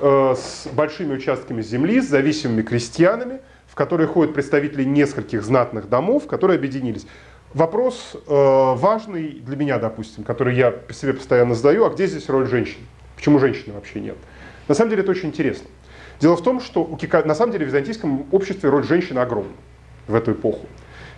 э, 0.00 0.34
с 0.36 0.68
большими 0.72 1.14
участками 1.14 1.62
земли, 1.62 2.00
с 2.00 2.08
зависимыми 2.08 2.62
крестьянами, 2.62 3.40
в 3.66 3.74
которые 3.74 4.06
ходят 4.06 4.34
представители 4.34 4.84
нескольких 4.84 5.42
знатных 5.44 5.88
домов, 5.88 6.26
которые 6.26 6.56
объединились. 6.56 7.06
Вопрос 7.52 8.14
э, 8.14 8.18
важный 8.28 9.40
для 9.40 9.56
меня, 9.56 9.78
допустим, 9.78 10.24
который 10.24 10.56
я 10.56 10.74
себе 10.92 11.14
постоянно 11.14 11.54
задаю, 11.54 11.84
а 11.84 11.90
где 11.90 12.06
здесь 12.06 12.28
роль 12.28 12.46
женщин? 12.46 12.80
Почему 13.16 13.38
женщины 13.38 13.74
вообще 13.74 14.00
нет? 14.00 14.16
На 14.68 14.74
самом 14.74 14.90
деле 14.90 15.02
это 15.02 15.10
очень 15.10 15.28
интересно. 15.28 15.68
Дело 16.20 16.36
в 16.36 16.42
том, 16.42 16.60
что 16.60 16.82
у 16.84 16.96
Кика... 16.96 17.22
на 17.24 17.34
самом 17.34 17.52
деле 17.52 17.64
в 17.64 17.68
византийском 17.68 18.26
обществе 18.30 18.68
роль 18.70 18.84
женщины 18.84 19.18
огромна 19.18 19.52
в 20.06 20.14
эту 20.14 20.32
эпоху. 20.32 20.66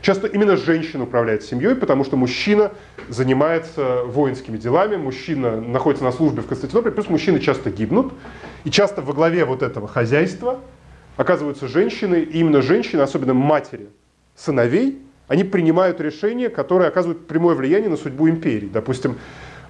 Часто 0.03 0.26
именно 0.26 0.57
женщина 0.57 1.05
управляет 1.05 1.44
семьей, 1.44 1.76
потому 1.76 2.05
что 2.05 2.16
мужчина 2.16 2.72
занимается 3.09 4.03
воинскими 4.05 4.57
делами, 4.57 4.96
мужчина 4.96 5.61
находится 5.61 6.05
на 6.05 6.11
службе 6.11 6.42
в 6.42 6.48
Константинополе, 6.48 6.92
плюс 6.92 7.09
мужчины 7.09 7.38
часто 7.38 7.70
гибнут. 7.70 8.12
И 8.64 8.70
часто 8.70 9.00
во 9.00 9.12
главе 9.12 9.44
вот 9.44 9.62
этого 9.62 9.86
хозяйства 9.86 10.59
оказываются 11.16 11.68
женщины, 11.68 12.16
и 12.16 12.40
именно 12.40 12.62
женщины, 12.62 13.00
особенно 13.00 13.32
матери 13.32 13.90
сыновей, 14.34 15.00
они 15.28 15.44
принимают 15.44 16.00
решения, 16.00 16.48
которые 16.48 16.88
оказывают 16.88 17.28
прямое 17.28 17.55
влияние 17.55 17.88
на 17.88 17.96
судьбу 17.96 18.28
империи. 18.28 18.68
Допустим, 18.72 19.18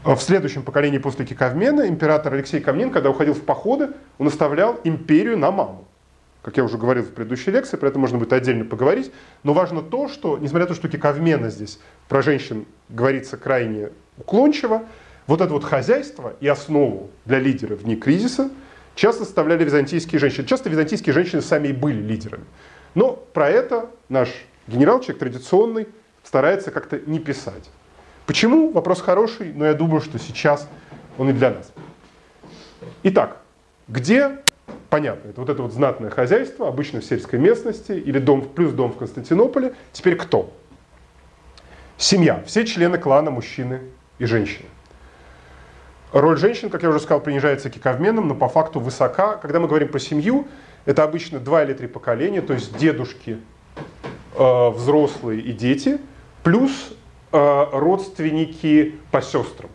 в 0.03 0.19
следующем 0.19 0.63
поколении 0.63 0.99
после 0.99 1.27
Киковмена 1.27 1.87
император 1.89 2.33
Алексей 2.33 2.61
Камнин, 2.61 2.91
когда 2.91 3.11
уходил 3.11 3.35
в 3.35 3.43
походы, 3.43 3.91
он 4.19 4.29
оставлял 4.29 4.81
империю 4.83 5.37
на 5.37 5.51
маму. 5.51 5.87
Как 6.43 6.57
я 6.57 6.65
уже 6.65 6.77
говорил 6.77 7.05
в 7.05 7.11
предыдущей 7.11 7.53
лекции, 7.53 7.77
про 7.77 7.89
это 7.89 7.99
можно 7.99 8.19
будет 8.19 8.33
отдельно 8.33 8.65
поговорить. 8.65 9.13
Но 9.45 9.53
важно 9.53 9.81
то, 9.81 10.09
что, 10.09 10.39
несмотря 10.39 10.63
на 10.63 10.67
то, 10.67 10.75
что 10.75 10.89
Киковмена 10.89 11.51
здесь 11.51 11.79
про 12.09 12.21
женщин 12.21 12.67
говорится 12.89 13.37
крайне 13.37 13.91
уклончиво, 14.19 14.83
вот 15.29 15.41
это 15.41 15.53
вот 15.53 15.63
хозяйство 15.63 16.35
и 16.41 16.49
основу 16.49 17.11
для 17.25 17.39
лидера 17.39 17.77
в 17.77 17.85
дни 17.85 17.95
кризиса 17.95 18.51
часто 18.97 19.25
составляли 19.25 19.65
византийские 19.65 20.19
женщины. 20.19 20.47
Часто 20.47 20.69
византийские 20.69 21.13
женщины 21.13 21.43
сами 21.43 21.69
и 21.69 21.73
были 21.73 22.01
лидерами. 22.01 22.45
Но 22.95 23.13
про 23.33 23.49
это 23.49 23.89
наш 24.09 24.29
генерал, 24.67 25.01
человек 25.01 25.21
традиционный, 25.21 25.87
старается 26.25 26.73
как-то 26.73 27.01
не 27.07 27.21
писать. 27.21 27.71
Почему? 28.27 28.73
Вопрос 28.73 29.01
хороший, 29.01 29.53
но 29.53 29.65
я 29.65 29.75
думаю, 29.75 30.01
что 30.01 30.19
сейчас 30.19 30.69
он 31.19 31.31
и 31.31 31.33
для 31.33 31.51
нас. 31.51 31.73
Итак, 33.05 33.39
где 33.89 34.39
понятно, 34.93 35.31
это 35.31 35.41
вот 35.41 35.49
это 35.49 35.63
вот 35.63 35.73
знатное 35.73 36.11
хозяйство, 36.11 36.69
обычно 36.69 37.01
в 37.01 37.05
сельской 37.07 37.39
местности, 37.39 37.93
или 37.93 38.19
дом 38.19 38.43
плюс 38.43 38.75
дом 38.75 38.93
в 38.93 38.99
Константинополе. 38.99 39.73
Теперь 39.91 40.17
кто? 40.17 40.53
Семья. 41.97 42.43
Все 42.45 42.67
члены 42.67 42.99
клана, 42.99 43.31
мужчины 43.31 43.81
и 44.19 44.27
женщины. 44.27 44.67
Роль 46.13 46.37
женщин, 46.37 46.69
как 46.69 46.83
я 46.83 46.91
уже 46.91 47.01
сказал, 47.01 47.23
принижается 47.23 47.71
киковменом, 47.71 48.29
но 48.29 48.35
по 48.35 48.51
факту 48.51 48.81
высока. 48.81 49.37
Когда 49.37 49.61
мы 49.61 49.67
говорим 49.67 49.89
про 49.89 49.99
семью, 49.99 50.47
это 50.85 51.05
обычно 51.05 51.41
два 51.41 51.65
или 51.65 51.73
три 51.73 51.87
поколения, 51.87 52.43
то 52.43 52.53
есть 52.53 52.77
дедушки, 52.77 53.39
э, 54.37 54.69
взрослые 54.69 55.41
и 55.41 55.53
дети, 55.55 56.03
плюс 56.43 56.93
э, 57.33 57.65
родственники 57.73 58.97
по 59.11 59.23
сестрам 59.23 59.71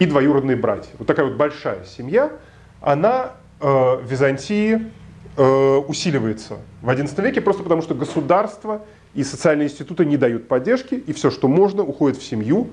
и 0.00 0.06
двоюродные 0.06 0.56
братья. 0.56 0.90
Вот 0.98 1.06
такая 1.06 1.26
вот 1.26 1.36
большая 1.36 1.84
семья, 1.84 2.32
она 2.80 3.34
Э, 3.66 3.98
Византии 4.06 4.92
э, 5.38 5.76
усиливается 5.88 6.58
в 6.82 6.90
XI 6.90 7.22
веке 7.22 7.40
просто 7.40 7.62
потому, 7.62 7.80
что 7.80 7.94
государство 7.94 8.84
и 9.14 9.24
социальные 9.24 9.68
институты 9.68 10.04
не 10.04 10.18
дают 10.18 10.48
поддержки, 10.48 10.96
и 10.96 11.14
все, 11.14 11.30
что 11.30 11.48
можно, 11.48 11.82
уходит 11.82 12.18
в 12.18 12.22
семью, 12.22 12.68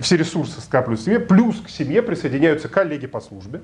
все 0.00 0.16
ресурсы 0.16 0.60
скапливаются 0.60 1.04
в 1.04 1.12
семье, 1.12 1.20
плюс 1.20 1.60
к 1.60 1.68
семье 1.68 2.02
присоединяются 2.02 2.68
коллеги 2.68 3.06
по 3.06 3.20
службе, 3.20 3.60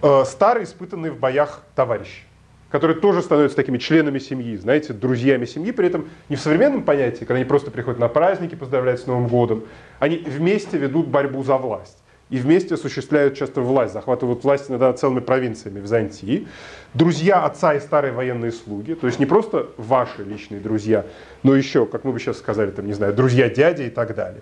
э, 0.00 0.24
старые, 0.24 0.64
испытанные 0.64 1.12
в 1.12 1.18
боях 1.18 1.60
товарищи, 1.74 2.22
которые 2.70 2.98
тоже 2.98 3.20
становятся 3.20 3.54
такими 3.54 3.76
членами 3.76 4.20
семьи, 4.20 4.56
знаете, 4.56 4.94
друзьями 4.94 5.44
семьи, 5.44 5.70
при 5.70 5.86
этом 5.86 6.08
не 6.30 6.36
в 6.36 6.40
современном 6.40 6.82
понятии, 6.82 7.26
когда 7.26 7.34
они 7.34 7.44
просто 7.44 7.70
приходят 7.70 8.00
на 8.00 8.08
праздники, 8.08 8.54
поздравляют 8.54 9.02
с 9.02 9.06
Новым 9.06 9.28
годом, 9.28 9.64
они 9.98 10.16
вместе 10.16 10.78
ведут 10.78 11.08
борьбу 11.08 11.44
за 11.44 11.58
власть 11.58 12.01
и 12.32 12.38
вместе 12.38 12.76
осуществляют 12.76 13.36
часто 13.36 13.60
власть, 13.60 13.92
захватывают 13.92 14.42
власть 14.42 14.70
иногда 14.70 14.90
целыми 14.94 15.20
провинциями 15.20 15.80
Византии. 15.80 16.48
Друзья 16.94 17.44
отца 17.44 17.74
и 17.74 17.80
старые 17.80 18.14
военные 18.14 18.52
слуги, 18.52 18.94
то 18.94 19.06
есть 19.06 19.18
не 19.18 19.26
просто 19.26 19.68
ваши 19.76 20.24
личные 20.24 20.58
друзья, 20.58 21.04
но 21.42 21.54
еще, 21.54 21.84
как 21.84 22.04
мы 22.04 22.12
бы 22.12 22.18
сейчас 22.18 22.38
сказали, 22.38 22.70
там, 22.70 22.86
не 22.86 22.94
знаю, 22.94 23.12
друзья 23.12 23.50
дяди 23.50 23.82
и 23.82 23.90
так 23.90 24.14
далее. 24.14 24.40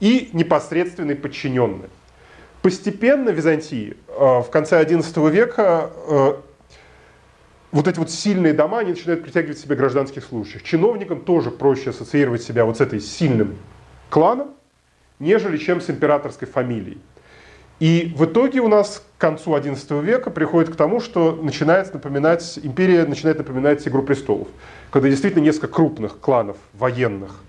И 0.00 0.30
непосредственные 0.32 1.14
подчиненные. 1.14 1.88
Постепенно 2.62 3.30
Византии 3.30 3.96
э, 4.08 4.12
в 4.40 4.48
конце 4.50 4.82
XI 4.82 5.30
века 5.30 5.90
э, 6.08 6.34
вот 7.70 7.86
эти 7.86 8.00
вот 8.00 8.10
сильные 8.10 8.54
дома, 8.54 8.80
они 8.80 8.90
начинают 8.90 9.22
притягивать 9.22 9.60
себе 9.60 9.76
гражданских 9.76 10.24
служащих. 10.24 10.64
Чиновникам 10.64 11.20
тоже 11.20 11.52
проще 11.52 11.90
ассоциировать 11.90 12.42
себя 12.42 12.64
вот 12.64 12.78
с 12.78 12.80
этой 12.80 12.98
сильным 12.98 13.56
кланом, 14.08 14.50
нежели 15.20 15.58
чем 15.58 15.80
с 15.80 15.88
императорской 15.88 16.48
фамилией. 16.48 16.98
И 17.80 18.12
в 18.14 18.26
итоге 18.26 18.60
у 18.60 18.68
нас 18.68 19.02
к 19.16 19.20
концу 19.20 19.56
XI 19.56 20.04
века 20.04 20.30
приходит 20.30 20.70
к 20.70 20.76
тому, 20.76 21.00
что 21.00 21.32
начинает 21.32 21.92
напоминать, 21.94 22.58
империя 22.62 23.06
начинает 23.06 23.38
напоминать 23.38 23.88
«Игру 23.88 24.02
престолов», 24.02 24.48
когда 24.90 25.08
действительно 25.08 25.42
несколько 25.42 25.68
крупных 25.68 26.20
кланов 26.20 26.58
военных 26.74 27.40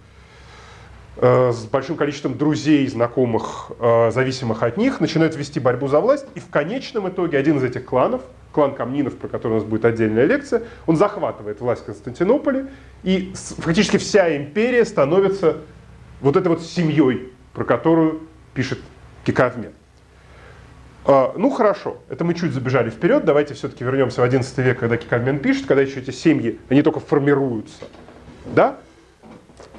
э, 1.17 1.51
с 1.51 1.65
большим 1.65 1.97
количеством 1.97 2.37
друзей, 2.37 2.87
знакомых, 2.87 3.73
э, 3.77 4.11
зависимых 4.11 4.63
от 4.63 4.77
них, 4.77 5.01
начинают 5.01 5.35
вести 5.35 5.59
борьбу 5.59 5.89
за 5.89 5.99
власть, 5.99 6.25
и 6.33 6.39
в 6.39 6.47
конечном 6.49 7.09
итоге 7.09 7.37
один 7.37 7.57
из 7.57 7.63
этих 7.65 7.83
кланов, 7.83 8.21
клан 8.53 8.73
Камнинов, 8.73 9.17
про 9.17 9.27
который 9.27 9.53
у 9.53 9.55
нас 9.55 9.65
будет 9.65 9.83
отдельная 9.83 10.23
лекция, 10.23 10.63
он 10.85 10.95
захватывает 10.95 11.59
власть 11.59 11.81
в 11.81 11.85
Константинополе, 11.85 12.67
и 13.03 13.33
фактически 13.57 13.97
вся 13.97 14.33
империя 14.37 14.85
становится 14.85 15.57
вот 16.21 16.37
этой 16.37 16.47
вот 16.47 16.61
семьей, 16.61 17.33
про 17.51 17.65
которую 17.65 18.21
пишет 18.53 18.79
Кикавмет. 19.25 19.73
А, 21.03 21.33
ну 21.35 21.49
хорошо, 21.49 21.97
это 22.09 22.23
мы 22.23 22.33
чуть 22.35 22.53
забежали 22.53 22.89
вперед, 22.89 23.25
давайте 23.25 23.53
все-таки 23.55 23.83
вернемся 23.83 24.21
в 24.21 24.23
11 24.23 24.57
век, 24.59 24.79
когда 24.79 24.97
Кикальмен 24.97 25.39
пишет, 25.39 25.65
когда 25.65 25.81
еще 25.81 25.99
эти 25.99 26.11
семьи, 26.11 26.59
они 26.69 26.83
только 26.83 26.99
формируются. 26.99 27.83
Да? 28.45 28.77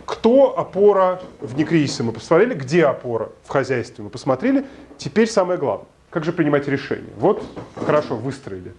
Кто 0.05 0.59
опора 0.59 1.23
в 1.41 1.57
некризисе 1.57 2.03
мы 2.03 2.13
посмотрели, 2.13 2.55
где 2.55 2.87
опора 2.87 3.31
в 3.45 3.49
хозяйстве 3.49 4.03
мы 4.03 4.11
посмотрели. 4.11 4.67
Теперь 4.99 5.29
самое 5.29 5.59
главное, 5.59 5.87
как 6.11 6.25
же 6.25 6.33
принимать 6.33 6.67
решения. 6.67 7.11
Вот 7.17 7.45
хорошо 7.77 8.17
выстроили, 8.17 8.73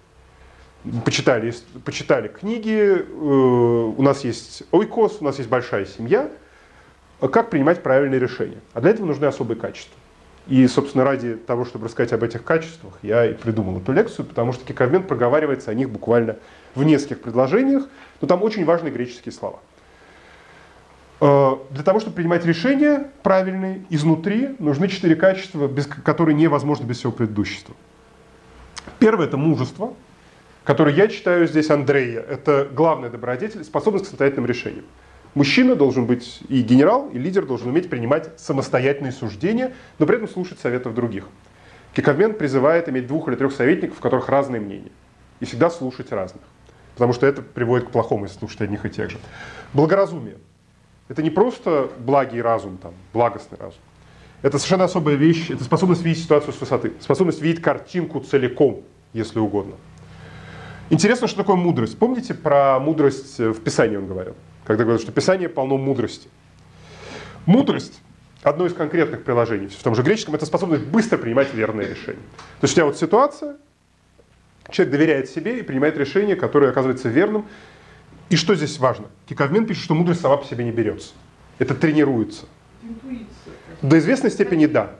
почитали, 1.05 1.53
почитали 1.85 2.27
книги, 2.27 2.97
э, 2.97 3.13
у 3.13 4.01
нас 4.01 4.25
есть 4.25 4.63
ойкос, 4.71 5.17
у 5.21 5.23
нас 5.23 5.37
есть 5.37 5.49
большая 5.49 5.85
семья. 5.85 6.29
Как 7.31 7.49
принимать 7.49 7.81
правильные 7.81 8.19
решения? 8.19 8.59
А 8.73 8.81
для 8.81 8.91
этого 8.91 9.05
нужны 9.05 9.25
особые 9.25 9.57
качества. 9.57 9.97
И, 10.47 10.67
собственно, 10.67 11.05
ради 11.05 11.35
того, 11.35 11.63
чтобы 11.63 11.85
рассказать 11.85 12.11
об 12.11 12.23
этих 12.23 12.43
качествах, 12.43 12.97
я 13.01 13.25
и 13.25 13.33
придумал 13.33 13.79
эту 13.79 13.93
лекцию, 13.93 14.25
потому 14.25 14.51
что 14.51 14.65
Кикармен 14.65 15.03
проговаривается 15.03 15.71
о 15.71 15.73
них 15.73 15.89
буквально 15.89 16.37
в 16.75 16.83
нескольких 16.83 17.21
предложениях, 17.21 17.87
но 18.19 18.27
там 18.27 18.43
очень 18.43 18.65
важные 18.65 18.91
греческие 18.91 19.31
слова. 19.31 19.59
Э, 21.21 21.55
для 21.69 21.83
того, 21.83 22.01
чтобы 22.01 22.17
принимать 22.17 22.45
решения 22.45 23.09
правильные 23.23 23.85
изнутри, 23.89 24.55
нужны 24.59 24.89
четыре 24.89 25.15
качества, 25.15 25.67
без, 25.67 25.87
которые 25.87 26.35
невозможно 26.35 26.83
без 26.83 26.97
всего 26.97 27.13
предыдущего. 27.13 27.73
Первое– 28.99 29.27
это 29.27 29.37
мужество, 29.37 29.93
которое 30.65 30.93
я 30.93 31.07
читаю 31.07 31.47
здесь 31.47 31.69
Андрея. 31.69 32.19
Это 32.19 32.67
главный 32.69 33.09
добродетель, 33.09 33.63
способность 33.63 34.05
к 34.05 34.07
самостоятельным 34.09 34.45
решениям. 34.45 34.85
Мужчина 35.35 35.75
должен 35.75 36.05
быть 36.05 36.41
и 36.47 36.61
генерал, 36.61 37.09
и 37.11 37.17
лидер 37.17 37.45
должен 37.45 37.69
уметь 37.69 37.89
принимать 37.89 38.39
самостоятельные 38.39 39.11
суждения, 39.11 39.73
но 39.97 40.05
при 40.05 40.17
этом 40.17 40.29
слушать 40.29 40.59
советов 40.59 40.93
других. 40.93 41.27
Киковмен 41.95 42.35
призывает 42.35 42.87
иметь 42.89 43.07
двух 43.07 43.27
или 43.27 43.35
трех 43.35 43.51
советников, 43.51 43.99
у 43.99 44.01
которых 44.01 44.29
разные 44.29 44.61
мнения. 44.61 44.91
И 45.39 45.45
всегда 45.45 45.69
слушать 45.69 46.11
разных. 46.11 46.43
Потому 46.93 47.13
что 47.13 47.25
это 47.25 47.41
приводит 47.41 47.87
к 47.87 47.91
плохому, 47.91 48.25
если 48.25 48.37
слушать 48.37 48.61
одних 48.61 48.85
и 48.85 48.89
тех 48.89 49.09
же. 49.09 49.17
Благоразумие. 49.73 50.37
Это 51.09 51.23
не 51.23 51.31
просто 51.31 51.89
благий 51.99 52.41
разум, 52.41 52.77
там, 52.77 52.93
благостный 53.13 53.57
разум. 53.57 53.79
Это 54.43 54.57
совершенно 54.57 54.85
особая 54.85 55.15
вещь. 55.15 55.49
Это 55.49 55.63
способность 55.63 56.03
видеть 56.03 56.23
ситуацию 56.23 56.53
с 56.53 56.59
высоты. 56.61 56.93
Способность 56.99 57.41
видеть 57.41 57.61
картинку 57.61 58.19
целиком, 58.19 58.83
если 59.13 59.39
угодно. 59.39 59.73
Интересно, 60.89 61.27
что 61.27 61.37
такое 61.37 61.55
мудрость. 61.55 61.97
Помните 61.97 62.33
про 62.33 62.79
мудрость 62.79 63.39
в 63.39 63.59
Писании 63.61 63.97
он 63.97 64.07
говорил? 64.07 64.35
Когда 64.65 64.83
говорят, 64.83 65.01
что 65.01 65.11
Писание 65.11 65.49
полно 65.49 65.77
мудрости. 65.77 66.29
Мудрость 67.45 67.99
одно 68.43 68.65
из 68.65 68.73
конкретных 68.73 69.23
приложений 69.23 69.69
в 69.69 69.83
том 69.83 69.95
же 69.95 70.03
греческом, 70.03 70.35
это 70.35 70.45
способность 70.45 70.83
быстро 70.85 71.17
принимать 71.17 71.53
верные 71.53 71.89
решения. 71.89 72.19
То 72.59 72.65
есть 72.65 72.73
у 72.73 72.75
тебя 72.75 72.85
вот 72.85 72.97
ситуация, 72.97 73.57
человек 74.69 74.91
доверяет 74.91 75.29
себе 75.29 75.59
и 75.59 75.63
принимает 75.63 75.97
решение, 75.97 76.35
которое 76.35 76.69
оказывается 76.69 77.09
верным. 77.09 77.45
И 78.29 78.35
что 78.35 78.55
здесь 78.55 78.79
важно? 78.79 79.07
Киковмен 79.27 79.65
пишет, 79.65 79.83
что 79.83 79.95
мудрость 79.95 80.21
сама 80.21 80.37
по 80.37 80.45
себе 80.45 80.63
не 80.63 80.71
берется. 80.71 81.13
Это 81.59 81.75
тренируется. 81.75 82.45
Интуиция. 82.81 83.53
До 83.81 83.97
известной 83.99 84.31
степени 84.31 84.65
да. 84.65 84.95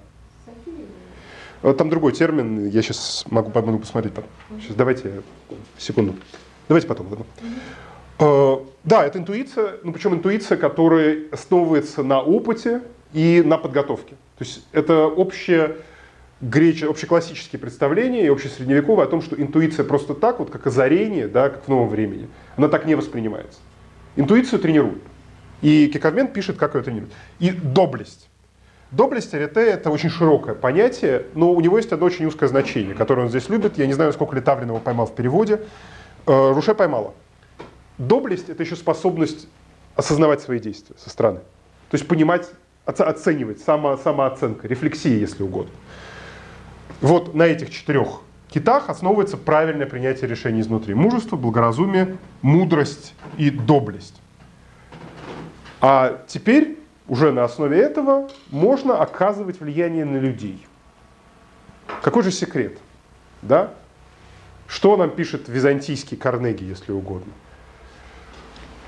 Там 1.61 1.89
другой 1.89 2.11
термин, 2.11 2.67
я 2.67 2.81
сейчас 2.81 3.23
могу, 3.29 3.49
могу 3.61 3.79
посмотреть 3.79 4.13
потом. 4.13 4.29
Сейчас 4.59 4.75
давайте, 4.75 5.23
секунду. 5.77 6.15
Давайте 6.67 6.87
потом. 6.87 7.07
Угу. 7.07 7.25
Да, 8.19 9.05
это 9.05 9.17
интуиция, 9.17 9.75
ну 9.83 9.93
причем 9.93 10.13
интуиция, 10.13 10.57
которая 10.57 11.23
основывается 11.31 12.03
на 12.03 12.21
опыте 12.21 12.81
и 13.13 13.41
на 13.45 13.57
подготовке. 13.57 14.15
То 14.37 14.43
есть 14.43 14.65
это 14.71 15.05
общее 15.05 15.77
греч... 16.41 16.83
общеклассические 16.83 17.59
представления 17.59 18.25
и 18.25 18.29
общесредневековые 18.29 19.05
о 19.05 19.09
том, 19.09 19.21
что 19.21 19.39
интуиция 19.41 19.85
просто 19.85 20.13
так, 20.13 20.39
вот 20.39 20.49
как 20.49 20.67
озарение, 20.67 21.27
да, 21.27 21.49
как 21.49 21.65
в 21.65 21.67
новом 21.69 21.89
времени, 21.89 22.27
она 22.57 22.67
так 22.67 22.85
не 22.85 22.95
воспринимается. 22.95 23.59
Интуицию 24.15 24.59
тренируют. 24.59 25.01
И 25.61 25.87
Киковмен 25.87 26.27
пишет, 26.27 26.57
как 26.57 26.75
ее 26.75 26.83
тренируют. 26.83 27.13
И 27.39 27.51
доблесть. 27.51 28.29
Доблесть 28.91 29.33
Арите– 29.33 29.61
это 29.61 29.89
очень 29.89 30.09
широкое 30.09 30.53
понятие, 30.53 31.25
но 31.33 31.51
у 31.51 31.61
него 31.61 31.77
есть 31.77 31.91
одно 31.91 32.05
очень 32.05 32.25
узкое 32.25 32.47
значение, 32.47 32.93
которое 32.93 33.23
он 33.23 33.29
здесь 33.29 33.49
любит. 33.49 33.77
Я 33.79 33.87
не 33.87 33.93
знаю, 33.93 34.13
сколько 34.13 34.35
Литавлин 34.35 34.67
его 34.67 34.79
поймал 34.79 35.07
в 35.07 35.15
переводе. 35.15 35.61
Э, 36.27 36.51
Руше 36.53 36.75
поймала. 36.75 37.13
Доблесть– 37.97 38.49
это 38.49 38.63
еще 38.63 38.75
способность 38.75 39.47
осознавать 39.95 40.41
свои 40.41 40.59
действия 40.59 40.95
со 40.97 41.09
стороны. 41.09 41.39
То 41.89 41.95
есть 41.95 42.07
понимать, 42.07 42.49
оценивать, 42.85 43.61
само, 43.61 43.97
самооценка, 43.97 44.67
рефлексия, 44.67 45.17
если 45.17 45.43
угодно. 45.43 45.71
Вот 47.01 47.35
на 47.35 47.43
этих 47.43 47.69
четырех 47.69 48.21
китах 48.49 48.89
основывается 48.89 49.37
правильное 49.37 49.85
принятие 49.85 50.29
решений 50.29 50.61
изнутри. 50.61 50.93
Мужество, 50.93 51.35
благоразумие, 51.35 52.17
мудрость 52.41 53.13
и 53.37 53.49
доблесть. 53.49 54.19
А 55.81 56.23
теперь 56.27 56.79
уже 57.07 57.31
на 57.31 57.43
основе 57.43 57.77
этого 57.77 58.29
можно 58.49 59.01
оказывать 59.01 59.59
влияние 59.59 60.05
на 60.05 60.17
людей. 60.17 60.65
Какой 62.01 62.23
же 62.23 62.31
секрет? 62.31 62.77
Да? 63.41 63.73
Что 64.67 64.95
нам 64.95 65.11
пишет 65.11 65.49
византийский 65.49 66.17
Карнеги, 66.17 66.63
если 66.63 66.91
угодно? 66.91 67.33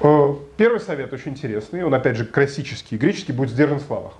Э, 0.01 0.33
первый 0.57 0.79
совет 0.79 1.13
очень 1.13 1.31
интересный, 1.31 1.83
он 1.83 1.93
опять 1.93 2.17
же 2.17 2.25
классический, 2.25 2.97
греческий, 2.97 3.31
будет 3.31 3.51
сдержан 3.51 3.79
в 3.79 3.83
словах. 3.83 4.13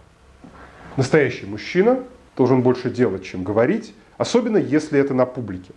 Настоящий 0.98 1.46
мужчина 1.46 2.04
должен 2.38 2.62
больше 2.62 2.90
делать, 2.90 3.26
чем 3.26 3.44
говорить, 3.44 3.94
особенно 4.18 4.58
если 4.58 5.00
это 5.00 5.14
на 5.14 5.26
публике. 5.26 5.74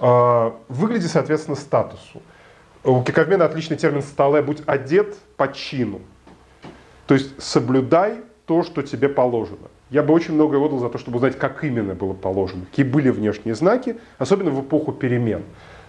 Э, 0.00 0.50
выглядит, 0.68 1.10
соответственно, 1.10 1.56
статусу. 1.56 2.22
У 2.84 3.02
Киковмена 3.02 3.44
отличный 3.44 3.76
термин 3.76 4.02
«стале»– 4.02 4.42
будь 4.42 4.62
одет 4.66 5.16
по 5.36 5.52
чину. 5.52 6.00
То 7.06 7.14
есть 7.14 7.40
соблюдай 7.42 8.22
то, 8.46 8.62
что 8.62 8.82
тебе 8.82 9.08
положено. 9.08 9.68
Я 9.90 10.02
бы 10.02 10.12
очень 10.14 10.34
многое 10.34 10.60
отдал 10.60 10.78
за 10.78 10.88
то, 10.88 10.98
чтобы 10.98 11.16
узнать, 11.16 11.38
как 11.38 11.64
именно 11.64 11.94
было 11.94 12.12
положено, 12.12 12.66
какие 12.66 12.84
были 12.84 13.08
внешние 13.08 13.54
знаки, 13.54 13.98
особенно 14.18 14.50
в 14.50 14.60
эпоху 14.60 14.92
перемен. 14.92 15.42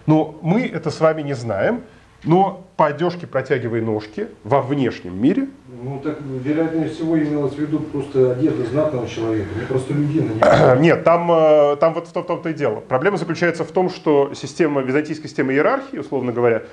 Но 0.05 0.39
мы 0.41 0.65
это 0.65 0.89
с 0.89 0.99
вами 0.99 1.21
не 1.21 1.33
знаем, 1.33 1.83
но 2.23 2.65
по 2.75 2.87
одежке 2.87 3.27
протягивай 3.27 3.81
ножки 3.81 4.27
во 4.43 4.61
внешнем 4.61 5.21
мире. 5.21 5.49
Ну 5.81 5.99
так, 6.03 6.19
вероятнее 6.21 6.89
всего, 6.89 7.17
имелось 7.17 7.53
в 7.53 7.57
виду 7.57 7.79
просто 7.79 8.33
одежда 8.33 8.65
знатного 8.65 9.07
человека, 9.07 9.49
не 9.59 9.65
просто 9.65 9.93
людина. 9.93 10.75
Нет, 10.79 11.03
там, 11.03 11.31
э, 11.31 11.75
там 11.77 11.93
вот 11.93 12.07
в 12.07 12.11
том-то 12.11 12.49
и 12.49 12.53
дело. 12.53 12.81
Проблема 12.81 13.17
заключается 13.17 13.63
в 13.63 13.71
том, 13.71 13.89
что 13.89 14.33
система, 14.33 14.81
византийская 14.81 15.27
система 15.27 15.53
иерархии, 15.53 15.97
условно 15.97 16.31
говоря, 16.31 16.63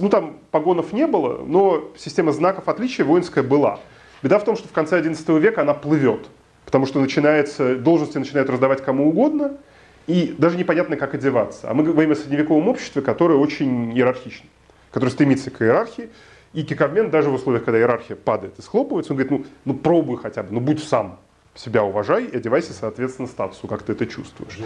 ну 0.00 0.08
там 0.08 0.38
погонов 0.50 0.92
не 0.92 1.06
было, 1.06 1.44
но 1.44 1.90
система 1.96 2.32
знаков 2.32 2.68
отличия 2.68 3.04
воинская 3.04 3.42
была. 3.42 3.80
Беда 4.22 4.38
в 4.38 4.44
том, 4.44 4.56
что 4.56 4.68
в 4.68 4.72
конце 4.72 5.00
XI 5.00 5.38
века 5.40 5.62
она 5.62 5.74
плывет, 5.74 6.26
потому 6.64 6.86
что 6.86 7.00
начинается, 7.00 7.76
должности 7.76 8.18
начинают 8.18 8.48
раздавать 8.50 8.82
кому 8.82 9.08
угодно, 9.08 9.58
и 10.06 10.34
даже 10.38 10.56
непонятно, 10.56 10.96
как 10.96 11.14
одеваться. 11.14 11.68
А 11.68 11.74
мы 11.74 11.82
говорим 11.82 12.12
о 12.12 12.14
средневековом 12.14 12.68
обществе, 12.68 13.02
которое 13.02 13.34
очень 13.34 13.92
иерархично 13.92 14.48
который 14.96 15.10
стремится 15.10 15.50
к 15.50 15.60
иерархии. 15.60 16.08
И 16.54 16.62
кикобмен 16.62 17.10
даже 17.10 17.28
в 17.28 17.34
условиях, 17.34 17.66
когда 17.66 17.78
иерархия 17.78 18.16
падает 18.16 18.58
и 18.58 18.62
схлопывается, 18.62 19.12
он 19.12 19.18
говорит, 19.18 19.30
ну, 19.30 19.46
ну 19.66 19.78
пробуй 19.78 20.16
хотя 20.16 20.42
бы, 20.42 20.54
ну 20.54 20.60
будь 20.60 20.82
сам, 20.82 21.20
себя 21.54 21.84
уважай 21.84 22.24
и 22.24 22.34
одевайся 22.34 22.72
соответственно 22.72 23.28
статусу, 23.28 23.68
как 23.68 23.82
ты 23.82 23.92
это 23.92 24.06
чувствуешь. 24.06 24.58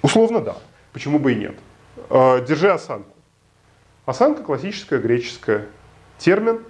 Условно 0.00 0.40
да, 0.40 0.56
почему 0.94 1.18
бы 1.18 1.32
и 1.32 1.34
нет. 1.34 1.56
А, 2.08 2.40
держи 2.40 2.70
осанку. 2.72 3.14
Осанка 4.06 4.42
классическая, 4.42 4.98
греческая 4.98 5.66
термин 6.16 6.62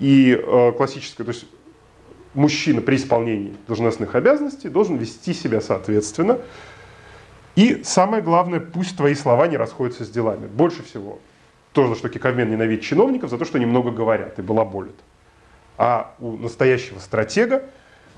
и 0.00 0.36
а, 0.36 0.72
классическая, 0.72 1.22
то 1.22 1.30
есть 1.30 1.46
мужчина 2.34 2.80
при 2.80 2.96
исполнении 2.96 3.56
должностных 3.68 4.16
обязанностей 4.16 4.70
должен 4.70 4.96
вести 4.96 5.32
себя 5.32 5.60
соответственно. 5.60 6.40
И 7.54 7.84
самое 7.84 8.24
главное, 8.24 8.58
пусть 8.58 8.96
твои 8.96 9.14
слова 9.14 9.46
не 9.46 9.56
расходятся 9.56 10.04
с 10.04 10.10
делами. 10.10 10.48
Больше 10.48 10.82
всего 10.82 11.20
то, 11.76 11.86
за 11.88 11.94
что 11.94 12.08
Киковмен 12.08 12.48
ненавидит 12.48 12.82
чиновников, 12.82 13.28
за 13.28 13.36
то, 13.36 13.44
что 13.44 13.58
они 13.58 13.66
много 13.66 13.90
говорят 13.90 14.38
и 14.38 14.42
балаболят. 14.42 14.94
А 15.76 16.14
у 16.20 16.38
настоящего 16.38 16.98
стратега, 17.00 17.64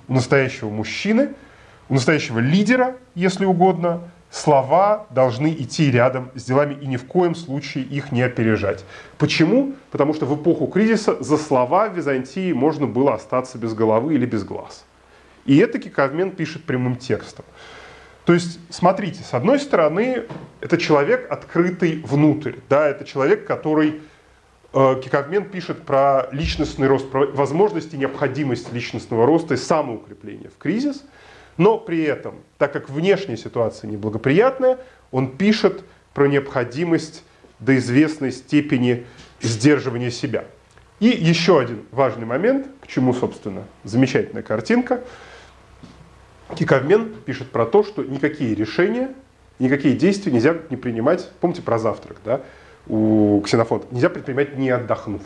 у 0.06 0.12
настоящего 0.12 0.70
мужчины, 0.70 1.30
у 1.88 1.94
настоящего 1.94 2.38
лидера, 2.38 2.98
если 3.16 3.44
угодно, 3.44 4.02
слова 4.30 5.08
должны 5.10 5.52
идти 5.52 5.90
рядом 5.90 6.30
с 6.36 6.44
делами 6.44 6.78
и 6.80 6.86
ни 6.86 6.96
в 6.96 7.04
коем 7.06 7.34
случае 7.34 7.82
их 7.82 8.12
не 8.12 8.22
опережать. 8.22 8.84
Почему? 9.18 9.74
Потому 9.90 10.14
что 10.14 10.24
в 10.24 10.40
эпоху 10.40 10.68
кризиса 10.68 11.20
за 11.20 11.36
слова 11.36 11.88
в 11.88 11.96
Византии 11.96 12.52
можно 12.52 12.86
было 12.86 13.14
остаться 13.14 13.58
без 13.58 13.74
головы 13.74 14.14
или 14.14 14.24
без 14.24 14.44
глаз. 14.44 14.84
И 15.46 15.56
это 15.56 15.80
Киковмен 15.80 16.30
пишет 16.30 16.62
прямым 16.62 16.94
текстом. 16.94 17.44
То 18.28 18.34
есть, 18.34 18.60
смотрите, 18.68 19.22
с 19.22 19.32
одной 19.32 19.58
стороны, 19.58 20.24
это 20.60 20.76
человек, 20.76 21.32
открытый 21.32 22.02
внутрь, 22.04 22.56
да, 22.68 22.86
это 22.86 23.06
человек, 23.06 23.46
который, 23.46 24.02
э, 24.74 25.00
Киковмен 25.02 25.46
пишет 25.46 25.86
про 25.86 26.28
личностный 26.30 26.88
рост, 26.88 27.10
про 27.10 27.26
возможность 27.28 27.94
и 27.94 27.96
необходимость 27.96 28.70
личностного 28.70 29.24
роста 29.24 29.54
и 29.54 29.56
самоукрепления 29.56 30.50
в 30.50 30.58
кризис, 30.58 31.04
но 31.56 31.78
при 31.78 32.02
этом, 32.02 32.34
так 32.58 32.70
как 32.70 32.90
внешняя 32.90 33.38
ситуация 33.38 33.88
неблагоприятная, 33.88 34.76
он 35.10 35.34
пишет 35.34 35.82
про 36.12 36.28
необходимость 36.28 37.24
до 37.60 37.78
известной 37.78 38.32
степени 38.32 39.06
сдерживания 39.40 40.10
себя. 40.10 40.44
И 41.00 41.06
еще 41.06 41.58
один 41.58 41.86
важный 41.92 42.26
момент, 42.26 42.66
к 42.82 42.88
чему, 42.88 43.14
собственно, 43.14 43.64
замечательная 43.84 44.42
картинка– 44.42 45.00
Киковмен 46.56 47.14
пишет 47.24 47.50
про 47.50 47.66
то, 47.66 47.84
что 47.84 48.02
никакие 48.02 48.54
решения, 48.54 49.10
никакие 49.58 49.96
действия 49.96 50.32
нельзя 50.32 50.56
не 50.70 50.76
принимать, 50.76 51.30
помните 51.40 51.62
про 51.62 51.78
завтрак, 51.78 52.18
да, 52.24 52.40
у 52.86 53.40
Ксенофонта, 53.44 53.86
нельзя 53.90 54.08
предпринимать 54.08 54.56
не 54.56 54.70
отдохнув. 54.70 55.22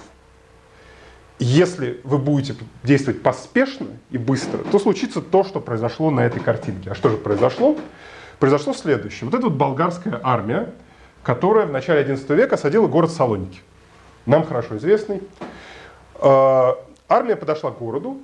Если 1.38 2.00
вы 2.04 2.18
будете 2.18 2.54
действовать 2.84 3.22
поспешно 3.22 3.88
и 4.10 4.18
быстро, 4.18 4.58
то 4.58 4.78
случится 4.78 5.20
то, 5.20 5.42
что 5.44 5.60
произошло 5.60 6.10
на 6.10 6.20
этой 6.20 6.40
картинке. 6.40 6.90
А 6.90 6.94
что 6.94 7.08
же 7.08 7.16
произошло? 7.16 7.76
Произошло 8.38 8.72
следующее. 8.72 9.28
Вот 9.28 9.34
эта 9.34 9.48
вот 9.48 9.56
болгарская 9.56 10.20
армия, 10.22 10.72
которая 11.22 11.66
в 11.66 11.72
начале 11.72 12.04
XI 12.04 12.34
века 12.36 12.54
осадила 12.54 12.86
город 12.86 13.10
Салоники. 13.10 13.60
Нам 14.26 14.44
хорошо 14.44 14.76
известный. 14.76 15.20
А, 16.14 16.78
армия 17.08 17.34
подошла 17.34 17.72
к 17.72 17.78
городу 17.78 18.18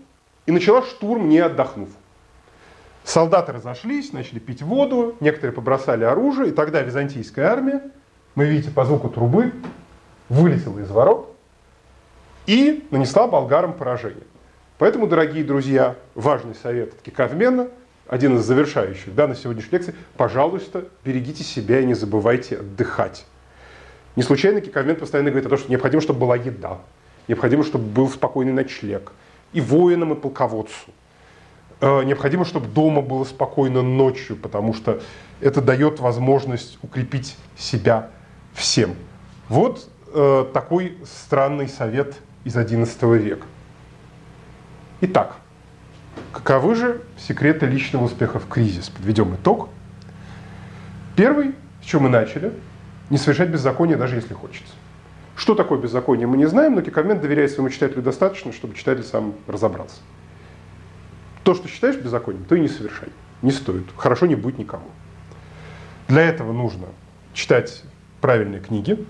и 0.47 0.53
начала 0.53 0.83
штурм, 0.83 1.29
не 1.29 1.39
отдохнув. 1.39 1.89
Солдаты 3.09 3.53
разошлись, 3.53 4.13
начали 4.13 4.39
пить 4.39 4.61
воду, 4.61 5.17
некоторые 5.21 5.55
побросали 5.55 6.05
оружие, 6.05 6.51
и 6.51 6.53
тогда 6.53 6.83
византийская 6.83 7.51
армия, 7.51 7.81
мы 8.35 8.45
видите 8.45 8.71
по 8.71 8.85
звуку 8.85 9.09
трубы, 9.09 9.55
вылетела 10.29 10.79
из 10.81 10.91
ворот 10.91 11.35
и 12.45 12.87
нанесла 12.91 13.27
болгарам 13.27 13.73
поражение. 13.73 14.25
Поэтому, 14.77 15.07
дорогие 15.07 15.43
друзья, 15.43 15.97
важный 16.15 16.55
совет 16.55 16.93
от 16.93 17.01
Киковмена, 17.01 17.69
один 18.09 18.37
из 18.37 18.45
завершающих 18.45 19.15
да, 19.15 19.27
на 19.27 19.35
сегодняшней 19.35 19.79
лекции, 19.79 19.95
пожалуйста, 20.19 20.85
берегите 21.03 21.45
себя 21.45 21.81
и 21.81 21.87
не 21.87 21.95
забывайте 21.95 22.59
отдыхать. 22.59 23.25
Не 24.17 24.23
случайно 24.23 24.61
Киковмен 24.61 24.97
постоянно 24.97 25.31
говорит 25.31 25.47
о 25.47 25.49
том, 25.49 25.59
что 25.59 25.71
необходимо, 25.71 26.03
чтобы 26.03 26.21
была 26.21 26.37
еда, 26.37 26.77
необходимо, 27.27 27.65
чтобы 27.65 27.87
был 27.87 28.11
спокойный 28.11 28.53
ночлег 28.53 29.13
и 29.55 29.63
воинам, 29.63 30.13
и 30.13 30.15
полководцу. 30.15 30.93
Э, 31.81 32.03
необходимо, 32.03 32.45
чтобы 32.45 32.67
дома 32.67 33.03
было 33.03 33.25
спокойно 33.25 33.83
ночью, 33.83 34.37
потому 34.37 34.75
что 34.75 35.01
это 35.41 35.63
дает 35.63 36.01
возможность 36.01 36.79
укрепить 36.83 37.37
себя 37.57 38.11
всем. 38.53 38.97
Вот 39.49 39.89
э, 40.13 40.47
такой 40.53 40.99
странный 41.05 41.69
совет 41.69 42.17
из 42.45 42.57
XI 42.57 43.19
века. 43.19 43.47
Итак, 45.01 45.37
каковы 46.33 46.75
же 46.75 47.03
секреты 47.17 47.67
личного 47.67 48.05
успеха 48.05 48.41
в 48.41 48.49
кризис? 48.49 48.89
Подведем 48.89 49.37
итог. 49.37 49.69
Первый, 51.15 51.55
с 51.83 51.85
чего 51.85 52.03
мы 52.03 52.09
начали, 52.09 52.53
не 53.11 53.19
совершать 53.19 53.51
беззаконие, 53.51 53.97
даже 53.97 54.17
если 54.17 54.35
хочется. 54.35 54.73
Что 55.37 55.55
такое 55.55 55.79
беззаконие, 55.79 56.27
мы 56.27 56.37
не 56.37 56.47
знаем, 56.47 56.75
но 56.75 56.83
Кикавмен 56.83 57.21
доверяет 57.21 57.53
своему 57.53 57.71
читателю 57.71 58.03
достаточно, 58.03 58.53
чтобы 58.53 58.75
читатель 58.75 59.05
сам 59.05 59.35
разобрался. 59.47 60.01
То, 61.49 61.55
что 61.55 61.67
считаешь 61.67 61.97
беззаконием, 61.97 62.45
то 62.45 62.57
и 62.57 62.61
не 62.61 62.69
совершай. 62.69 63.09
Не 63.41 63.53
стоит. 63.53 63.87
Хорошо 63.97 64.27
не 64.27 64.35
будет 64.35 64.59
никому. 64.59 64.85
Для 66.07 66.21
этого 66.21 66.53
нужно 66.53 66.89
читать 67.33 67.85
правильные 68.21 68.61
книги, 68.61 69.07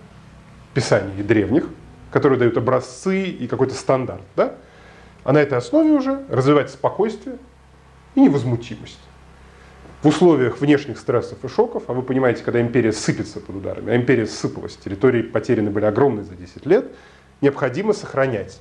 писаний 0.73 1.25
древних, 1.25 1.65
которые 2.13 2.39
дают 2.39 2.57
образцы 2.57 3.25
и 3.25 3.49
какой-то 3.49 3.75
стандарт. 3.75 4.23
Да? 4.37 4.55
А 5.25 5.33
на 5.33 5.39
этой 5.39 5.59
основе 5.59 5.91
уже 5.91 6.25
развивать 6.29 6.71
спокойствие 6.71 7.39
и 8.15 8.21
невозмутимость. 8.21 9.01
В 10.03 10.07
условиях 10.07 10.61
внешних 10.61 11.01
стрессов 11.01 11.45
и 11.45 11.49
шоков, 11.49 11.83
а 11.89 11.93
вы 11.93 12.03
понимаете, 12.03 12.45
когда 12.45 12.61
империя 12.61 12.93
сыпется 12.93 13.41
под 13.41 13.57
ударами, 13.57 13.93
а 13.93 13.97
империя 13.97 14.29
сыпалась, 14.29 14.77
территории 14.77 15.23
потеряны 15.23 15.71
были 15.71 15.87
огромные 15.87 16.23
за 16.23 16.37
10 16.37 16.67
лет, 16.67 16.87
необходимо 17.41 17.95
сохранять 17.95 18.61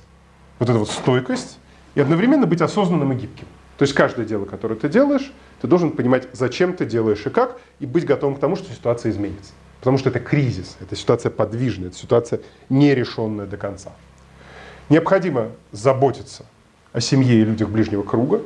вот 0.58 0.68
эту 0.68 0.80
вот 0.80 0.90
стойкость 0.90 1.60
и 1.94 2.00
одновременно 2.00 2.48
быть 2.48 2.60
осознанным 2.60 3.12
и 3.12 3.14
гибким. 3.14 3.46
То 3.78 3.84
есть 3.84 3.94
каждое 3.94 4.26
дело, 4.26 4.44
которое 4.44 4.74
ты 4.74 4.88
делаешь, 4.88 5.32
ты 5.60 5.68
должен 5.68 5.92
понимать, 5.92 6.28
зачем 6.32 6.74
ты 6.74 6.84
делаешь 6.84 7.24
и 7.24 7.30
как, 7.30 7.60
и 7.78 7.86
быть 7.86 8.04
готовым 8.04 8.36
к 8.36 8.40
тому, 8.40 8.56
что 8.56 8.72
ситуация 8.72 9.12
изменится. 9.12 9.52
Потому 9.78 9.98
что 9.98 10.08
это 10.10 10.18
кризис, 10.18 10.76
это 10.80 10.96
ситуация 10.96 11.30
подвижная, 11.30 11.88
это 11.88 11.96
ситуация 11.96 12.40
нерешенная 12.68 13.46
до 13.46 13.56
конца. 13.56 13.92
Необходимо 14.88 15.52
заботиться 15.70 16.44
о 16.92 17.00
семье 17.00 17.40
и 17.40 17.44
людях 17.44 17.68
ближнего 17.68 18.02
круга, 18.02 18.42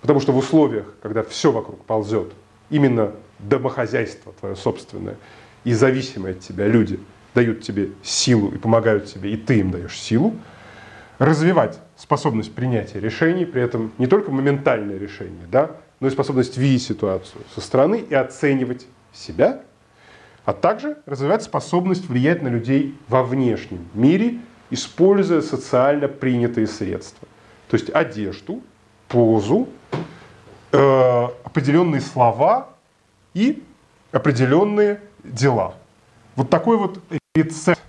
потому 0.00 0.20
что 0.20 0.30
в 0.30 0.36
условиях, 0.36 0.86
когда 1.02 1.24
все 1.24 1.50
вокруг 1.50 1.84
ползет, 1.84 2.32
именно 2.70 3.12
домохозяйство 3.40 4.32
твое 4.38 4.54
собственное 4.54 5.16
и 5.64 5.72
зависимые 5.72 6.32
от 6.32 6.40
тебя 6.40 6.68
люди 6.68 7.00
дают 7.34 7.62
тебе 7.62 7.90
силу 8.04 8.50
и 8.50 8.58
помогают 8.58 9.06
тебе, 9.06 9.32
и 9.32 9.36
ты 9.36 9.58
им 9.58 9.72
даешь 9.72 9.98
силу, 9.98 10.36
развивать 11.18 11.80
способность 11.98 12.54
принятия 12.54 13.00
решений, 13.00 13.44
при 13.44 13.60
этом 13.60 13.92
не 13.98 14.06
только 14.06 14.30
моментальное 14.30 14.96
решение, 14.98 15.46
да, 15.50 15.72
но 16.00 16.06
и 16.06 16.10
способность 16.10 16.56
видеть 16.56 16.84
ситуацию 16.84 17.42
со 17.54 17.60
стороны 17.60 17.96
и 18.08 18.14
оценивать 18.14 18.86
себя, 19.12 19.62
а 20.44 20.52
также 20.52 20.98
развивать 21.06 21.42
способность 21.42 22.08
влиять 22.08 22.40
на 22.40 22.48
людей 22.48 22.96
во 23.08 23.24
внешнем 23.24 23.88
мире, 23.94 24.38
используя 24.70 25.40
социально 25.40 26.06
принятые 26.06 26.68
средства. 26.68 27.26
То 27.68 27.76
есть 27.76 27.90
одежду, 27.90 28.62
позу, 29.08 29.68
э, 30.72 31.28
определенные 31.42 32.00
слова 32.00 32.68
и 33.34 33.62
определенные 34.12 35.00
дела. 35.24 35.74
Вот 36.36 36.48
такой 36.48 36.76
вот 36.76 37.00
рецепт 37.34 37.82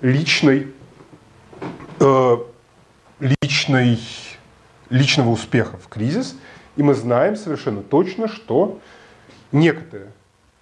личной 0.00 0.68
э, 1.98 2.36
личной, 3.20 3.98
личного 4.90 5.30
успеха 5.30 5.76
в 5.78 5.88
кризис. 5.88 6.36
И 6.76 6.82
мы 6.82 6.94
знаем 6.94 7.36
совершенно 7.36 7.82
точно, 7.82 8.28
что 8.28 8.80
некоторые 9.52 10.10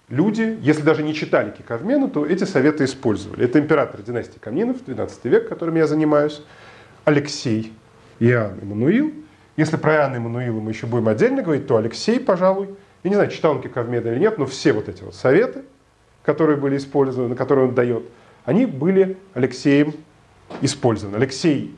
люди, 0.09 0.57
если 0.61 0.81
даже 0.81 1.03
не 1.03 1.13
читали 1.13 1.51
Киковмена, 1.51 2.09
то 2.09 2.25
эти 2.25 2.43
советы 2.43 2.85
использовали. 2.85 3.45
Это 3.45 3.59
император 3.59 4.01
династии 4.01 4.39
Камнинов, 4.39 4.83
12 4.85 5.25
век, 5.25 5.49
которым 5.49 5.75
я 5.75 5.87
занимаюсь, 5.87 6.41
Алексей, 7.03 7.73
Иоанн 8.19 8.59
Эммануил. 8.61 9.13
Если 9.57 9.77
про 9.77 9.95
Иоанна 9.95 10.15
Эммануила 10.17 10.59
мы 10.59 10.71
еще 10.71 10.85
будем 10.85 11.07
отдельно 11.07 11.41
говорить, 11.41 11.67
то 11.67 11.77
Алексей, 11.77 12.19
пожалуй, 12.19 12.69
я 13.03 13.09
не 13.09 13.15
знаю, 13.15 13.29
читал 13.29 13.53
он 13.53 13.61
Киковмена 13.61 14.07
или 14.07 14.19
нет, 14.19 14.37
но 14.37 14.45
все 14.45 14.73
вот 14.73 14.89
эти 14.89 15.03
вот 15.03 15.15
советы, 15.15 15.63
которые 16.23 16.57
были 16.57 16.77
использованы, 16.77 17.35
которые 17.35 17.67
он 17.67 17.75
дает, 17.75 18.03
они 18.45 18.65
были 18.65 19.17
Алексеем 19.33 19.93
использованы. 20.61 21.17
Алексей 21.17 21.75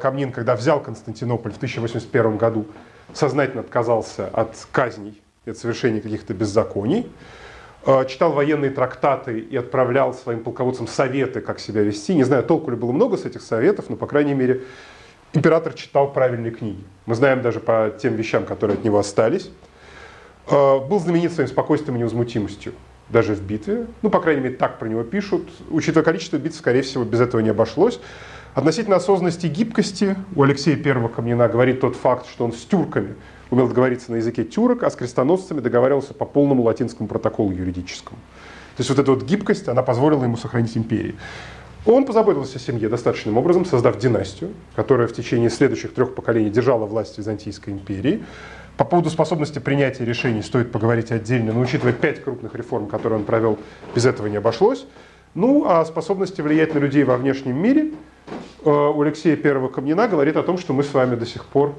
Камнин, 0.00 0.30
когда 0.30 0.54
взял 0.54 0.80
Константинополь 0.80 1.52
в 1.52 1.56
1081 1.56 2.36
году, 2.36 2.66
сознательно 3.12 3.62
отказался 3.62 4.28
от 4.28 4.56
казней 4.72 5.20
и 5.44 5.50
от 5.50 5.58
совершения 5.58 6.00
каких-то 6.00 6.34
беззаконий, 6.34 7.10
э, 7.86 8.04
читал 8.06 8.32
военные 8.32 8.70
трактаты 8.70 9.38
и 9.38 9.56
отправлял 9.56 10.14
своим 10.14 10.42
полководцам 10.42 10.86
советы, 10.86 11.40
как 11.40 11.58
себя 11.60 11.82
вести. 11.82 12.14
Не 12.14 12.24
знаю, 12.24 12.44
толку 12.44 12.70
ли 12.70 12.76
было 12.76 12.92
много 12.92 13.16
с 13.16 13.24
этих 13.24 13.42
советов, 13.42 13.86
но, 13.88 13.96
по 13.96 14.06
крайней 14.06 14.34
мере, 14.34 14.62
император 15.32 15.74
читал 15.74 16.12
правильные 16.12 16.52
книги. 16.52 16.82
Мы 17.06 17.14
знаем 17.14 17.42
даже 17.42 17.60
по 17.60 17.92
тем 18.00 18.14
вещам, 18.14 18.44
которые 18.44 18.76
от 18.76 18.84
него 18.84 18.98
остались. 18.98 19.50
Э, 20.48 20.78
был 20.78 20.98
знаменит 21.00 21.32
своим 21.32 21.48
спокойствием 21.48 21.96
и 21.96 21.98
невозмутимостью 21.98 22.72
даже 23.08 23.34
в 23.34 23.42
битве. 23.42 23.86
Ну, 24.02 24.10
по 24.10 24.20
крайней 24.20 24.40
мере, 24.40 24.56
так 24.56 24.78
про 24.78 24.88
него 24.88 25.02
пишут. 25.02 25.48
Учитывая 25.68 26.04
количество 26.04 26.38
битв, 26.38 26.56
скорее 26.56 26.82
всего, 26.82 27.04
без 27.04 27.20
этого 27.20 27.40
не 27.40 27.50
обошлось. 27.50 28.00
Относительно 28.54 28.96
осознанности 28.96 29.46
и 29.46 29.48
гибкости 29.48 30.16
у 30.36 30.42
Алексея 30.44 30.76
Первого 30.76 31.08
Камнина 31.08 31.48
говорит 31.48 31.80
тот 31.80 31.96
факт, 31.96 32.28
что 32.28 32.44
он 32.44 32.52
с 32.52 32.64
тюрками 32.64 33.16
умел 33.50 33.66
договориться 33.66 34.12
на 34.12 34.16
языке 34.16 34.44
тюрок, 34.44 34.84
а 34.84 34.90
с 34.90 34.94
крестоносцами 34.94 35.58
договаривался 35.58 36.14
по 36.14 36.24
полному 36.24 36.62
латинскому 36.62 37.08
протоколу 37.08 37.50
юридическому. 37.50 38.16
То 38.76 38.80
есть 38.80 38.90
вот 38.90 38.98
эта 39.00 39.10
вот 39.10 39.24
гибкость, 39.24 39.66
она 39.66 39.82
позволила 39.82 40.22
ему 40.22 40.36
сохранить 40.36 40.76
империю. 40.76 41.16
Он 41.84 42.06
позаботился 42.06 42.58
о 42.58 42.60
семье 42.60 42.88
достаточным 42.88 43.36
образом, 43.38 43.64
создав 43.64 43.98
династию, 43.98 44.50
которая 44.76 45.08
в 45.08 45.12
течение 45.12 45.50
следующих 45.50 45.92
трех 45.92 46.14
поколений 46.14 46.48
держала 46.48 46.86
власть 46.86 47.18
Византийской 47.18 47.72
империи. 47.72 48.22
По 48.76 48.84
поводу 48.84 49.10
способности 49.10 49.58
принятия 49.58 50.04
решений 50.04 50.42
стоит 50.42 50.70
поговорить 50.70 51.10
отдельно, 51.10 51.52
но 51.52 51.60
учитывая 51.60 51.92
пять 51.92 52.22
крупных 52.22 52.54
реформ, 52.54 52.86
которые 52.86 53.18
он 53.18 53.24
провел, 53.24 53.58
без 53.96 54.06
этого 54.06 54.28
не 54.28 54.36
обошлось. 54.36 54.86
Ну, 55.34 55.64
а 55.66 55.84
способности 55.84 56.40
влиять 56.40 56.74
на 56.74 56.78
людей 56.78 57.02
во 57.02 57.16
внешнем 57.16 57.60
мире 57.60 57.92
у 58.64 59.02
Алексея 59.02 59.36
Первого 59.36 59.68
Камнина 59.68 60.08
говорит 60.08 60.36
о 60.36 60.42
том, 60.42 60.58
что 60.58 60.72
мы 60.72 60.82
с 60.82 60.94
вами 60.94 61.16
до 61.16 61.26
сих 61.26 61.44
пор 61.44 61.74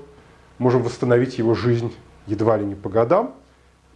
можем 0.58 0.84
восстановить 0.84 1.38
его 1.38 1.56
жизнь 1.56 1.94
едва 2.28 2.58
ли 2.58 2.66
не 2.66 2.76
по 2.76 2.90
годам. 2.90 3.36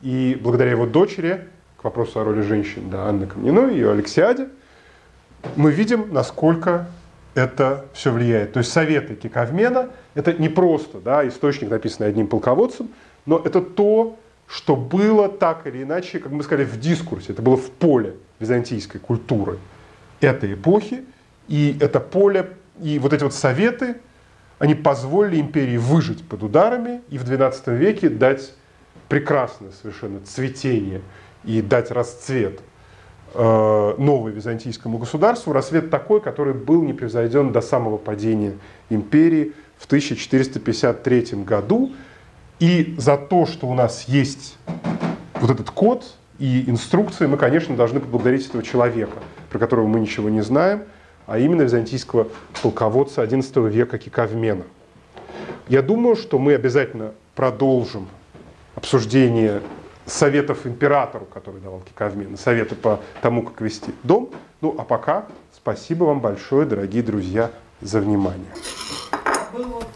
И 0.01 0.39
благодаря 0.41 0.71
его 0.71 0.85
дочери, 0.85 1.47
к 1.77 1.83
вопросу 1.83 2.19
о 2.19 2.23
роли 2.23 2.41
женщин, 2.41 2.89
да, 2.89 3.07
Анны 3.07 3.27
Камниной 3.27 3.77
и 3.77 3.83
Алексиаде, 3.83 4.49
мы 5.55 5.71
видим, 5.71 6.11
насколько 6.11 6.87
это 7.35 7.85
все 7.93 8.11
влияет. 8.11 8.53
То 8.53 8.59
есть 8.59 8.71
советы 8.71 9.15
Киковмена– 9.15 9.89
это 10.15 10.33
не 10.33 10.49
просто 10.49 10.99
да, 10.99 11.27
источник, 11.27 11.69
написанный 11.69 12.09
одним 12.09 12.27
полководцем, 12.27 12.89
но 13.25 13.41
это 13.43 13.61
то, 13.61 14.17
что 14.47 14.75
было 14.75 15.29
так 15.29 15.67
или 15.67 15.83
иначе, 15.83 16.19
как 16.19 16.31
мы 16.31 16.43
сказали, 16.43 16.65
в 16.65 16.79
дискурсе, 16.79 17.33
это 17.33 17.41
было 17.41 17.55
в 17.55 17.69
поле 17.69 18.15
византийской 18.39 18.99
культуры 18.99 19.59
этой 20.21 20.53
эпохи, 20.53 21.05
и 21.47 21.77
это 21.79 21.99
поле, 21.99 22.49
и 22.81 22.99
вот 22.99 23.13
эти 23.13 23.23
вот 23.23 23.33
советы, 23.33 23.97
они 24.57 24.75
позволили 24.75 25.39
империи 25.39 25.77
выжить 25.77 26.27
под 26.27 26.43
ударами 26.43 27.01
и 27.09 27.17
в 27.17 27.23
XII 27.23 27.75
веке 27.75 28.09
дать 28.09 28.53
прекрасное 29.07 29.71
совершенно 29.71 30.19
цветение 30.21 31.01
и 31.43 31.61
дать 31.61 31.91
расцвет 31.91 32.59
Э, 33.35 33.93
византийскому 33.97 34.97
государству, 34.97 35.53
рассвет 35.53 35.91
такой, 35.91 36.19
который 36.19 36.55
был 36.55 36.81
не 36.81 36.93
превзойден 36.93 37.51
до 37.51 37.61
самого 37.61 37.97
падения 37.97 38.57
империи 38.89 39.53
в 39.77 39.85
1453 39.85 41.43
году. 41.43 41.91
И 42.59 42.95
за 42.97 43.17
то, 43.17 43.45
что 43.45 43.67
у 43.67 43.75
нас 43.75 44.05
есть 44.07 44.57
вот 45.35 45.51
этот 45.51 45.69
код 45.69 46.05
и 46.39 46.67
инструкции, 46.67 47.27
мы, 47.27 47.37
конечно, 47.37 47.75
должны 47.75 47.99
поблагодарить 47.99 48.47
этого 48.47 48.63
человека, 48.63 49.19
про 49.51 49.59
которого 49.59 49.85
мы 49.85 49.99
ничего 49.99 50.29
не 50.29 50.41
знаем, 50.41 50.83
а 51.29 51.37
именно 51.37 51.61
византийского 51.61 52.27
полководца 52.61 53.23
XI 53.23 53.69
века 53.69 53.97
Кикавмена. 53.97 54.63
Я 55.67 55.83
думаю, 55.83 56.15
что 56.15 56.39
мы 56.39 56.55
обязательно 56.55 57.13
продолжим 57.35 58.09
обсуждение 58.75 59.61
советов 60.07 60.65
императору, 60.65 61.25
который 61.25 61.61
давал 61.61 61.81
Киковмен, 61.81 62.37
советы 62.37 62.75
по 62.75 62.99
тому, 63.21 63.43
как 63.43 63.61
вести 63.61 63.93
дом. 64.01 64.31
Ну, 64.61 64.75
а 64.77 64.83
пока 64.83 65.27
спасибо 65.55 66.05
вам 66.05 66.19
большое, 66.19 66.65
дорогие 66.65 67.03
друзья, 67.03 67.51
за 67.81 67.99
внимание. 67.99 68.49
Был 69.53 69.65
вот, 69.65 69.87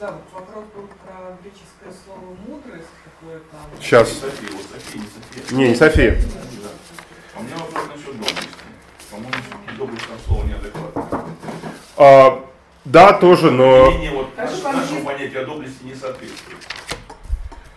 да, 0.00 0.12
вот 0.12 0.40
вопрос 0.40 0.64
был 0.74 0.88
про 1.04 1.36
греческое 1.42 1.92
слово 2.04 2.34
мудрость, 2.48 2.88
какое 3.04 3.40
там. 3.50 3.60
Сейчас. 3.80 4.08
Не 4.08 4.20
София, 4.20 4.50
вот 4.52 4.66
София, 4.72 5.00
не 5.00 5.06
София. 5.06 5.58
Не, 5.58 5.68
не 5.68 5.74
София. 5.74 6.18
А 7.36 7.40
у 7.40 7.42
меня 7.42 7.56
вопрос 7.56 7.84
насчет 7.94 8.16
доблести. 8.16 8.48
По-моему, 9.10 9.59
доблесть 9.80 10.06
там 10.06 10.16
слово 10.26 10.44
неадекватное. 10.44 11.24
А, 11.96 12.44
да, 12.84 13.12
тоже, 13.14 13.50
но... 13.50 13.90
Мнение 13.90 14.12
вот 14.12 14.28
Хорошо, 14.36 14.62
наш- 14.64 14.76
нашему 14.76 15.04
понятию 15.04 15.42
о 15.42 15.46
доблести 15.46 15.82
не 15.84 15.94
соответствует. 15.94 16.58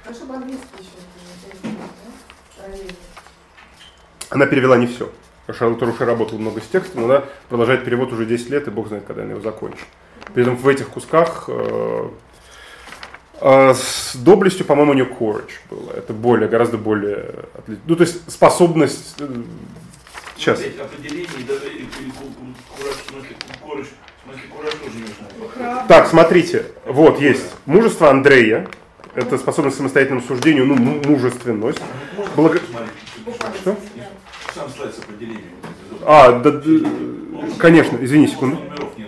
Хорошо, 0.03 0.25
по-английски 0.25 0.63
еще. 0.79 0.89
Она 4.29 4.45
перевела 4.45 4.77
не 4.77 4.87
все. 4.87 5.09
Шарлотта 5.51 5.85
Руше 5.85 6.05
работала 6.05 6.39
много 6.39 6.61
с 6.61 6.67
текстом, 6.67 7.01
но 7.01 7.13
она 7.13 7.23
продолжает 7.49 7.83
перевод 7.85 8.11
уже 8.13 8.25
10 8.25 8.49
лет, 8.49 8.67
и 8.67 8.71
бог 8.71 8.87
знает, 8.87 9.05
когда 9.05 9.23
она 9.23 9.31
его 9.31 9.41
закончит. 9.41 9.85
При 10.33 10.43
этом 10.43 10.55
в 10.55 10.67
этих 10.67 10.89
кусках 10.89 11.45
э, 11.47 12.09
А 13.41 13.73
с 13.73 14.15
доблестью, 14.15 14.65
по-моему, 14.65 14.91
у 14.91 14.95
нее 14.95 15.05
courage 15.05 15.51
было. 15.69 15.91
Это 15.91 16.13
более, 16.13 16.47
гораздо 16.47 16.77
более... 16.77 17.45
Ну, 17.85 17.95
то 17.95 18.03
есть 18.03 18.31
способность... 18.31 19.21
э, 20.35 20.39
Сейчас. 20.39 20.59
Опять 20.59 20.79
определение, 20.79 21.27
и 21.39 21.43
даже 21.43 21.61
кураж, 22.77 22.95
в 22.95 23.09
смысле, 23.09 23.35
ку- 23.61 23.67
кураж, 23.69 23.85
в 23.87 24.23
смысле, 24.25 24.41
кураж 24.55 24.73
тоже 24.73 24.97
нужно. 24.99 25.85
Так, 25.87 26.07
смотрите. 26.07 26.65
Вот, 26.85 27.19
есть. 27.21 27.45
Мужество 27.65 28.09
Андрея. 28.09 28.67
Это 29.15 29.37
способность 29.37 29.75
к 29.75 29.77
самостоятельному 29.77 30.25
суждению, 30.25 30.65
ну, 30.65 30.75
му- 30.75 30.99
мужественность. 31.05 31.79
Можно 32.17 32.31
Благо-? 32.35 32.59
Что? 33.61 33.77
Сам 34.55 34.69
слайд 34.75 34.95
с 34.95 34.99
определением. 34.99 35.43
А, 36.05 36.31
да, 36.39 36.51
да, 36.51 36.61
конечно, 37.59 37.97
извини 38.01 38.27
секунду. 38.27 38.57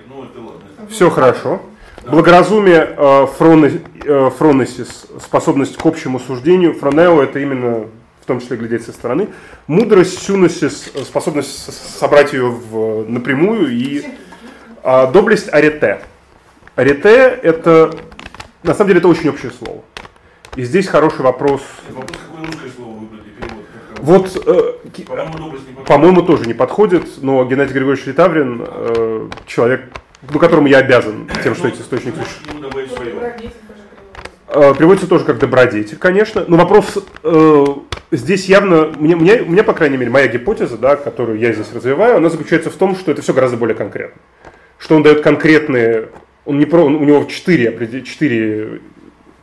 Ну 0.08 0.24
это 0.24 0.40
ладно. 0.40 0.62
Все 0.90 1.10
хорошо. 1.10 1.62
Благоразумие, 2.08 2.88
э, 2.96 3.28
э, 4.06 4.30
фронесис, 4.38 5.08
способность 5.24 5.76
к 5.78 5.86
общему 5.86 6.20
суждению. 6.20 6.76
Фронео 6.76 7.24
это 7.24 7.40
именно 7.40 7.88
в 8.26 8.28
том 8.28 8.42
числе 8.42 8.58
глядеть 8.58 8.84
со 8.84 8.92
стороны. 8.92 9.28
Мудрость, 9.68 10.18
сюносис, 10.18 10.90
э, 10.96 11.04
способность 11.04 11.72
собрать 12.00 12.34
ее 12.34 12.50
в, 12.50 13.08
напрямую. 13.08 13.72
И 13.72 14.04
а, 14.82 15.06
доблесть 15.06 15.54
арете. 15.54 16.02
Арете 16.76 17.28
это, 17.44 17.96
на 18.64 18.74
самом 18.74 18.88
деле, 18.88 18.98
это 18.98 19.10
очень 19.10 19.30
общее 19.30 19.52
слово. 19.52 19.84
И 20.56 20.64
здесь 20.64 20.88
хороший 20.88 21.22
вопрос. 21.22 21.62
Вопрос, 21.92 22.18
какое 22.28 22.48
русское 22.48 22.70
слово 22.76 22.98
выбрать 22.98 23.22
Вот, 24.00 24.44
э, 24.44 25.04
По-моему, 25.06 25.56
по-моему, 25.86 26.22
тоже 26.24 26.48
не 26.48 26.56
подходит, 26.56 27.22
но 27.22 27.46
Геннадий 27.46 27.74
Григорьевич 27.74 28.08
Литаврин, 28.08 28.66
э, 28.68 29.30
человек, 29.46 29.84
ну, 30.28 30.40
которому 30.40 30.66
я 30.66 30.80
обязан 30.80 31.30
тем, 31.44 31.54
что 31.54 31.68
эти 31.68 31.80
источники 31.82 32.18
Приводится 34.78 35.08
тоже 35.08 35.26
как 35.26 35.38
добродетель, 35.38 35.98
конечно. 35.98 36.46
Но 36.48 36.56
вопрос 36.56 36.98
э, 37.24 37.66
здесь 38.12 38.46
явно, 38.46 38.94
мне, 38.98 39.16
мне, 39.16 39.40
меня, 39.40 39.64
по 39.64 39.74
крайней 39.74 39.98
мере, 39.98 40.10
моя 40.10 40.28
гипотеза, 40.28 40.78
да, 40.78 40.96
которую 40.96 41.40
я 41.40 41.52
здесь 41.52 41.74
развиваю, 41.74 42.18
она 42.18 42.30
заключается 42.30 42.70
в 42.70 42.76
том, 42.76 42.96
что 42.96 43.12
это 43.12 43.22
все 43.22 43.34
гораздо 43.34 43.58
более 43.58 43.76
конкретно. 43.76 44.22
Что 44.78 44.96
он 44.96 45.04
дает 45.04 45.22
конкретные, 45.22 46.10
он 46.46 46.60
не 46.60 46.66
про, 46.66 46.86
у 46.86 46.90
него 46.90 47.26
четыре, 47.26 48.02
четыре 48.04 48.82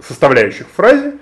составляющих 0.01 0.67
фразе, 0.75 1.15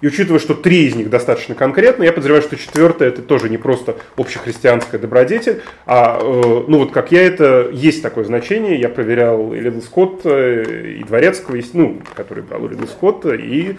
и 0.00 0.06
учитывая, 0.06 0.38
что 0.38 0.54
три 0.54 0.86
из 0.86 0.94
них 0.94 1.10
достаточно 1.10 1.54
конкретны, 1.54 2.04
я 2.04 2.12
подозреваю, 2.12 2.42
что 2.42 2.56
четвертое 2.56 3.08
это 3.08 3.22
тоже 3.22 3.48
не 3.48 3.58
просто 3.58 3.96
общехристианская 4.16 4.98
добродетель, 4.98 5.62
а, 5.86 6.18
э, 6.20 6.64
ну 6.68 6.78
вот 6.78 6.92
как 6.92 7.10
я 7.12 7.22
это, 7.22 7.68
есть 7.72 8.02
такое 8.02 8.24
значение, 8.24 8.78
я 8.78 8.88
проверял 8.88 9.52
и 9.52 9.60
Лидделл-Скотта, 9.60 10.62
и 10.62 11.02
Дворецкого, 11.02 11.56
и, 11.56 11.64
ну, 11.72 12.00
который 12.14 12.42
брал 12.42 12.64
у 12.64 12.68
Лидделл-Скотта, 12.68 13.34
и 13.34 13.76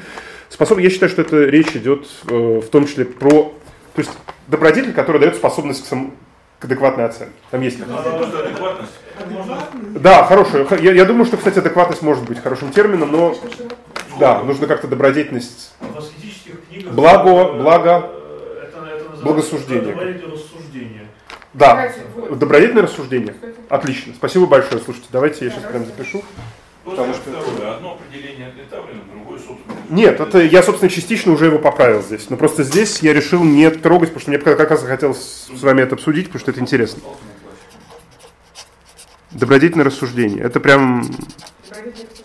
способ, 0.50 0.80
я 0.80 0.90
считаю, 0.90 1.10
что 1.10 1.22
это 1.22 1.46
речь 1.46 1.76
идет 1.76 2.06
э, 2.28 2.62
в 2.64 2.70
том 2.70 2.86
числе 2.86 3.06
про, 3.06 3.54
то 3.96 4.00
есть 4.00 4.12
добродетель, 4.48 4.94
который 4.94 5.22
дает 5.22 5.36
способность 5.36 5.84
к, 5.84 5.88
сам- 5.88 6.14
к 6.60 6.66
адекватной 6.66 7.06
оценке. 7.06 7.34
Там 7.52 7.62
есть 7.62 7.78
да, 9.96 10.24
хорошая. 10.24 10.66
Я, 10.80 10.94
я 10.94 11.06
думаю, 11.06 11.26
что, 11.26 11.38
кстати, 11.38 11.60
адекватность 11.60 12.02
может 12.02 12.24
быть 12.26 12.40
хорошим 12.42 12.72
термином, 12.72 13.12
но 13.12 13.36
да, 14.20 14.44
нужно 14.44 14.68
как-то 14.68 14.88
добродетельность. 14.88 15.74
В 15.80 15.98
аскетических 15.98 16.66
книгах 16.68 16.94
Благо, 16.94 17.30
э, 17.30 17.62
благо, 17.62 18.10
э, 18.14 18.68
это, 18.68 19.24
благосуждение. 19.24 19.94
добродетельное 19.94 20.36
рассуждение. 20.36 21.08
Да, 21.54 21.92
добродетельное 22.32 22.84
рассуждение. 22.84 23.36
Отлично. 23.70 24.14
Спасибо 24.14 24.46
большое. 24.46 24.82
Слушайте, 24.82 25.08
давайте 25.12 25.46
я 25.46 25.52
сейчас 25.52 25.64
прям 25.64 25.86
запишу. 25.86 26.24
Потому 26.86 27.14
что 27.14 27.22
второе. 27.24 27.76
Одно 27.76 27.94
определение 27.94 28.48
от 28.48 28.56
Литаврина, 28.56 29.02
другое, 29.12 29.38
собственно. 29.40 29.76
Нет, 29.90 30.20
это 30.20 30.40
я, 30.42 30.64
собственно, 30.64 30.90
частично 30.90 31.32
уже 31.34 31.46
его 31.46 31.60
поправил 31.60 32.02
здесь. 32.02 32.30
Но 32.30 32.38
просто 32.38 32.64
здесь 32.64 33.00
я 33.00 33.14
решил 33.14 33.44
не 33.44 33.70
трогать, 33.70 34.10
потому 34.10 34.22
что 34.22 34.32
мне 34.32 34.40
как 34.40 34.70
раз 34.70 34.84
хотелось 34.84 35.50
с 35.54 35.62
вами 35.62 35.82
это 35.82 35.96
обсудить, 35.96 36.28
потому 36.28 36.40
что 36.40 36.52
это 36.52 36.62
интересно. 36.62 37.02
Добродетельное 39.32 39.86
рассуждение. 39.86 40.44
Это 40.44 40.60
прям 40.60 41.04
Добродетель 41.04 42.08
рассуждения, 42.08 42.19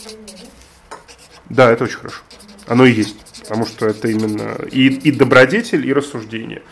Да, 1.51 1.70
это 1.70 1.84
очень 1.84 1.99
хорошо. 1.99 2.22
Оно 2.66 2.84
и 2.86 2.92
есть. 2.92 3.16
Потому 3.40 3.66
что 3.66 3.86
это 3.86 4.09
именно 4.09 4.57
и, 4.70 4.88
и 4.88 5.12
добродетель, 5.12 5.86
и 5.86 5.92
рассуждение. 5.92 6.62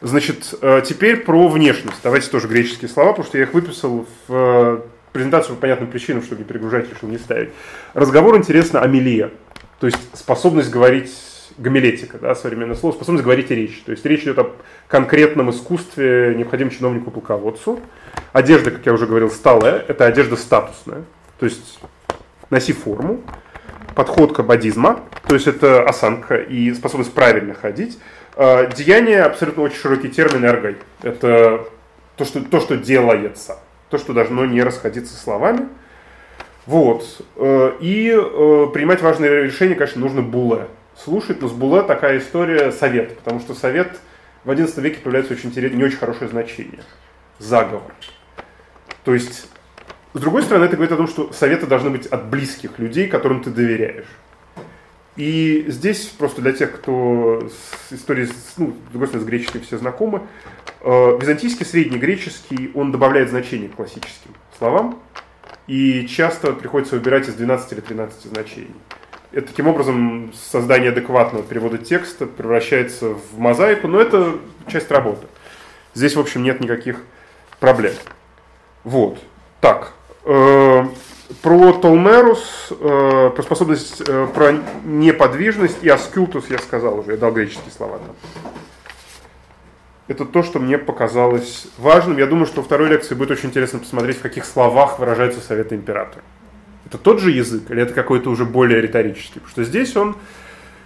Значит, 0.00 0.54
э, 0.60 0.82
теперь 0.84 1.24
про 1.24 1.48
внешность. 1.48 1.98
Давайте 2.02 2.28
тоже 2.28 2.46
греческие 2.46 2.88
слова, 2.88 3.10
потому 3.10 3.26
что 3.26 3.38
я 3.38 3.44
их 3.44 3.54
выписал 3.54 4.06
в 4.28 4.32
э, 4.32 4.80
презентацию 5.12 5.56
по 5.56 5.62
понятным 5.62 5.90
причинам, 5.90 6.22
чтобы 6.22 6.42
не 6.42 6.44
перегружать, 6.44 6.90
решил 6.90 7.08
не 7.08 7.18
ставить. 7.18 7.50
Разговор 7.94 8.36
интересно 8.36 8.80
амилия. 8.80 9.30
То 9.80 9.86
есть 9.86 9.98
способность 10.12 10.70
говорить 10.70 11.10
гомилетика, 11.56 12.18
да, 12.18 12.34
современное 12.34 12.74
слово, 12.74 12.94
способность 12.94 13.24
говорить 13.24 13.50
речь. 13.50 13.82
То 13.86 13.92
есть 13.92 14.04
речь 14.04 14.22
идет 14.22 14.38
о 14.38 14.52
конкретном 14.88 15.50
искусстве, 15.50 16.34
необходимом 16.36 16.72
чиновнику-полководцу. 16.72 17.80
Одежда, 18.32 18.70
как 18.70 18.84
я 18.86 18.92
уже 18.92 19.06
говорил, 19.06 19.30
сталая, 19.30 19.84
это 19.86 20.06
одежда 20.06 20.36
статусная. 20.36 21.04
То 21.38 21.46
есть 21.46 21.78
носи 22.50 22.72
форму, 22.72 23.22
подход 23.94 24.36
к 24.36 24.42
то 24.42 25.34
есть 25.34 25.46
это 25.46 25.82
осанка 25.82 26.36
и 26.36 26.72
способность 26.74 27.12
правильно 27.12 27.54
ходить. 27.54 27.98
Э, 28.36 28.70
Деяние 28.74 29.22
абсолютно 29.22 29.62
очень 29.62 29.76
широкий 29.76 30.08
термин 30.08 30.44
эргой. 30.44 30.76
Это 31.02 31.66
то 32.16 32.24
что, 32.24 32.42
то, 32.42 32.60
что 32.60 32.76
делается, 32.76 33.58
то, 33.90 33.98
что 33.98 34.12
должно 34.12 34.44
не 34.44 34.62
расходиться 34.62 35.16
словами. 35.16 35.68
Вот. 36.66 37.04
Э, 37.36 37.72
И 37.80 38.10
э, 38.10 38.66
принимать 38.72 39.02
важные 39.02 39.44
решения, 39.44 39.74
конечно, 39.74 40.00
нужно 40.00 40.22
буле. 40.22 40.66
Слушать, 40.96 41.42
но 41.42 41.48
с 41.48 41.52
буле 41.52 41.82
такая 41.82 42.18
история 42.18 42.70
совет, 42.70 43.16
потому 43.18 43.40
что 43.40 43.54
совет 43.54 43.98
в 44.44 44.50
XI 44.50 44.80
веке 44.80 45.00
появляется 45.02 45.32
очень 45.32 45.48
интересно, 45.48 45.76
не 45.76 45.84
очень 45.84 45.98
хорошее 45.98 46.30
значение. 46.30 46.82
Заговор. 47.38 47.92
То 49.04 49.14
есть 49.14 49.48
с 50.14 50.20
другой 50.20 50.42
стороны, 50.42 50.64
это 50.64 50.76
говорит 50.76 50.92
о 50.92 50.96
том, 50.96 51.08
что 51.08 51.32
советы 51.32 51.66
должны 51.66 51.90
быть 51.90 52.06
от 52.06 52.26
близких 52.26 52.78
людей, 52.78 53.08
которым 53.08 53.42
ты 53.42 53.50
доверяешь. 53.50 54.06
И 55.16 55.64
здесь 55.68 56.06
просто 56.06 56.40
для 56.40 56.52
тех, 56.52 56.72
кто 56.72 57.48
с 57.48 57.92
историей, 57.92 58.28
ну, 58.56 58.74
с 58.88 58.90
другой 58.90 59.08
стороны, 59.08 59.24
с 59.24 59.28
греческой 59.28 59.60
все 59.60 59.78
знакомы, 59.78 60.22
э, 60.80 61.18
византийский 61.20 61.66
среднегреческий, 61.66 62.70
он 62.74 62.90
добавляет 62.90 63.30
значение 63.30 63.68
классическим 63.68 64.34
словам, 64.58 65.00
и 65.66 66.06
часто 66.06 66.52
приходится 66.52 66.96
выбирать 66.96 67.28
из 67.28 67.34
12 67.34 67.72
или 67.72 67.80
13 67.80 68.24
значений. 68.24 68.74
И 69.32 69.40
таким 69.40 69.66
образом 69.66 70.32
создание 70.32 70.90
адекватного 70.90 71.44
перевода 71.44 71.78
текста 71.78 72.26
превращается 72.26 73.10
в 73.10 73.38
мозаику, 73.38 73.88
но 73.88 74.00
это 74.00 74.38
часть 74.68 74.90
работы. 74.90 75.26
Здесь, 75.94 76.14
в 76.14 76.20
общем, 76.20 76.42
нет 76.42 76.60
никаких 76.60 77.02
проблем. 77.58 77.94
Вот. 78.84 79.18
Так. 79.60 79.92
Э, 80.24 80.84
про 81.42 81.72
Толмерус, 81.72 82.68
э, 82.70 83.30
про 83.34 83.42
способность, 83.42 84.02
э, 84.06 84.26
про 84.34 84.52
неподвижность 84.84 85.78
и 85.82 85.88
аскютус 85.88 86.46
я 86.50 86.58
сказал 86.58 86.98
уже, 86.98 87.12
я 87.12 87.16
дал 87.16 87.32
греческие 87.32 87.72
слова 87.76 87.98
там. 87.98 88.16
Это 90.06 90.26
то, 90.26 90.42
что 90.42 90.58
мне 90.58 90.76
показалось 90.76 91.66
важным. 91.78 92.18
Я 92.18 92.26
думаю, 92.26 92.46
что 92.46 92.60
во 92.60 92.66
второй 92.66 92.90
лекции 92.90 93.14
будет 93.14 93.30
очень 93.30 93.48
интересно 93.48 93.78
посмотреть, 93.78 94.18
в 94.18 94.22
каких 94.22 94.44
словах 94.44 94.98
выражаются 94.98 95.40
советы 95.40 95.76
императора. 95.76 96.22
Это 96.84 96.98
тот 96.98 97.20
же 97.20 97.30
язык 97.30 97.70
или 97.70 97.82
это 97.82 97.94
какой-то 97.94 98.28
уже 98.28 98.44
более 98.44 98.82
риторический? 98.82 99.40
Потому 99.40 99.50
что 99.50 99.64
здесь 99.64 99.96
он, 99.96 100.16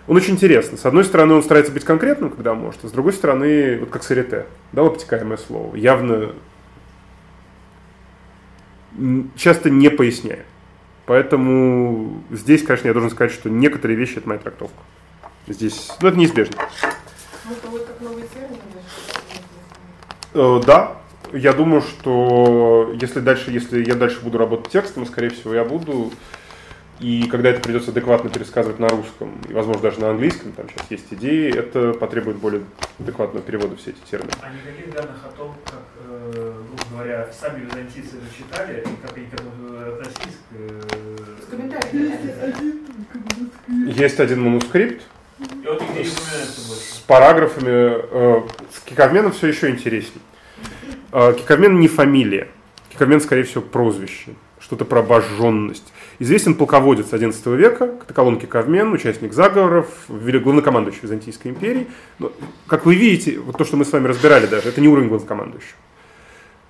он 0.06 0.16
очень 0.16 0.34
интересный. 0.34 0.78
С 0.78 0.86
одной 0.86 1.04
стороны, 1.04 1.34
он 1.34 1.42
старается 1.42 1.72
быть 1.72 1.84
конкретным, 1.84 2.30
когда 2.30 2.54
может, 2.54 2.84
а 2.84 2.88
с 2.88 2.92
другой 2.92 3.12
стороны, 3.12 3.78
вот 3.80 3.90
как 3.90 4.04
сарите, 4.04 4.46
да, 4.70 4.82
обтекаемое 4.82 5.36
слово, 5.36 5.74
явно 5.74 6.34
часто 9.36 9.70
не 9.70 9.90
поясняя. 9.90 10.44
Поэтому 11.06 12.22
здесь, 12.30 12.62
конечно, 12.62 12.88
я 12.88 12.92
должен 12.92 13.10
сказать, 13.10 13.32
что 13.32 13.48
некоторые 13.48 13.96
вещи 13.96 14.18
это 14.18 14.28
моя 14.28 14.40
трактовка. 14.40 14.82
Здесь, 15.46 15.90
ну, 16.02 16.08
это 16.08 16.18
неизбежно. 16.18 16.56
Может, 17.46 17.64
будет 17.70 17.86
как 17.86 18.00
новый 18.00 18.24
термин 18.24 18.58
Э, 20.34 20.60
да, 20.64 20.98
я 21.32 21.52
думаю, 21.52 21.82
что 21.82 22.94
если 23.00 23.20
дальше, 23.20 23.50
если 23.50 23.84
я 23.84 23.94
дальше 23.94 24.20
буду 24.20 24.38
работать 24.38 24.70
текстом, 24.70 25.06
скорее 25.06 25.30
всего, 25.30 25.54
я 25.54 25.64
буду. 25.64 26.12
И 27.00 27.28
когда 27.28 27.50
это 27.50 27.60
придется 27.60 27.92
адекватно 27.92 28.28
пересказывать 28.28 28.80
на 28.80 28.88
русском, 28.88 29.32
и, 29.48 29.52
возможно, 29.52 29.82
даже 29.82 30.00
на 30.00 30.10
английском, 30.10 30.52
там 30.52 30.68
сейчас 30.68 30.90
есть 30.90 31.06
идеи, 31.12 31.56
это 31.56 31.92
потребует 31.92 32.38
более 32.38 32.64
адекватного 32.98 33.44
перевода 33.44 33.76
все 33.76 33.90
эти 33.90 34.00
термины. 34.10 34.32
А 34.42 34.50
никаких 34.50 34.92
данных 34.92 35.24
о 35.24 35.28
том, 35.36 35.54
как, 35.64 35.82
грубо 36.78 36.94
говоря, 37.02 37.28
сами 37.38 37.64
византийцы 37.64 38.16
это 38.16 38.26
читали, 38.36 38.80
и 38.80 39.06
как 39.06 39.16
они 39.16 39.26
к 39.26 39.34
этому 39.34 39.78
относились, 39.94 40.38
к, 40.50 40.54
э, 40.54 40.80
С 41.42 41.46
комментариями. 41.50 42.18
Есть 43.90 44.20
один 44.20 44.42
манускрипт 44.42 45.02
и 45.40 45.66
вот 45.66 45.80
нигде 45.82 46.04
не 46.04 46.10
упоминается 46.10 46.60
больше. 46.68 46.82
с 46.82 46.98
параграфами. 47.06 47.70
э, 47.70 48.42
С 48.74 48.80
Киковменом 48.80 49.32
все 49.32 49.46
еще 49.48 49.70
интереснее. 49.70 50.22
Э, 51.12 51.32
Киковмен 51.34 51.78
не 51.78 51.88
фамилия. 51.88 52.48
Киковмен, 52.90 53.20
скорее 53.20 53.42
всего, 53.44 53.62
прозвище. 53.62 54.34
что-то 54.60 54.84
про 54.84 55.00
обожженность. 55.00 55.92
Известен 56.18 56.54
полководец 56.56 57.06
XI 57.12 57.56
века, 57.56 57.86
Катаколон 57.86 58.40
Кавмен, 58.40 58.92
участник 58.92 59.32
заговоров, 59.32 59.86
главнокомандующий 60.08 61.02
Византийской 61.02 61.52
империи. 61.52 61.86
Но, 62.18 62.32
как 62.66 62.84
вы 62.84 62.96
видите, 62.96 63.38
вот 63.38 63.56
то, 63.56 63.64
что 63.64 63.76
мы 63.76 63.84
с 63.84 63.92
вами 63.92 64.08
разбирали 64.08 64.46
даже, 64.46 64.68
это 64.68 64.80
не 64.80 64.88
уровень 64.88 65.08
главнокомандующего. 65.08 65.76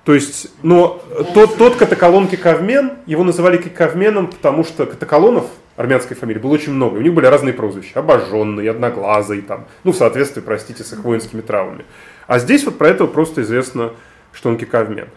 То 0.09 0.14
есть, 0.14 0.48
но 0.62 1.02
тот, 1.34 1.59
тот 1.59 1.76
Катаколон 1.76 2.28
Кавмен, 2.28 2.92
его 3.04 3.24
называли 3.24 3.59
Кавменом, 3.59 4.28
потому 4.28 4.64
что 4.64 4.86
Катаколонов, 4.86 5.44
армянской 5.76 6.16
фамилии, 6.16 6.38
было 6.38 6.52
очень 6.52 6.72
много. 6.72 6.96
У 6.96 7.02
них 7.02 7.12
были 7.12 7.26
разные 7.26 7.52
прозвища. 7.52 7.98
Обожженный, 7.98 8.70
одноглазый, 8.70 9.42
там, 9.42 9.66
ну, 9.84 9.92
в 9.92 9.96
соответствии, 9.96 10.40
простите, 10.40 10.82
с 10.82 10.94
их 10.94 11.00
воинскими 11.00 11.42
травмами. 11.42 11.84
А 12.26 12.38
здесь 12.38 12.64
вот 12.64 12.78
про 12.78 12.88
этого 12.88 13.06
просто 13.06 13.42
известно, 13.42 13.90
что 14.32 14.48
он 14.48 14.56
Кикавмен. 14.56 15.09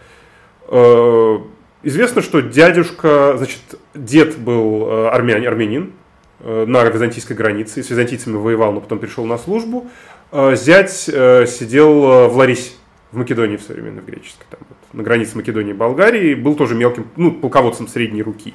Э, 0.68 1.38
Известно, 1.82 2.20
что 2.20 2.42
дядюшка, 2.42 3.36
значит, 3.38 3.62
дед 3.94 4.36
был 4.36 4.86
э, 4.90 5.08
армян, 5.08 5.46
армянин 5.46 5.94
э, 6.40 6.66
на 6.66 6.84
византийской 6.84 7.34
границе, 7.34 7.82
с 7.82 7.88
византийцами 7.88 8.36
воевал, 8.36 8.72
но 8.72 8.82
потом 8.82 8.98
перешел 8.98 9.24
на 9.24 9.38
службу. 9.38 9.86
Зять 10.32 10.92
сидел 10.92 12.28
в 12.28 12.36
Ларисе, 12.36 12.72
в 13.12 13.16
Македонии 13.16 13.56
в 13.56 13.62
современной, 13.62 14.02
в 14.02 14.06
греческой, 14.06 14.46
там, 14.50 14.60
вот, 14.68 14.78
на 14.92 15.02
границе 15.02 15.36
Македонии 15.36 15.70
и 15.70 15.76
Болгарии, 15.76 16.34
был 16.34 16.54
тоже 16.54 16.74
мелким, 16.74 17.06
ну, 17.16 17.30
полководцем 17.30 17.86
средней 17.86 18.22
руки. 18.22 18.54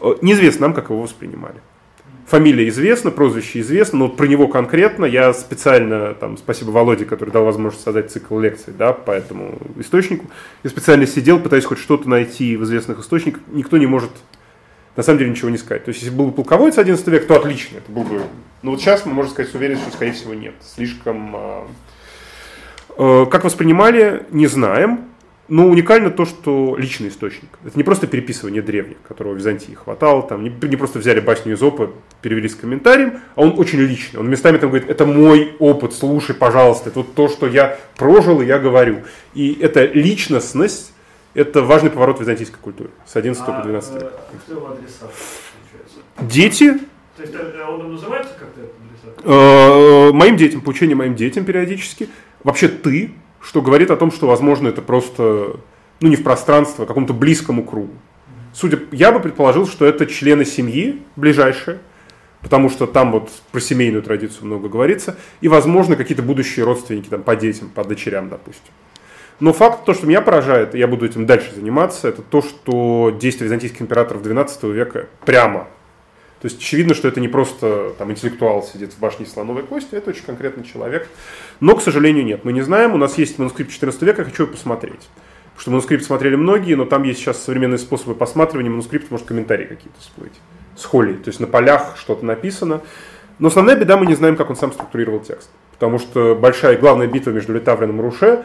Э, 0.00 0.14
Неизвестно 0.20 0.68
нам, 0.68 0.74
как 0.74 0.90
его 0.90 1.02
воспринимали. 1.02 1.56
Фамилия 2.26 2.68
известна, 2.68 3.12
прозвище 3.12 3.60
известно, 3.60 4.00
но 4.00 4.08
про 4.08 4.26
него 4.26 4.48
конкретно 4.48 5.04
я 5.04 5.32
специально, 5.32 6.12
там, 6.14 6.36
спасибо 6.36 6.70
Володе, 6.70 7.04
который 7.04 7.30
дал 7.30 7.44
возможность 7.44 7.84
создать 7.84 8.10
цикл 8.10 8.38
лекций 8.40 8.74
да, 8.76 8.92
по 8.92 9.12
этому 9.12 9.58
источнику, 9.78 10.26
я 10.64 10.70
специально 10.70 11.06
сидел, 11.06 11.38
пытаясь 11.38 11.64
хоть 11.64 11.78
что-то 11.78 12.08
найти 12.08 12.56
в 12.56 12.64
известных 12.64 12.98
источниках, 12.98 13.42
никто 13.52 13.78
не 13.78 13.86
может 13.86 14.10
на 14.96 15.02
самом 15.02 15.18
деле 15.18 15.30
ничего 15.30 15.50
не 15.50 15.58
сказать. 15.58 15.84
То 15.84 15.90
есть, 15.90 16.02
если 16.02 16.14
был 16.14 16.26
бы 16.26 16.32
полководец 16.32 16.78
11 16.78 17.06
век, 17.08 17.26
то 17.26 17.36
отлично, 17.36 17.78
это 17.78 17.92
был 17.92 18.02
бы... 18.02 18.22
Но 18.62 18.72
вот 18.72 18.80
сейчас 18.80 19.04
мы 19.04 19.12
можем 19.12 19.30
сказать 19.30 19.52
с 19.52 19.54
уверенностью, 19.54 19.88
что, 19.88 19.96
скорее 19.96 20.12
всего, 20.12 20.34
нет. 20.34 20.54
Слишком... 20.62 21.36
э, 22.96 23.22
э, 23.22 23.26
Как 23.30 23.44
воспринимали, 23.44 24.24
не 24.30 24.46
знаем. 24.46 25.06
Но 25.48 25.68
уникально 25.68 26.10
то, 26.10 26.24
что 26.24 26.74
личный 26.76 27.08
источник. 27.08 27.48
Это 27.64 27.76
не 27.76 27.84
просто 27.84 28.08
переписывание 28.08 28.62
древних, 28.62 28.96
которого 29.06 29.34
в 29.34 29.36
Византии 29.36 29.74
хватало, 29.74 30.22
там, 30.24 30.42
не, 30.42 30.50
не 30.50 30.76
просто 30.76 30.98
взяли 30.98 31.20
басню 31.20 31.54
из 31.54 31.62
опа, 31.62 31.90
перевели 32.20 32.48
с 32.48 32.56
комментарием, 32.56 33.20
а 33.36 33.42
он 33.42 33.54
очень 33.56 33.78
личный. 33.78 34.18
Он 34.18 34.28
местами 34.28 34.58
там 34.58 34.70
говорит, 34.70 34.90
это 34.90 35.06
мой 35.06 35.54
опыт, 35.60 35.94
слушай, 35.94 36.34
пожалуйста, 36.34 36.88
это 36.90 37.00
вот 37.00 37.14
то, 37.14 37.28
что 37.28 37.46
я 37.46 37.78
прожил 37.96 38.40
и 38.40 38.46
я 38.46 38.58
говорю. 38.58 39.04
И 39.34 39.56
эта 39.60 39.84
личностность, 39.84 40.92
это 41.34 41.62
важный 41.62 41.90
поворот 41.90 42.18
византийской 42.18 42.58
культуре 42.60 42.90
с 43.06 43.14
11 43.14 43.46
по 43.46 43.62
12 43.62 43.90
э, 43.90 43.98
век. 44.00 44.12
кто 44.44 44.52
его 44.52 44.66
адресат, 44.70 45.12
получается? 45.54 45.98
Дети, 46.22 46.80
То 47.16 47.22
есть 47.22 47.34
э, 47.34 47.64
он 47.68 47.92
называется 47.92 48.32
как-то 48.36 48.62
э, 49.22 50.12
моим 50.12 50.36
детям, 50.36 50.60
поучение 50.60 50.96
моим 50.96 51.14
детям 51.14 51.44
периодически, 51.44 52.08
вообще 52.46 52.68
ты, 52.68 53.10
что 53.40 53.60
говорит 53.60 53.90
о 53.90 53.96
том, 53.96 54.12
что, 54.12 54.28
возможно, 54.28 54.68
это 54.68 54.80
просто, 54.80 55.56
ну, 56.00 56.08
не 56.08 56.14
в 56.14 56.22
пространство, 56.22 56.84
а 56.84 56.86
какому-то 56.86 57.12
близкому 57.12 57.64
кругу. 57.64 57.92
Судя, 58.54 58.78
я 58.92 59.10
бы 59.10 59.18
предположил, 59.18 59.66
что 59.66 59.84
это 59.84 60.06
члены 60.06 60.44
семьи 60.44 61.02
ближайшие, 61.16 61.80
потому 62.40 62.70
что 62.70 62.86
там 62.86 63.10
вот 63.10 63.30
про 63.50 63.60
семейную 63.60 64.02
традицию 64.02 64.46
много 64.46 64.68
говорится, 64.68 65.18
и, 65.40 65.48
возможно, 65.48 65.96
какие-то 65.96 66.22
будущие 66.22 66.64
родственники 66.64 67.08
там, 67.08 67.24
по 67.24 67.34
детям, 67.34 67.68
по 67.68 67.84
дочерям, 67.84 68.28
допустим. 68.28 68.72
Но 69.40 69.52
факт, 69.52 69.84
то, 69.84 69.92
что 69.92 70.06
меня 70.06 70.20
поражает, 70.22 70.74
и 70.74 70.78
я 70.78 70.86
буду 70.86 71.04
этим 71.04 71.26
дальше 71.26 71.52
заниматься, 71.52 72.08
это 72.08 72.22
то, 72.22 72.42
что 72.42 73.14
действия 73.20 73.46
византийских 73.46 73.82
императоров 73.82 74.22
XII 74.22 74.72
века 74.72 75.08
прямо 75.24 75.66
то 76.40 76.46
есть 76.48 76.58
очевидно, 76.58 76.94
что 76.94 77.08
это 77.08 77.18
не 77.18 77.28
просто 77.28 77.94
там, 77.96 78.10
интеллектуал 78.10 78.62
сидит 78.62 78.92
в 78.92 78.98
башне 78.98 79.24
слоновой 79.24 79.62
кости, 79.62 79.94
это 79.94 80.10
очень 80.10 80.24
конкретный 80.24 80.64
человек. 80.64 81.08
Но, 81.60 81.74
к 81.74 81.82
сожалению, 81.82 82.24
нет. 82.24 82.44
Мы 82.44 82.52
не 82.52 82.60
знаем. 82.60 82.92
У 82.92 82.98
нас 82.98 83.16
есть 83.16 83.38
манускрипт 83.38 83.72
14 83.72 84.02
века, 84.02 84.24
хочу 84.24 84.42
его 84.42 84.52
посмотреть. 84.52 85.08
Потому 85.56 85.60
что 85.60 85.70
манускрипт 85.70 86.04
смотрели 86.04 86.36
многие, 86.36 86.74
но 86.74 86.84
там 86.84 87.04
есть 87.04 87.20
сейчас 87.20 87.42
современные 87.42 87.78
способы 87.78 88.14
посматривания. 88.14 88.70
Манускрипт 88.70 89.10
может 89.10 89.26
комментарии 89.26 89.64
какие-то 89.64 89.98
всплыть. 89.98 90.34
С 90.76 90.84
холей. 90.84 91.14
То 91.14 91.28
есть 91.28 91.40
на 91.40 91.46
полях 91.46 91.96
что-то 91.96 92.26
написано. 92.26 92.82
Но 93.38 93.48
основная 93.48 93.76
беда, 93.76 93.96
мы 93.96 94.04
не 94.04 94.14
знаем, 94.14 94.36
как 94.36 94.50
он 94.50 94.56
сам 94.56 94.72
структурировал 94.72 95.20
текст. 95.20 95.48
Потому 95.72 95.98
что 95.98 96.34
большая 96.34 96.76
главная 96.76 97.06
битва 97.06 97.30
между 97.30 97.54
Литаврином 97.54 98.00
и 98.00 98.02
Руше, 98.02 98.44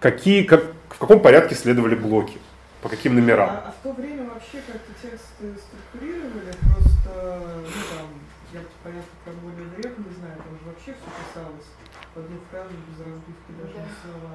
какие, 0.00 0.42
как, 0.42 0.64
в 0.90 0.98
каком 0.98 1.20
порядке 1.20 1.54
следовали 1.54 1.94
блоки, 1.94 2.38
по 2.82 2.88
каким 2.88 3.14
номерам. 3.14 3.50
А, 3.50 3.64
а 3.68 3.72
в 3.72 3.82
то 3.82 3.92
время 3.92 4.24
вообще 4.32 4.58
как-то 4.66 4.92
тексты 5.02 5.54
структурировали, 5.58 6.52
просто, 6.72 7.40
ну 7.62 7.82
там, 7.96 8.06
я 8.52 8.60
понятно, 8.82 9.10
про 9.24 9.32
более 9.42 9.66
древний 9.76 10.04
не 10.08 10.16
знаю, 10.16 10.36
там 10.36 10.52
же 10.58 10.64
вообще 10.66 10.94
все 10.94 11.10
писалось 11.18 11.68
в 12.14 12.18
одну 12.18 12.36
фразу, 12.50 12.70
без 12.88 12.98
разбивки 12.98 13.52
даже 13.60 13.74
на 13.78 13.92
слова. 14.02 14.34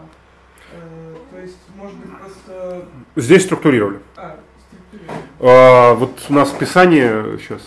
Э, 0.72 1.16
то 1.32 1.40
есть, 1.40 1.58
может 1.76 1.98
быть, 1.98 2.12
просто... 2.20 2.86
Здесь 3.16 3.44
структурировали. 3.44 4.00
А, 4.16 4.40
структурировали. 4.70 5.24
А, 5.40 5.94
вот 5.94 6.12
у 6.30 6.34
нас 6.34 6.50
Писание 6.52 7.38
сейчас. 7.40 7.62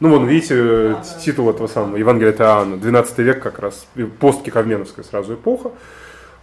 Ну, 0.00 0.10
вон, 0.10 0.26
видите, 0.26 0.54
э, 0.56 0.92
А, 0.92 0.94
да. 0.96 1.20
титул 1.20 1.48
этого 1.50 1.66
самого 1.68 1.96
Евангелия 1.96 2.32
от 2.32 2.40
Иоанна, 2.40 2.76
12 2.76 3.18
век 3.18 3.42
как 3.42 3.58
раз, 3.58 3.86
посткиковменовская 4.20 5.04
сразу 5.04 5.34
эпоха. 5.34 5.70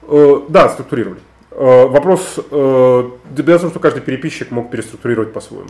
Э, 0.03 0.41
Да, 0.49 0.69
структурировали. 0.69 1.21
Э, 1.51 1.85
Вопрос, 1.85 2.39
э, 2.39 2.41
в 2.49 3.59
том, 3.59 3.69
что 3.69 3.79
каждый 3.79 4.01
переписчик 4.01 4.51
мог 4.51 4.71
переструктурировать 4.71 5.33
по-своему. 5.33 5.69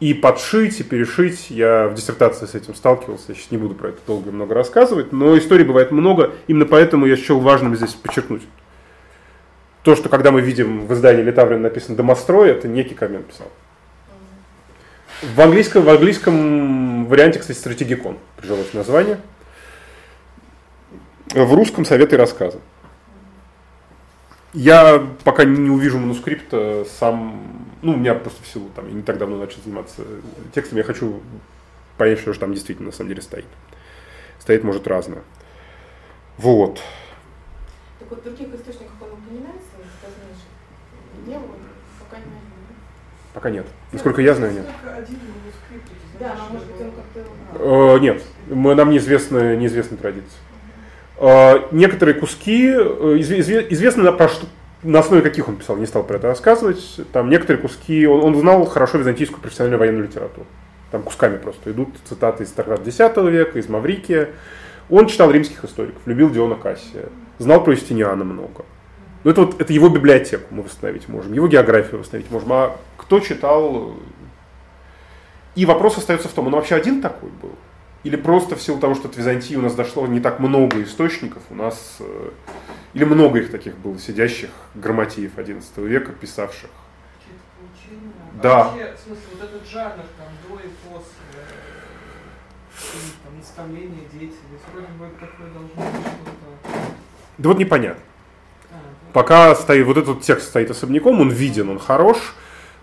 И 0.00 0.12
подшить, 0.12 0.80
и 0.80 0.82
перешить. 0.82 1.50
Я 1.50 1.88
в 1.88 1.94
диссертации 1.94 2.46
с 2.46 2.54
этим 2.54 2.74
сталкивался, 2.74 3.24
я 3.28 3.34
сейчас 3.34 3.50
не 3.50 3.58
буду 3.58 3.74
про 3.74 3.88
это 3.88 3.98
долго 4.06 4.30
и 4.30 4.32
много 4.32 4.54
рассказывать, 4.54 5.12
но 5.12 5.36
историй 5.38 5.64
бывает 5.64 5.92
много, 5.92 6.32
именно 6.46 6.66
поэтому 6.66 7.06
я 7.06 7.16
счел 7.16 7.40
важным 7.40 7.74
здесь 7.74 7.94
подчеркнуть. 7.94 8.42
То, 9.82 9.96
что 9.96 10.08
когда 10.08 10.30
мы 10.30 10.40
видим 10.40 10.86
в 10.86 10.92
издании 10.92 11.22
Литаврин 11.22 11.62
написано 11.62 11.96
«Домострой», 11.96 12.50
это 12.50 12.68
не 12.68 12.84
Кикамен 12.84 13.22
писал. 13.22 13.48
В 15.22 15.40
английском, 15.40 15.84
в 15.84 15.88
английском 15.88 17.06
варианте, 17.06 17.38
кстати, 17.38 17.56
стратегикон 17.56 18.18
прижилось 18.36 18.74
название. 18.74 19.20
В 21.32 21.54
русском 21.54 21.84
советы 21.84 22.16
рассказы. 22.16 22.58
Я 24.54 25.04
пока 25.24 25.44
не 25.44 25.68
увижу 25.68 25.98
манускрипта 25.98 26.86
сам, 26.98 27.66
ну, 27.82 27.92
у 27.92 27.96
меня 27.96 28.14
просто 28.14 28.42
в 28.44 28.46
силу, 28.46 28.70
там, 28.76 28.86
я 28.86 28.94
не 28.94 29.02
так 29.02 29.18
давно 29.18 29.36
начал 29.36 29.60
заниматься 29.64 30.02
текстом, 30.54 30.78
я 30.78 30.84
хочу 30.84 31.20
понять, 31.98 32.20
что 32.20 32.32
же 32.32 32.38
там 32.38 32.54
действительно 32.54 32.86
на 32.86 32.92
самом 32.92 33.08
деле 33.08 33.20
стоит. 33.20 33.46
Стоит, 34.38 34.62
может, 34.62 34.86
разное. 34.86 35.22
Вот. 36.38 36.80
Так 37.98 38.10
вот, 38.10 38.20
в 38.20 38.22
других 38.22 38.54
источниках 38.54 38.92
он 39.00 39.12
упоминается? 39.12 39.70
Не 41.26 41.34
было, 41.34 41.56
пока 41.98 42.18
не 42.18 42.26
найдено. 42.26 42.74
Пока 43.32 43.50
нет. 43.50 43.66
Насколько 43.90 44.22
я 44.22 44.34
знаю, 44.34 44.52
нет. 44.52 44.66
Манускрипт, 44.84 45.90
Да, 46.20 46.36
может 46.52 46.66
быть 46.68 46.80
он 46.80 46.92
как-то... 46.92 47.96
Э, 47.96 47.98
Нет, 47.98 48.22
мы, 48.48 48.74
нам 48.74 48.90
неизвестны, 48.90 49.56
неизвестны 49.56 49.96
традиции. 49.96 50.38
Э, 51.18 51.66
Некоторые 51.70 52.14
куски 52.14 52.68
э, 52.68 53.16
изве- 53.18 53.38
изве- 53.38 53.66
известно 53.70 54.10
про 54.12 54.28
что- 54.28 54.46
на 54.82 54.98
основе 54.98 55.22
каких 55.22 55.48
он 55.48 55.56
писал, 55.56 55.76
не 55.76 55.86
стал 55.86 56.02
про 56.04 56.16
это 56.16 56.28
рассказывать. 56.28 57.00
Там 57.12 57.30
некоторые 57.30 57.62
куски, 57.62 58.06
он, 58.06 58.22
он 58.22 58.34
знал 58.36 58.64
хорошо 58.66 58.98
византийскую 58.98 59.40
профессиональную 59.40 59.78
военную 59.80 60.04
литературу. 60.04 60.46
Там 60.90 61.02
кусками 61.02 61.38
просто 61.38 61.70
идут 61.70 61.88
цитаты 62.04 62.44
из 62.44 62.50
Таргат 62.50 62.86
X 62.86 62.98
века, 62.98 63.58
из 63.58 63.68
Маврикия. 63.68 64.30
Он 64.90 65.06
читал 65.06 65.30
римских 65.30 65.64
историков, 65.64 66.02
любил 66.06 66.30
Диона 66.30 66.56
Кассия, 66.56 67.06
знал 67.38 67.64
про 67.64 67.72
Юстиниана 67.72 68.22
много. 68.24 68.64
Но 69.24 69.30
это 69.30 69.40
вот 69.40 69.60
это 69.60 69.72
его 69.72 69.88
библиотеку 69.88 70.44
мы 70.50 70.62
восстановить 70.62 71.08
можем, 71.08 71.32
его 71.32 71.48
географию 71.48 71.98
восстановить 72.00 72.30
можем. 72.30 72.52
А 72.52 72.76
кто 72.98 73.20
читал? 73.20 73.94
И 75.54 75.64
вопрос 75.64 75.96
остается 75.96 76.28
в 76.28 76.32
том, 76.32 76.48
он 76.48 76.52
вообще 76.52 76.74
один 76.74 77.00
такой 77.00 77.30
был? 77.40 77.52
Или 78.04 78.16
просто 78.16 78.54
в 78.54 78.62
силу 78.62 78.78
того, 78.78 78.94
что 78.94 79.08
от 79.08 79.16
Византии 79.16 79.56
у 79.56 79.62
нас 79.62 79.74
дошло 79.74 80.06
не 80.06 80.20
так 80.20 80.38
много 80.38 80.82
источников, 80.82 81.42
у 81.48 81.54
нас... 81.54 81.96
э, 82.00 82.30
Или 82.92 83.04
много 83.04 83.38
их 83.38 83.50
таких 83.50 83.76
было, 83.78 83.98
сидящих 83.98 84.50
грамотеев 84.74 85.34
XI 85.34 85.86
века, 85.86 86.12
писавших. 86.12 86.68
Поучения. 87.58 88.12
Да. 88.42 88.60
А 88.60 88.64
вообще, 88.64 88.94
в 88.94 89.06
смысле, 89.06 89.22
вот 89.32 89.42
этот 89.42 89.66
жанр 89.66 90.04
там 90.18 90.28
до 90.48 90.54
и 90.60 90.68
после, 90.84 91.40
э, 92.74 92.98
там, 93.24 93.38
наставление 93.38 94.02
деятельность, 94.12 94.64
вроде 94.72 94.88
бы 94.98 95.08
такое 95.18 95.48
должно 95.48 95.74
быть 95.74 96.06
что-то... 96.06 96.78
Да 97.38 97.48
вот 97.48 97.58
непонятно. 97.58 98.02
А, 98.70 98.74
да. 98.74 99.12
Пока 99.14 99.54
стоит, 99.54 99.86
вот 99.86 99.96
этот 99.96 100.20
текст 100.20 100.48
стоит 100.48 100.70
особняком, 100.70 101.20
он 101.22 101.30
виден, 101.30 101.70
он 101.70 101.78
хорош. 101.78 102.34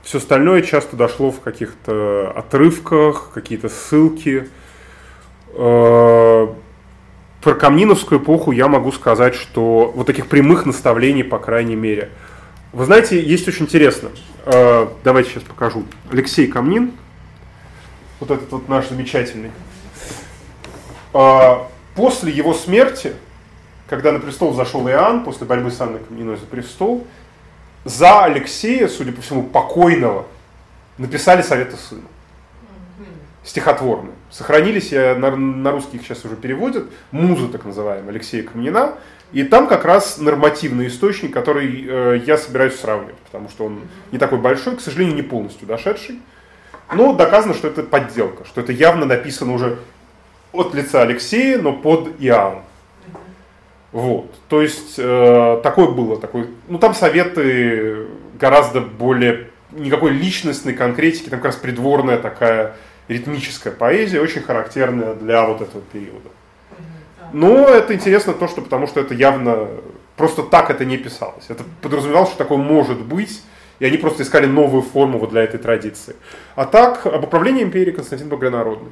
Все 0.01 0.17
остальное 0.17 0.63
часто 0.63 0.97
дошло 0.97 1.29
в 1.29 1.41
каких-то 1.41 2.31
отрывках, 2.35 3.29
какие-то 3.35 3.69
ссылки. 3.69 4.49
Э, 5.53 6.47
Про 7.41 7.53
Камниновскую 7.55 8.21
эпоху 8.21 8.51
я 8.51 8.67
могу 8.67 8.91
сказать, 8.91 9.35
что 9.35 9.91
вот 9.95 10.07
таких 10.07 10.27
прямых 10.27 10.65
наставлений, 10.65 11.23
по 11.23 11.39
крайней 11.39 11.75
мере, 11.75 12.09
Вы 12.73 12.85
знаете, 12.85 13.21
есть 13.21 13.47
очень 13.47 13.65
интересно. 13.65 14.09
Э, 14.45 14.87
Давайте 15.03 15.31
сейчас 15.31 15.43
покажу. 15.43 15.83
Алексей 16.11 16.47
Камнин, 16.47 16.93
вот 18.19 18.31
этот 18.31 18.51
вот 18.51 18.69
наш 18.69 18.87
замечательный. 18.89 19.51
Э, 21.13 21.55
После 21.95 22.31
его 22.31 22.53
смерти, 22.53 23.13
когда 23.89 24.13
на 24.13 24.19
престол 24.19 24.53
зашел 24.53 24.87
Иоанн, 24.87 25.25
после 25.25 25.45
борьбы 25.45 25.69
с 25.71 25.81
Анной 25.81 25.99
Камниной 25.99 26.37
за 26.37 26.45
престол, 26.45 27.05
за 27.83 28.23
Алексея, 28.23 28.87
судя 28.87 29.11
по 29.11 29.21
всему, 29.21 29.43
покойного, 29.43 30.25
написали 30.97 31.41
советы 31.41 31.75
сына. 31.75 32.03
Стихотворные. 33.43 34.13
Сохранились, 34.31 34.93
я 34.93 35.15
на, 35.15 35.35
на 35.35 35.71
русский 35.71 35.97
их 35.97 36.03
сейчас 36.03 36.23
уже 36.23 36.37
переводят, 36.37 36.85
муза 37.11 37.49
так 37.49 37.65
называемая, 37.65 38.09
Алексея 38.09 38.43
Камнина. 38.43 38.93
И 39.33 39.43
там 39.43 39.67
как 39.67 39.85
раз 39.85 40.17
нормативный 40.17 40.87
источник, 40.87 41.33
который 41.33 41.85
э, 41.87 42.21
я 42.25 42.37
собираюсь 42.37 42.75
сравнивать, 42.75 43.17
потому 43.17 43.49
что 43.49 43.65
он 43.65 43.81
не 44.11 44.17
такой 44.17 44.39
большой, 44.39 44.77
к 44.77 44.81
сожалению, 44.81 45.15
не 45.15 45.21
полностью 45.21 45.67
дошедший. 45.67 46.21
Но 46.93 47.13
доказано, 47.13 47.53
что 47.53 47.67
это 47.67 47.83
подделка, 47.83 48.45
что 48.45 48.61
это 48.61 48.71
явно 48.71 49.05
написано 49.05 49.53
уже 49.53 49.77
от 50.51 50.73
лица 50.73 51.01
Алексея, 51.01 51.57
но 51.57 51.73
под 51.73 52.09
Иоанн. 52.19 52.59
Вот. 53.91 54.33
То 54.47 54.61
есть 54.61 54.95
э, 54.97 55.59
такое 55.63 55.89
было, 55.89 56.17
такой, 56.17 56.47
ну 56.69 56.77
там 56.77 56.93
советы 56.93 58.07
гораздо 58.39 58.81
более 58.81 59.49
никакой 59.71 60.11
личностной 60.11 60.73
конкретики, 60.73 61.29
там 61.29 61.39
как 61.39 61.47
раз 61.47 61.55
придворная 61.55 62.17
такая 62.17 62.75
ритмическая 63.11 63.73
поэзия, 63.73 64.21
очень 64.21 64.41
характерная 64.41 65.13
для 65.13 65.45
вот 65.45 65.61
этого 65.61 65.83
периода. 65.91 66.29
Но 67.33 67.67
это 67.67 67.93
интересно 67.93 68.33
то, 68.33 68.47
что 68.47 68.61
потому 68.61 68.87
что 68.87 68.99
это 68.99 69.13
явно 69.13 69.67
просто 70.17 70.43
так 70.43 70.69
это 70.69 70.85
не 70.85 70.97
писалось. 70.97 71.45
Это 71.49 71.63
подразумевалось, 71.81 72.29
что 72.29 72.37
такое 72.37 72.57
может 72.57 73.01
быть, 73.01 73.41
и 73.79 73.85
они 73.85 73.97
просто 73.97 74.23
искали 74.23 74.45
новую 74.45 74.83
форму 74.83 75.17
вот 75.17 75.31
для 75.31 75.43
этой 75.43 75.59
традиции. 75.59 76.15
А 76.55 76.65
так, 76.65 77.05
об 77.05 77.23
управлении 77.23 77.63
империей 77.63 77.95
Константин 77.95 78.29
Богонародный. 78.29 78.91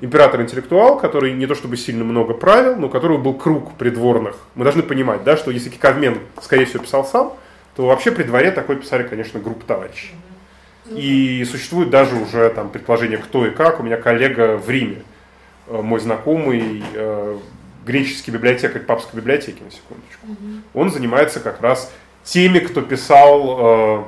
Император-интеллектуал, 0.00 0.98
который 0.98 1.32
не 1.32 1.46
то 1.46 1.56
чтобы 1.56 1.76
сильно 1.76 2.04
много 2.04 2.34
правил, 2.34 2.76
но 2.76 2.86
у 2.86 2.90
которого 2.90 3.18
был 3.18 3.34
круг 3.34 3.74
придворных. 3.74 4.36
Мы 4.54 4.64
должны 4.64 4.82
понимать, 4.82 5.24
да, 5.24 5.36
что 5.36 5.50
если 5.50 5.70
Кикавмен, 5.70 6.18
скорее 6.40 6.66
всего, 6.66 6.84
писал 6.84 7.04
сам, 7.04 7.32
то 7.74 7.86
вообще 7.86 8.12
при 8.12 8.22
дворе 8.22 8.50
такой 8.50 8.76
писали, 8.76 9.02
конечно, 9.02 9.40
группа 9.40 9.64
товарищей. 9.64 10.12
И 10.90 11.44
существует 11.44 11.90
даже 11.90 12.16
уже 12.16 12.50
там 12.50 12.70
предположение, 12.70 13.18
кто 13.18 13.46
и 13.46 13.50
как. 13.50 13.80
У 13.80 13.82
меня 13.82 13.96
коллега 13.96 14.56
в 14.56 14.68
Риме, 14.70 15.02
э, 15.66 15.80
мой 15.80 16.00
знакомый, 16.00 16.82
э, 16.94 17.38
греческий 17.84 18.30
библиотекарь 18.30 18.82
папской 18.82 19.20
библиотеки, 19.20 19.62
на 19.62 19.70
секундочку. 19.70 20.26
Он 20.74 20.90
занимается 20.90 21.40
как 21.40 21.60
раз 21.60 21.92
теми, 22.24 22.58
кто 22.58 22.82
писал 22.82 23.58
э, 23.58 24.04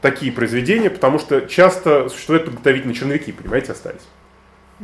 такие 0.00 0.32
произведения, 0.32 0.90
потому 0.90 1.18
что 1.18 1.42
часто 1.42 2.08
существуют 2.08 2.46
подготовительные 2.46 2.94
черновики, 2.94 3.32
понимаете, 3.32 3.72
остались 3.72 4.02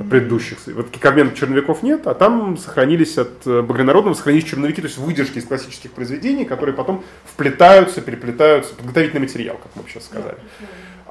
предыдущих. 0.08 0.58
Вот 0.68 0.90
Кикамен 0.90 1.34
черновиков 1.34 1.82
нет, 1.82 2.06
а 2.06 2.14
там 2.14 2.56
сохранились 2.56 3.18
от 3.18 3.44
Багрянародного 3.44 4.14
сохранились 4.14 4.48
черновики, 4.48 4.80
то 4.80 4.86
есть 4.86 4.98
выдержки 4.98 5.38
из 5.38 5.44
классических 5.44 5.92
произведений, 5.92 6.46
которые 6.46 6.74
потом 6.74 7.04
вплетаются, 7.26 8.00
переплетаются, 8.00 8.74
подготовительный 8.74 9.20
материал, 9.20 9.58
как 9.62 9.70
мы 9.76 9.88
сейчас 9.88 10.06
сказали. 10.06 10.38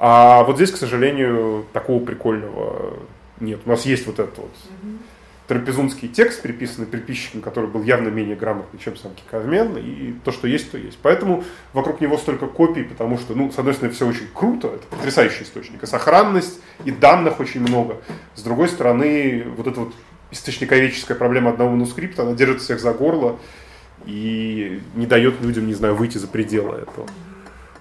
А 0.04 0.42
вот 0.42 0.56
здесь, 0.56 0.72
к 0.72 0.76
сожалению, 0.78 1.64
такого 1.72 2.04
прикольного 2.04 2.98
нет. 3.38 3.60
У 3.64 3.68
нас 3.68 3.86
есть 3.86 4.04
вот 4.08 4.18
этот 4.18 4.36
вот 4.36 4.50
трапезунский 5.46 6.08
текст, 6.08 6.42
приписанный 6.42 6.88
приписчиком, 6.88 7.40
который 7.40 7.70
был 7.70 7.84
явно 7.84 8.08
менее 8.08 8.34
грамотный, 8.34 8.80
чем 8.80 8.96
сам 8.96 9.12
Кикавмен, 9.14 9.76
и 9.76 10.14
то, 10.24 10.32
что 10.32 10.48
есть, 10.48 10.72
то 10.72 10.76
есть. 10.76 10.98
Поэтому 11.02 11.44
вокруг 11.72 12.00
него 12.00 12.18
столько 12.18 12.48
копий, 12.48 12.82
потому 12.82 13.16
что, 13.16 13.36
ну, 13.36 13.52
с 13.52 13.58
одной 13.60 13.74
стороны, 13.74 13.94
все 13.94 14.08
очень 14.08 14.26
круто, 14.34 14.72
это 14.74 14.84
потрясающий 14.90 15.44
источник, 15.44 15.80
и 15.84 15.86
сохранность, 15.86 16.58
и 16.84 16.90
данных 16.90 17.38
очень 17.38 17.60
много. 17.60 17.98
С 18.34 18.42
другой 18.42 18.70
стороны, 18.70 19.44
вот 19.56 19.68
эта 19.68 19.78
вот 19.78 19.92
источниковедческая 20.32 21.16
проблема 21.16 21.50
одного 21.50 21.70
манускрипта, 21.70 22.22
она 22.22 22.32
держит 22.32 22.60
всех 22.60 22.80
за 22.80 22.92
горло 22.92 23.38
и 24.04 24.80
не 24.96 25.06
дает 25.06 25.40
людям, 25.42 25.68
не 25.68 25.74
знаю, 25.74 25.94
выйти 25.94 26.18
за 26.18 26.26
пределы 26.26 26.78
этого. 26.78 27.06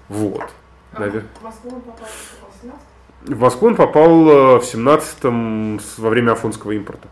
Вот. 0.08 0.52
Навер- 0.94 1.24
В 1.40 1.44
Москву 1.44 1.72
он 1.76 1.82
попал 1.82 2.08
в 2.08 2.62
18 2.62 2.82
В 3.24 3.40
Москву 3.40 3.68
он 3.68 3.76
попал 3.76 4.30
э, 4.30 4.60
в 4.60 4.64
17-м 4.64 5.80
с- 5.80 5.98
во 6.00 6.10
время 6.10 6.32
афонского 6.34 6.72
импорта. 6.72 7.08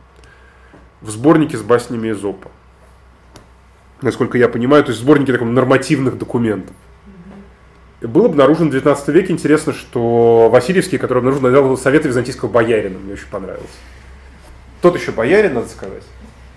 В 1.01 1.09
сборнике 1.09 1.57
с 1.57 1.61
баснями 1.61 2.11
Эзопа. 2.11 2.49
Насколько 4.01 4.37
я 4.37 4.49
понимаю, 4.49 4.83
то 4.83 4.91
есть 4.91 5.01
сборники 5.01 5.31
таких 5.31 5.47
нормативных 5.47 6.17
документов. 6.17 6.75
Был 8.01 8.25
обнаружен 8.25 8.69
в 8.69 8.71
19 8.71 9.09
веке. 9.09 9.33
Интересно, 9.33 9.73
что 9.73 10.49
Васильевский, 10.49 10.97
который 10.97 11.19
обнаружен, 11.19 11.43
назвал 11.43 11.77
Совета 11.77 12.07
Византийского 12.07 12.47
боярина. 12.49 12.97
Мне 12.97 13.13
очень 13.13 13.27
понравился. 13.29 13.67
Тот 14.81 14.95
еще 14.97 15.11
боярин, 15.11 15.53
надо 15.55 15.67
сказать. 15.67 16.03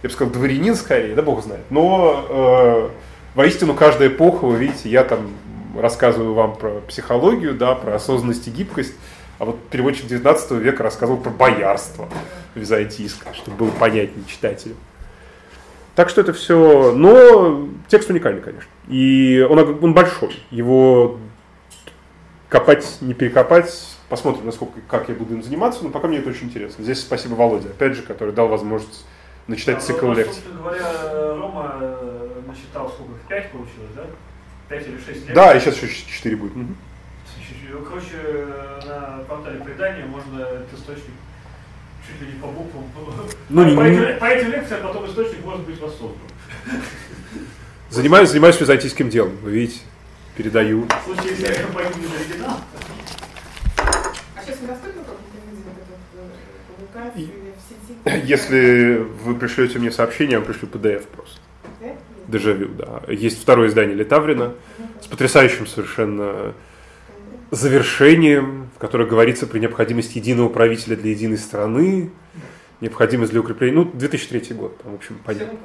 Я 0.05 0.09
бы 0.09 0.13
сказал, 0.15 0.33
дворянин 0.33 0.77
скорее, 0.77 1.15
да 1.17 1.23
бог 1.23 1.43
знает. 1.43 1.65
Но 1.71 2.27
э, 2.29 2.89
воистину 3.37 3.75
каждая 3.75 4.09
эпоха, 4.09 4.45
вы 4.47 4.57
видите, 4.57 4.89
я 4.89 5.03
там 5.03 5.31
рассказываю 5.79 6.35
вам 6.35 6.57
про 6.57 6.81
психологию, 6.81 7.55
да, 7.55 7.75
про 7.75 7.95
осознанность 7.95 8.47
и 8.49 8.51
гибкость. 8.51 8.95
А 9.39 9.45
вот 9.45 9.59
переводчик 9.71 10.07
19 10.07 10.53
века 10.53 10.83
рассказывал 10.83 11.21
про 11.21 11.31
боярство 11.31 12.09
византийское, 12.55 13.33
чтобы 13.33 13.57
было 13.57 13.71
понятнее 13.71 14.25
читателю. 14.27 14.77
Так 15.95 16.09
что 16.09 16.21
это 16.21 16.33
все... 16.33 16.93
Но 16.93 17.69
текст 17.89 18.09
уникальный, 18.09 18.41
конечно. 18.41 18.69
И 18.89 19.47
он, 19.49 19.59
он 19.83 19.95
большой. 19.95 20.39
Его 20.51 21.19
копать, 22.49 22.99
не 23.01 23.15
перекопать. 23.15 23.97
Посмотрим, 24.09 24.47
насколько, 24.47 24.81
как 24.89 25.09
я 25.09 25.15
буду 25.15 25.35
им 25.35 25.43
заниматься. 25.43 25.83
Но 25.83 25.91
пока 25.91 26.09
мне 26.09 26.19
это 26.19 26.31
очень 26.31 26.47
интересно. 26.47 26.85
Здесь 26.85 27.01
спасибо 27.01 27.35
Володе, 27.35 27.69
опять 27.69 27.95
же, 27.95 28.03
который 28.03 28.33
дал 28.33 28.49
возможность 28.49 29.05
начитать 29.47 29.77
Там, 29.77 29.85
цикл 29.85 30.07
ну, 30.07 30.15
лекций. 30.15 30.35
Собственно 30.35 30.61
говоря, 30.61 31.35
Рома 31.35 31.77
э, 31.81 32.41
насчитал 32.47 32.89
сколько? 32.89 33.13
В 33.13 33.29
5 33.29 33.51
получилось, 33.51 33.91
да? 33.97 34.05
5 34.69 34.87
или 34.89 34.97
6 34.99 35.27
лет? 35.27 35.35
Да, 35.35 35.55
и 35.55 35.61
сейчас 35.61 35.83
еще 35.83 35.95
4 36.07 36.37
будет. 36.37 36.53
Чуть-чуть. 36.55 37.85
Короче, 37.89 38.47
на 38.87 39.25
портале 39.29 39.61
предания 39.61 40.05
можно 40.05 40.41
этот 40.41 40.73
источник 40.75 41.15
чуть 42.07 42.21
ли 42.21 42.35
не 42.35 42.41
по 42.41 42.49
буквам. 42.49 42.85
Ну, 43.49 43.63
по, 43.77 43.81
не- 43.83 43.91
не- 43.91 44.05
этим, 44.05 44.19
по 44.19 44.25
этим 44.27 44.51
лекциям 44.51 44.83
потом 44.83 45.07
источник 45.07 45.45
может 45.45 45.63
быть 45.67 45.81
воссоздан. 45.81 46.19
Занимаюсь, 47.91 48.31
занимаюсь 48.31 48.61
византийским 48.61 49.09
делом. 49.11 49.37
Вы 49.43 49.51
видите, 49.53 49.81
передаю. 50.37 50.87
В 50.87 51.05
случае, 51.05 51.31
если 51.33 51.47
я 51.47 51.67
погибнет 51.69 52.11
оригинал. 52.19 52.61
А 53.77 54.43
сейчас 54.43 54.57
эта 54.65 54.99
вот, 54.99 55.19
э, 56.17 56.29
публикация 56.77 57.27
в 57.27 58.09
сети? 58.15 58.27
Если 58.27 59.07
вы 59.25 59.35
пришлете 59.35 59.79
мне 59.79 59.91
сообщение, 59.93 60.33
я 60.33 60.39
вам 60.41 60.47
пришлю 60.47 60.69
PDF 60.69 61.07
просто. 61.07 61.39
Дежавю, 62.33 62.71
да. 62.77 63.03
Есть 63.09 63.41
второе 63.41 63.69
издание 63.69 63.95
Летаврина 63.95 64.55
с 65.01 65.07
потрясающим 65.07 65.67
совершенно 65.67 66.55
завершением, 67.51 68.71
в 68.75 68.79
которое 68.79 69.07
говорится 69.07 69.47
про 69.47 69.59
необходимость 69.59 70.17
единого 70.17 70.49
правителя 70.49 70.97
для 70.97 71.11
единой 71.11 71.39
страны, 71.39 72.11
необходимость 72.81 73.31
для 73.31 73.41
укрепления. 73.41 73.77
Ну, 73.77 73.85
2003 73.93 74.57
год, 74.57 74.81
в 74.83 74.95
общем, 74.95 75.19
понятно. 75.25 75.59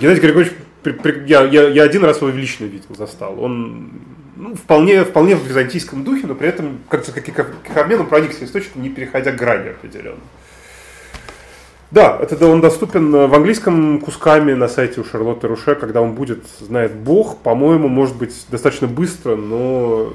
Геннадий 0.00 0.22
Григорьевич, 0.22 0.54
при- 0.82 0.92
при- 0.92 1.28
я, 1.28 1.44
я, 1.44 1.68
я 1.68 1.82
один 1.82 2.02
раз 2.04 2.22
его 2.22 2.30
лично 2.30 2.64
видел, 2.64 2.94
застал. 2.96 3.38
Он 3.38 3.90
ну, 4.36 4.54
вполне, 4.54 5.04
вполне 5.04 5.36
в 5.36 5.46
византийском 5.46 6.02
духе, 6.02 6.26
но 6.26 6.34
при 6.34 6.48
этом, 6.48 6.80
кажется, 6.88 7.12
как 7.12 7.28
и 7.28 7.32
к 7.32 7.44
к 7.44 7.76
обмену 7.76 8.04
проникся 8.04 8.44
источником, 8.44 8.82
не 8.82 8.88
переходя 8.88 9.32
грани 9.32 9.68
определенно. 9.68 10.20
Да, 11.92 12.18
это 12.18 12.46
он 12.46 12.62
доступен 12.62 13.14
э, 13.14 13.26
в 13.26 13.34
английском 13.34 14.00
кусками 14.00 14.54
на 14.54 14.66
сайте 14.66 15.02
у 15.02 15.04
Шарлотты 15.04 15.46
Руше, 15.46 15.74
когда 15.74 16.00
он 16.00 16.14
будет, 16.14 16.42
знает 16.58 16.94
Бог, 16.94 17.38
по-моему, 17.42 17.88
может 17.88 18.16
быть 18.16 18.46
достаточно 18.50 18.86
быстро, 18.88 19.36
но 19.36 20.10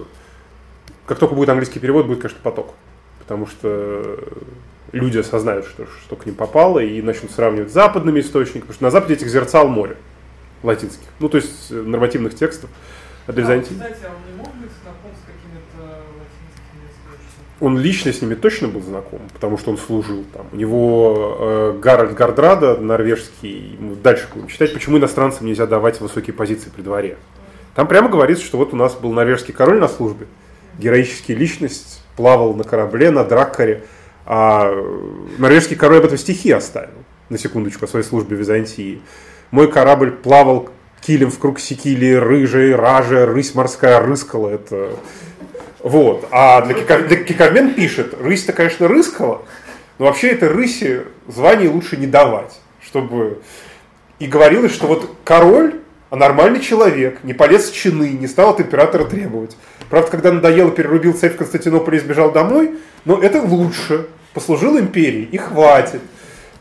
как 1.05 1.19
только 1.19 1.35
будет 1.35 1.49
английский 1.49 1.79
перевод, 1.79 2.07
будет, 2.07 2.21
конечно, 2.21 2.39
поток. 2.41 2.73
Потому 3.19 3.45
что 3.45 4.17
люди 4.91 5.19
осознают, 5.19 5.67
что, 5.67 5.85
что 5.85 6.15
к 6.15 6.25
ним 6.25 6.33
попало, 6.33 6.79
и 6.79 6.99
начнут 7.03 7.29
сравнивать 7.29 7.69
с 7.69 7.73
западными 7.73 8.21
источниками, 8.21 8.61
потому 8.61 8.73
что 8.73 8.83
на 8.83 8.89
Западе 8.89 9.13
этих 9.13 9.27
зерцал 9.27 9.67
море 9.67 9.97
латинских, 10.63 11.05
ну, 11.19 11.29
то 11.29 11.37
есть 11.37 11.67
э, 11.69 11.75
нормативных 11.75 12.33
текстов. 12.33 12.71
А 13.27 13.33
для 13.33 13.43
А, 13.43 13.45
Византии 13.45 13.73
Кстати, 13.75 13.99
а 14.03 14.15
он 14.15 14.31
не 14.31 14.35
мог 14.35 14.47
быть 14.55 14.71
с 14.71 15.21
какими-то 15.29 16.01
латинскими 16.17 16.89
источниками? 16.89 17.45
Он 17.59 17.77
лично 17.77 18.13
с 18.13 18.21
ними 18.21 18.35
точно 18.35 18.67
был 18.67 18.81
знаком, 18.81 19.19
потому 19.33 19.57
что 19.57 19.71
он 19.71 19.77
служил 19.77 20.23
там. 20.33 20.47
У 20.51 20.55
него 20.55 21.37
э, 21.39 21.79
Гарольд 21.81 22.13
Гардрада, 22.13 22.77
норвежский, 22.77 23.77
дальше 24.03 24.27
будем 24.33 24.47
читать, 24.47 24.73
почему 24.73 24.97
иностранцам 24.97 25.47
нельзя 25.47 25.65
давать 25.65 25.99
высокие 25.99 26.33
позиции 26.33 26.69
при 26.69 26.81
дворе. 26.81 27.17
Там 27.75 27.87
прямо 27.87 28.09
говорится, 28.09 28.43
что 28.43 28.57
вот 28.57 28.73
у 28.73 28.75
нас 28.75 28.95
был 28.95 29.11
норвежский 29.11 29.53
король 29.53 29.79
на 29.79 29.87
службе, 29.87 30.27
героическая 30.77 31.35
личность, 31.35 32.03
плавал 32.15 32.53
на 32.53 32.63
корабле, 32.63 33.11
на 33.11 33.23
драккаре, 33.23 33.83
а 34.25 34.71
норвежский 35.37 35.75
король 35.75 35.99
об 35.99 36.05
этом 36.05 36.17
стихи 36.17 36.51
оставил, 36.51 36.89
на 37.29 37.37
секундочку, 37.37 37.85
о 37.85 37.87
своей 37.87 38.05
службе 38.05 38.35
в 38.35 38.39
Византии. 38.39 39.01
Мой 39.51 39.71
корабль 39.71 40.11
плавал 40.11 40.69
килем 41.01 41.31
в 41.31 41.39
круг 41.39 41.59
секили, 41.59 42.13
рыжий, 42.13 42.75
ража, 42.75 43.25
рысь 43.25 43.55
морская, 43.55 44.01
рыскала. 44.01 44.49
Это... 44.49 44.91
Вот. 45.87 46.27
А 46.31 46.61
для, 46.63 46.73
Кика... 46.73 46.99
для 46.99 47.15
Кикармен 47.15 47.73
пишет, 47.73 48.13
рысь-то, 48.19 48.51
конечно, 48.51 48.89
рыскала, 48.89 49.43
но 49.99 50.05
вообще 50.05 50.31
это 50.31 50.49
рыси 50.49 51.03
звание 51.27 51.69
лучше 51.69 51.95
не 51.95 52.07
давать, 52.07 52.59
чтобы... 52.81 53.41
И 54.19 54.27
говорилось, 54.27 54.73
что 54.73 54.87
вот 54.87 55.15
король, 55.23 55.75
а 56.09 56.17
нормальный 56.17 56.59
человек, 56.59 57.23
не 57.23 57.33
полез 57.33 57.69
в 57.69 57.73
чины, 57.75 58.09
не 58.09 58.27
стал 58.27 58.49
от 58.49 58.59
императора 58.59 59.05
требовать. 59.05 59.55
Правда, 59.89 60.11
когда 60.11 60.33
надоело, 60.33 60.71
перерубил 60.71 61.13
цепь 61.13 61.35
в 61.35 61.37
Константинополе 61.37 61.99
и 61.99 62.01
сбежал 62.01 62.33
домой, 62.33 62.71
но 63.05 63.21
это 63.21 63.41
лучше. 63.41 64.07
Послужил 64.33 64.77
империи 64.77 65.29
и 65.31 65.37
хватит. 65.37 66.01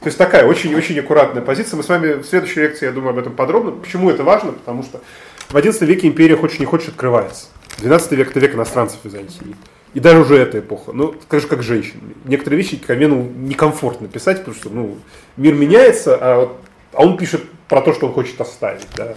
То 0.01 0.07
есть 0.07 0.19
такая 0.19 0.47
очень-очень 0.47 1.01
аккуратная 1.01 1.43
позиция. 1.43 1.77
Мы 1.77 1.83
с 1.83 1.89
вами 1.89 2.13
в 2.13 2.25
следующей 2.25 2.61
лекции, 2.61 2.87
я 2.87 2.93
думаю, 2.93 3.11
об 3.11 3.19
этом 3.19 3.35
подробно. 3.35 3.73
Почему 3.73 4.09
это 4.09 4.23
важно? 4.23 4.53
Потому 4.53 4.85
что 4.85 5.01
в 5.49 5.55
XI 5.57 5.85
веке 5.85 6.07
империя 6.07 6.37
хочешь 6.37 6.61
не 6.61 6.67
хочешь 6.67 6.89
открывается. 6.89 7.47
12 7.79 8.13
век 8.13 8.31
это 8.31 8.41
век 8.41 8.55
иностранцев 8.55 8.99
Византии. 9.05 9.57
И 9.95 10.01
даже 10.01 10.21
уже 10.21 10.37
эта 10.37 10.59
эпоха. 10.59 10.93
Ну, 10.93 11.15
же, 11.31 11.47
как 11.47 11.63
женщин. 11.63 12.01
Некоторые 12.25 12.63
вещи 12.63 12.77
Камену 12.77 13.23
некомфортно 13.23 14.09
писать, 14.09 14.41
потому 14.41 14.57
что 14.57 14.69
ну, 14.69 14.99
мир 15.37 15.55
меняется, 15.55 16.19
а, 16.21 16.41
вот, 16.41 16.57
а 16.93 17.03
он 17.03 17.17
пишет 17.17 17.43
про 17.69 17.81
то, 17.81 17.95
что 17.95 18.07
он 18.07 18.13
хочет 18.13 18.41
оставить. 18.41 18.87
Да. 18.97 19.15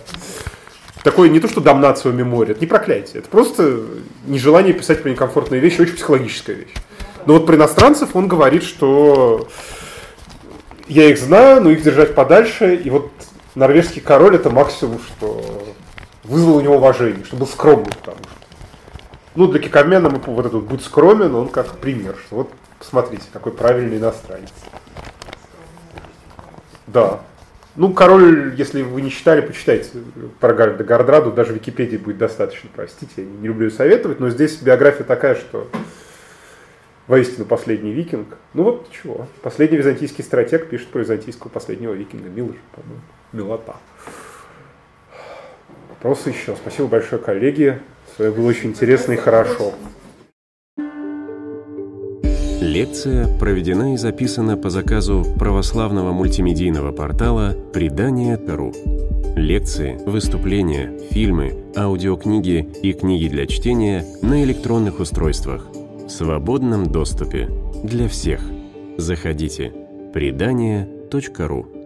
Такое 1.04 1.30
не 1.30 1.40
то, 1.40 1.48
что 1.48 1.62
дамнацию 1.62 2.14
мемори, 2.14 2.52
это 2.52 2.62
не 2.62 2.68
проклятие. 2.68 3.20
Это 3.20 3.30
просто 3.30 3.82
нежелание 4.26 4.74
писать 4.74 5.02
про 5.02 5.10
некомфортные 5.10 5.62
вещи, 5.62 5.82
очень 5.82 5.96
психологическая 5.96 6.56
вещь. 6.56 6.74
Но 7.26 7.34
вот 7.34 7.46
про 7.46 7.56
иностранцев 7.56 8.16
он 8.16 8.28
говорит, 8.28 8.64
что 8.64 9.48
я 10.88 11.10
их 11.10 11.18
знаю, 11.18 11.62
но 11.62 11.70
их 11.70 11.84
держать 11.84 12.16
подальше. 12.16 12.76
И 12.76 12.90
вот 12.90 13.12
норвежский 13.56 14.02
король 14.02 14.36
это 14.36 14.50
максимум, 14.50 15.00
что 15.00 15.66
вызвал 16.24 16.58
у 16.58 16.62
него 16.62 16.76
уважение, 16.76 17.24
что 17.26 17.38
был 17.38 17.48
скромный, 17.48 17.92
потому 17.92 18.18
что. 18.18 18.39
Ну, 19.40 19.48
для 19.48 19.61
Кикамена 19.61 20.10
мы 20.10 20.20
вот 20.20 20.45
этот 20.45 20.64
«будь 20.64 20.84
скромен», 20.84 21.34
он 21.34 21.48
как 21.48 21.78
пример, 21.78 22.18
что 22.26 22.36
вот 22.36 22.52
посмотрите, 22.78 23.24
какой 23.32 23.53
правильный 23.53 23.95
иностранец. 23.95 24.52
Да. 26.88 27.22
Ну, 27.78 27.94
король, 27.94 28.53
если 28.57 28.82
вы 28.82 29.02
не 29.02 29.10
читали, 29.10 29.40
почитайте 29.40 29.91
про 30.41 30.53
Гальда 30.53 30.84
Гардраду, 30.84 31.32
даже 31.32 31.53
Википедии 31.53 31.95
будет 31.95 32.18
достаточно, 32.18 32.70
простите, 32.76 33.14
я 33.16 33.24
не 33.24 33.48
люблю 33.48 33.72
советовать, 33.72 34.20
но 34.20 34.30
здесь 34.30 34.57
биография 34.57 35.06
такая, 35.06 35.36
что 35.36 35.70
воистину 37.07 37.45
последний 37.45 37.94
викинг. 37.94 38.36
Ну 38.53 38.64
вот 38.64 38.91
чего. 38.91 39.26
Последний 39.41 39.78
византийский 39.78 40.22
стратег 40.22 40.68
пишет 40.68 40.90
про 40.90 40.99
византийского 40.99 41.48
последнего 41.48 41.94
викинга. 41.94 42.28
Мило 42.28 42.49
же, 42.49 42.60
по-моему. 42.76 43.02
Милота. 43.32 43.78
Вопросы 45.88 46.28
еще. 46.28 46.57
Спасибо 46.57 46.90
большое, 46.90 47.22
коллеги. 47.22 47.82
Это 48.20 48.32
было 48.32 48.50
очень 48.50 48.72
интересно 48.72 49.14
и 49.14 49.16
хорошо. 49.16 49.74
Лекция 52.60 53.28
проведена 53.40 53.94
и 53.94 53.98
записана 53.98 54.58
по 54.58 54.70
заказу 54.70 55.26
православного 55.40 56.12
мультимедийного 56.12 56.91
портала 56.91 57.56
«Предание.ру». 57.74 58.74
Лекции, 59.38 59.98
выступления, 60.06 61.00
фильмы, 61.12 61.64
аудиокниги 61.78 62.68
и 62.84 62.91
книги 62.91 63.30
для 63.30 63.48
чтения 63.48 64.06
на 64.22 64.44
электронных 64.44 65.00
устройствах– 65.00 65.68
в 66.06 66.10
свободном 66.10 66.91
доступе 66.91 67.50
для 67.84 68.10
всех. 68.10 68.41
Заходите. 68.98 69.72
Предание.ру 70.14 71.78